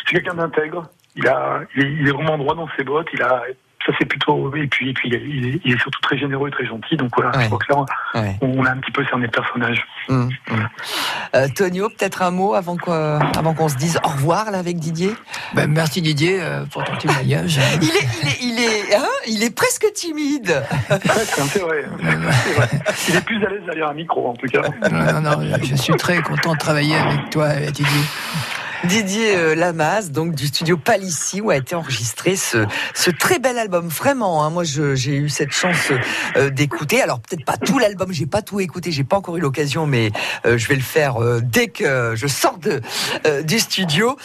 C'est 0.07 0.17
quelqu'un 0.17 0.35
d'intègre. 0.35 0.89
Il 1.15 1.27
a, 1.29 1.61
il 1.77 2.07
est, 2.07 2.13
vraiment 2.13 2.37
droit 2.39 2.55
dans 2.55 2.69
ses 2.77 2.85
bottes. 2.85 3.09
Il 3.13 3.23
a, 3.23 3.43
ça 3.87 3.93
c'est 3.99 4.05
plutôt 4.05 4.55
et 4.55 4.67
puis 4.67 4.91
et 4.91 4.93
puis 4.93 5.09
il 5.09 5.73
est, 5.73 5.81
surtout 5.81 6.01
très 6.01 6.19
généreux 6.19 6.49
et 6.49 6.51
très 6.51 6.67
gentil 6.67 6.97
donc 6.97 7.11
voilà 7.17 7.33
je 7.41 7.47
crois 7.47 7.59
que 7.59 7.73
là 7.73 7.85
on, 8.41 8.65
a 8.65 8.71
un 8.71 8.77
petit 8.79 8.91
peu 8.91 9.05
cerné 9.05 9.27
le 9.27 9.31
personnage. 9.31 9.87
Hum, 10.09 10.31
hum. 10.51 10.69
Euh, 11.35 11.49
Tonio 11.55 11.89
peut-être 11.89 12.23
un 12.23 12.31
mot 12.31 12.55
avant 12.55 12.77
qu'on 12.77 12.93
avant 12.93 13.55
qu'on 13.55 13.69
se 13.69 13.77
dise 13.77 13.99
au 14.05 14.09
revoir 14.09 14.51
là 14.51 14.59
avec 14.59 14.79
Didier? 14.79 15.13
Ben, 15.55 15.71
merci 15.71 16.03
Didier 16.03 16.39
euh, 16.41 16.65
pour 16.67 16.85
ton 16.85 16.97
témoignage. 16.97 17.61
Il 17.81 17.89
est 17.89 18.09
il 18.23 18.29
est 18.29 18.37
il 18.57 18.61
est, 18.61 18.95
hein, 18.95 19.09
il 19.29 19.43
est 19.43 19.55
presque 19.55 19.87
timide. 19.95 20.63
C'est 20.89 21.61
vrai, 21.61 21.85
vrai, 21.99 22.69
il 23.09 23.17
est 23.17 23.25
plus 23.25 23.45
à 23.45 23.51
l'aise 23.51 23.63
derrière 23.67 23.89
un 23.89 23.95
micro 23.95 24.29
en 24.29 24.35
tout 24.35 24.47
cas. 24.47 24.63
Non, 24.91 25.21
non, 25.21 25.39
non, 25.39 25.59
je 25.63 25.75
suis 25.75 25.95
très 25.95 26.21
content 26.23 26.55
de 26.55 26.59
travailler 26.59 26.97
avec 26.97 27.31
toi 27.31 27.55
Didier 27.55 28.03
Didier 28.87 29.37
euh, 29.37 29.55
Lamaze, 29.57 30.13
donc 30.13 30.35
du 30.37 30.47
studio 30.47 30.77
Palissy, 30.77 31.41
où 31.41 31.51
a 31.51 31.57
été 31.57 31.75
enregistré 31.75 32.37
ce, 32.37 32.67
ce 32.95 33.11
très 33.11 33.41
bel 33.41 33.59
album. 33.59 33.89
Vraiment, 33.89 34.45
hein, 34.45 34.51
moi 34.51 34.63
j'ai 34.63 35.17
eu 35.17 35.29
cette 35.29 35.51
chance 35.51 35.91
euh, 36.37 36.51
d'écouter. 36.51 37.03
Alors 37.03 37.19
peut-être 37.19 37.45
pas 37.45 37.57
tout 37.57 37.81
l'album, 37.81 38.13
j'ai 38.13 38.27
pas 38.27 38.43
tout 38.43 38.61
écouté, 38.61 38.93
j'ai 38.93 39.03
pas 39.03 39.17
encore 39.17 39.37
eu 39.39 39.41
l'occasion, 39.41 39.87
mais 39.87 40.13
euh, 40.45 40.57
je 40.57 40.69
vais 40.69 40.77
le 40.77 40.83
faire 40.83 41.17
dès 41.43 41.67
que 41.67 42.15
je 42.15 42.27
sors 42.29 42.59
de, 42.59 42.81
du 43.43 43.59
studio. 43.59 44.17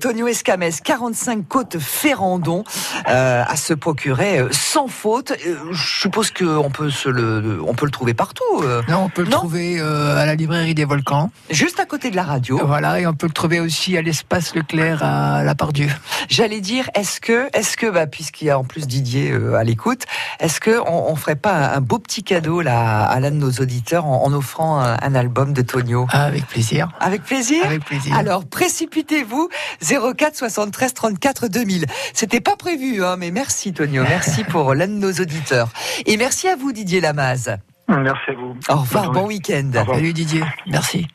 Tonio 0.00 0.26
Escames, 0.26 0.70
45 0.84 1.48
côtes 1.48 1.78
Ferrandon, 1.78 2.64
à 3.06 3.56
se 3.56 3.72
procurer 3.72 4.44
sans 4.50 4.88
faute. 4.88 5.32
je 5.70 6.00
suppose 6.00 6.30
qu'on 6.30 6.70
peut 6.70 6.90
se 6.90 7.08
le, 7.08 7.60
on 7.66 7.74
peut 7.74 7.86
le 7.86 7.90
trouver 7.90 8.14
partout. 8.14 8.62
non, 8.88 9.04
on 9.04 9.08
peut 9.08 9.22
le 9.22 9.30
trouver 9.30 9.80
à 9.80 10.26
la 10.26 10.34
librairie 10.34 10.74
des 10.74 10.84
Volcans, 10.84 11.30
juste 11.50 11.80
à 11.80 11.86
côté 11.86 12.10
de 12.10 12.16
la 12.16 12.24
radio. 12.24 12.60
Voilà, 12.64 13.00
et 13.00 13.06
on 13.06 13.14
peut 13.14 13.26
le 13.26 13.32
trouver 13.32 13.60
aussi 13.60 13.96
à 13.96 14.01
l'espace 14.02 14.54
Leclerc 14.54 15.02
à 15.02 15.42
la 15.42 15.54
Pardieu. 15.54 15.88
J'allais 16.28 16.60
dire, 16.60 16.90
est-ce 16.94 17.20
que, 17.20 17.48
est-ce 17.56 17.76
que, 17.76 17.90
bah, 17.90 18.06
puisqu'il 18.06 18.46
y 18.46 18.50
a 18.50 18.58
en 18.58 18.64
plus 18.64 18.86
Didier 18.86 19.30
euh, 19.30 19.54
à 19.54 19.64
l'écoute, 19.64 20.04
est-ce 20.40 20.60
que 20.60 20.80
on, 20.86 21.14
ferait 21.16 21.36
pas 21.36 21.74
un, 21.74 21.80
beau 21.80 21.98
petit 21.98 22.22
cadeau 22.22 22.62
là 22.62 23.04
à 23.04 23.20
l'un 23.20 23.30
de 23.30 23.36
nos 23.36 23.50
auditeurs 23.50 24.06
en, 24.06 24.32
offrant 24.32 24.80
un, 24.80 25.14
album 25.14 25.52
de 25.52 25.62
Tonio? 25.62 26.06
Avec 26.10 26.46
plaisir. 26.46 26.90
Avec 27.00 27.22
plaisir? 27.22 27.64
Avec 27.64 27.84
plaisir. 27.84 28.16
Alors 28.16 28.44
précipitez-vous 28.46 29.48
04 29.80 30.36
73 30.36 30.94
34 30.94 31.48
2000. 31.48 31.86
C'était 32.14 32.40
pas 32.40 32.56
prévu, 32.56 33.04
hein, 33.04 33.16
mais 33.16 33.30
merci 33.30 33.72
Tonio, 33.72 34.02
merci 34.08 34.44
pour 34.48 34.74
l'un 34.74 34.88
de 34.88 34.92
nos 34.92 35.12
auditeurs 35.12 35.68
et 36.06 36.16
merci 36.16 36.48
à 36.48 36.56
vous 36.56 36.72
Didier 36.72 37.00
Lamaze. 37.00 37.56
Merci 37.88 38.30
à 38.30 38.34
vous. 38.34 38.56
Au 38.68 38.76
revoir, 38.80 39.10
bon 39.10 39.26
week-end. 39.26 39.70
Salut 39.72 40.12
Didier, 40.12 40.42
merci. 40.66 41.06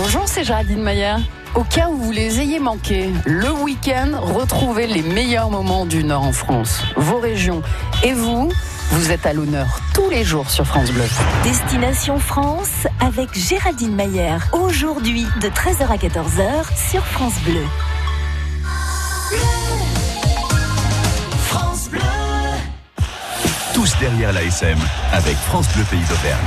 Bonjour, 0.00 0.22
c'est 0.28 0.44
Géraldine 0.44 0.80
Mayer. 0.80 1.16
Au 1.56 1.64
cas 1.64 1.88
où 1.88 1.96
vous 1.96 2.12
les 2.12 2.38
ayez 2.38 2.60
manqués, 2.60 3.10
le 3.26 3.50
week-end, 3.50 4.12
retrouvez 4.22 4.86
les 4.86 5.02
meilleurs 5.02 5.50
moments 5.50 5.86
du 5.86 6.04
Nord 6.04 6.22
en 6.22 6.30
France, 6.30 6.84
vos 6.94 7.18
régions 7.18 7.62
et 8.04 8.12
vous. 8.12 8.48
Vous 8.92 9.10
êtes 9.10 9.26
à 9.26 9.32
l'honneur 9.32 9.80
tous 9.94 10.08
les 10.08 10.22
jours 10.22 10.50
sur 10.50 10.64
France 10.64 10.92
Bleu. 10.92 11.02
Destination 11.42 12.20
France 12.20 12.86
avec 13.00 13.36
Géraldine 13.36 13.96
Mayer. 13.96 14.36
Aujourd'hui 14.52 15.26
de 15.40 15.48
13h 15.48 15.88
à 15.88 15.96
14h 15.96 16.90
sur 16.90 17.04
France 17.04 17.40
Bleu. 17.44 17.64
France 21.42 21.88
Bleu. 21.90 22.00
Tous 23.74 23.98
derrière 23.98 24.32
l'ASM 24.32 24.78
avec 25.12 25.34
France 25.38 25.66
Bleu 25.74 25.82
Pays 25.90 26.04
d'Auvergne. 26.08 26.46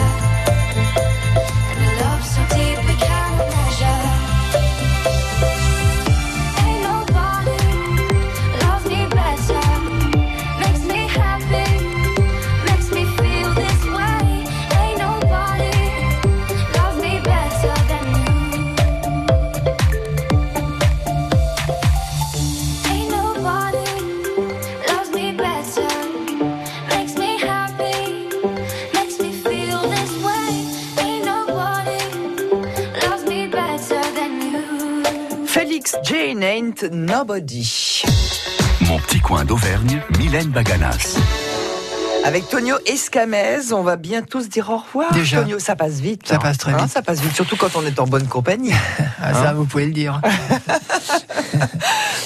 Jane 36.03 36.43
Ain't 36.43 36.83
Nobody. 36.91 38.01
Mon 38.81 38.97
petit 38.99 39.19
coin 39.19 39.45
d'Auvergne, 39.45 40.01
Mylène 40.17 40.49
Baganas. 40.49 41.17
Avec 42.23 42.47
Tonio 42.49 42.75
Escamez, 42.85 43.71
on 43.73 43.81
va 43.83 43.95
bientôt 43.95 44.41
se 44.41 44.47
dire 44.47 44.69
au 44.69 44.77
revoir. 44.77 45.11
Déjà. 45.13 45.41
Tonio, 45.41 45.59
ça 45.59 45.75
passe 45.75 45.99
vite. 45.99 46.27
Ça 46.27 46.35
hein. 46.35 46.39
passe 46.39 46.57
très 46.57 46.73
Hein, 46.73 46.77
vite. 46.83 46.91
ça 46.91 47.01
passe 47.01 47.19
vite, 47.21 47.33
surtout 47.35 47.55
quand 47.55 47.75
on 47.75 47.85
est 47.85 47.99
en 47.99 48.05
bonne 48.07 48.27
compagnie. 48.27 48.73
Ah, 49.23 49.33
ça, 49.35 49.49
Hein 49.49 49.53
vous 49.53 49.65
pouvez 49.65 49.85
le 49.85 49.91
dire. 49.93 50.19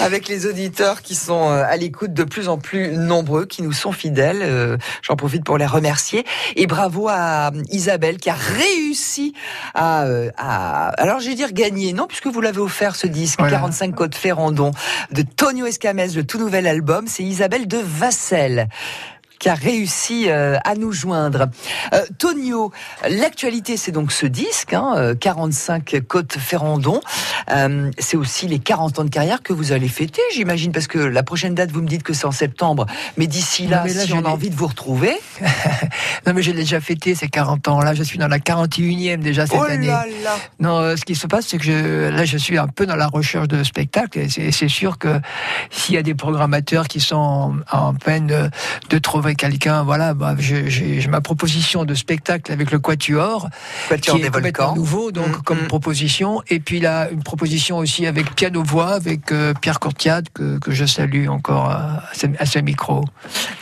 Avec 0.01 0.27
les 0.27 0.45
auditeurs 0.45 1.01
qui 1.01 1.15
sont 1.15 1.49
euh, 1.49 1.63
à 1.65 1.77
l'écoute 1.77 2.13
de 2.13 2.23
plus 2.23 2.49
en 2.49 2.57
plus 2.57 2.97
nombreux, 2.97 3.45
qui 3.45 3.61
nous 3.63 3.71
sont 3.71 3.91
fidèles. 3.93 4.41
euh, 4.41 4.77
J'en 5.01 5.15
profite 5.15 5.43
pour 5.43 5.57
les 5.57 5.65
remercier. 5.65 6.25
Et 6.57 6.67
bravo 6.67 7.07
à 7.07 7.47
euh, 7.53 7.61
Isabelle 7.71 8.17
qui 8.17 8.29
a 8.29 8.35
réussi 8.35 9.33
à, 9.73 10.05
à 10.37 10.87
alors 11.01 11.19
je 11.21 11.29
vais 11.29 11.35
dire 11.35 11.53
gagner, 11.53 11.93
non, 11.93 12.07
puisque 12.07 12.27
vous 12.27 12.41
l'avez 12.41 12.59
offert 12.59 12.95
ce 12.95 13.07
disque, 13.07 13.39
Voilà. 13.39 13.55
45 13.57 13.95
Côtes 13.95 14.15
Ferrandon, 14.15 14.71
de 15.11 15.21
Tonio 15.21 15.65
Escamez, 15.65 16.07
le 16.09 16.25
tout 16.25 16.39
nouvel 16.39 16.67
album. 16.67 17.05
C'est 17.07 17.23
Isabelle 17.23 17.67
de 17.67 17.77
Vassel 17.77 18.67
qui 19.39 19.49
a 19.49 19.55
réussi 19.55 20.25
euh, 20.27 20.57
à 20.63 20.75
nous 20.75 20.91
joindre. 20.91 21.47
Euh, 21.93 22.05
Tonio, 22.17 22.71
l'actualité, 23.09 23.77
c'est 23.77 23.91
donc 23.91 24.11
ce 24.11 24.25
disque, 24.25 24.73
hein, 24.73 24.93
euh, 24.95 25.15
45 25.15 26.01
Côte 26.07 26.37
Ferrandon. 26.37 27.01
Euh, 27.51 27.91
c'est 27.99 28.17
aussi 28.17 28.47
les 28.47 28.59
40 28.59 28.99
ans 28.99 29.03
de 29.03 29.09
carrière 29.09 29.41
que 29.41 29.53
vous 29.53 29.71
allez 29.71 29.87
fêter, 29.87 30.21
j'imagine, 30.33 30.71
parce 30.71 30.87
que 30.87 30.99
la 30.99 31.23
prochaine 31.23 31.55
date, 31.55 31.71
vous 31.71 31.81
me 31.81 31.87
dites 31.87 32.03
que 32.03 32.13
c'est 32.13 32.25
en 32.25 32.31
septembre. 32.31 32.85
Mais 33.17 33.27
d'ici 33.27 33.67
là, 33.67 33.83
mais 33.85 33.93
là, 33.93 34.05
si 34.05 34.13
on 34.13 34.25
a 34.25 34.29
envie 34.29 34.49
de 34.49 34.55
vous 34.55 34.67
retrouver... 34.67 35.13
Non, 36.25 36.33
mais 36.33 36.41
j'ai 36.41 36.53
déjà 36.53 36.81
fêté 36.81 37.13
ces 37.13 37.27
40 37.27 37.67
ans. 37.67 37.81
Là, 37.81 37.93
je 37.93 38.01
suis 38.01 38.17
dans 38.17 38.27
la 38.27 38.39
41e 38.39 39.19
déjà 39.19 39.45
cette 39.45 39.59
oh 39.59 39.63
année. 39.63 39.85
là 39.85 40.05
là 40.23 40.35
Non, 40.59 40.97
ce 40.97 41.05
qui 41.05 41.13
se 41.13 41.27
passe, 41.27 41.45
c'est 41.47 41.59
que 41.59 41.63
je, 41.63 42.09
là, 42.09 42.25
je 42.25 42.37
suis 42.37 42.57
un 42.57 42.67
peu 42.67 42.87
dans 42.87 42.95
la 42.95 43.05
recherche 43.05 43.47
de 43.47 43.63
spectacles. 43.63 44.19
Et 44.19 44.51
c'est, 44.51 44.67
sûr 44.67 44.97
que 44.97 45.19
s'il 45.69 45.93
y 45.93 45.97
a 45.99 46.01
des 46.01 46.15
programmateurs 46.15 46.87
qui 46.87 46.99
sont 46.99 47.15
en, 47.71 47.77
en 47.77 47.93
peine 47.93 48.25
de, 48.25 48.49
de 48.89 48.97
trouver 48.97 49.24
quelqu'un, 49.33 49.83
voilà, 49.83 50.13
bah, 50.13 50.35
j'ai, 50.37 51.05
ma 51.09 51.21
proposition 51.21 51.83
de 51.85 51.95
spectacle 51.95 52.51
avec 52.51 52.71
le 52.71 52.79
Quatuor, 52.79 53.49
Quatuor 53.89 54.15
qui 54.15 54.21
des 54.21 54.27
est 54.27 54.31
complètement 54.31 54.65
Volcans. 54.65 54.75
nouveau, 54.75 55.11
donc 55.11 55.25
Mm, 55.25 55.41
comme 55.43 55.61
mm. 55.63 55.67
proposition. 55.67 56.41
Et 56.49 56.59
puis 56.59 56.79
là, 56.79 57.09
une 57.11 57.23
proposition 57.23 57.77
aussi 57.77 58.05
avec 58.05 58.35
piano-voix, 58.35 58.93
avec 58.93 59.31
euh, 59.31 59.53
Pierre 59.59 59.79
Courtiade, 59.79 60.29
que, 60.33 60.59
que 60.59 60.71
je 60.71 60.85
salue 60.85 61.27
encore 61.27 61.69
à, 61.69 62.03
ce, 62.13 62.27
à 62.37 62.45
ce 62.45 62.59
micro. 62.59 63.03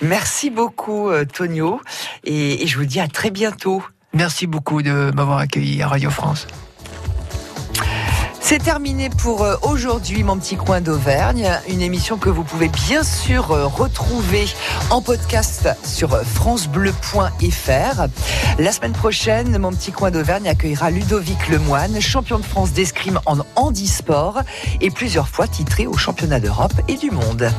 Merci 0.01 0.49
beaucoup, 0.49 1.09
euh, 1.09 1.25
Tonio. 1.25 1.81
Et, 2.23 2.63
et 2.63 2.67
je 2.67 2.77
vous 2.77 2.85
dis 2.85 2.99
à 2.99 3.07
très 3.07 3.31
bientôt. 3.31 3.83
Merci 4.13 4.45
beaucoup 4.47 4.81
de 4.81 5.11
m'avoir 5.15 5.39
accueilli 5.39 5.81
à 5.81 5.87
Radio 5.87 6.09
France. 6.09 6.47
C'est 8.45 8.61
terminé 8.61 9.09
pour 9.09 9.43
euh, 9.43 9.55
aujourd'hui, 9.61 10.21
mon 10.21 10.37
petit 10.37 10.57
coin 10.57 10.81
d'Auvergne. 10.81 11.49
Une 11.69 11.81
émission 11.81 12.17
que 12.17 12.29
vous 12.29 12.43
pouvez 12.43 12.67
bien 12.67 13.01
sûr 13.01 13.51
euh, 13.51 13.67
retrouver 13.67 14.45
en 14.89 15.01
podcast 15.01 15.69
sur 15.85 16.09
FranceBleu.fr. 16.09 18.07
La 18.59 18.71
semaine 18.73 18.91
prochaine, 18.91 19.57
mon 19.57 19.71
petit 19.71 19.93
coin 19.93 20.11
d'Auvergne 20.11 20.49
accueillera 20.49 20.91
Ludovic 20.91 21.47
Lemoine, 21.47 22.01
champion 22.01 22.37
de 22.37 22.43
France 22.43 22.73
d'escrime 22.73 23.21
en 23.25 23.37
handisport 23.55 24.41
et 24.81 24.91
plusieurs 24.91 25.29
fois 25.29 25.47
titré 25.47 25.87
au 25.87 25.95
championnat 25.95 26.41
d'Europe 26.41 26.73
et 26.89 26.97
du 26.97 27.11
monde. 27.11 27.49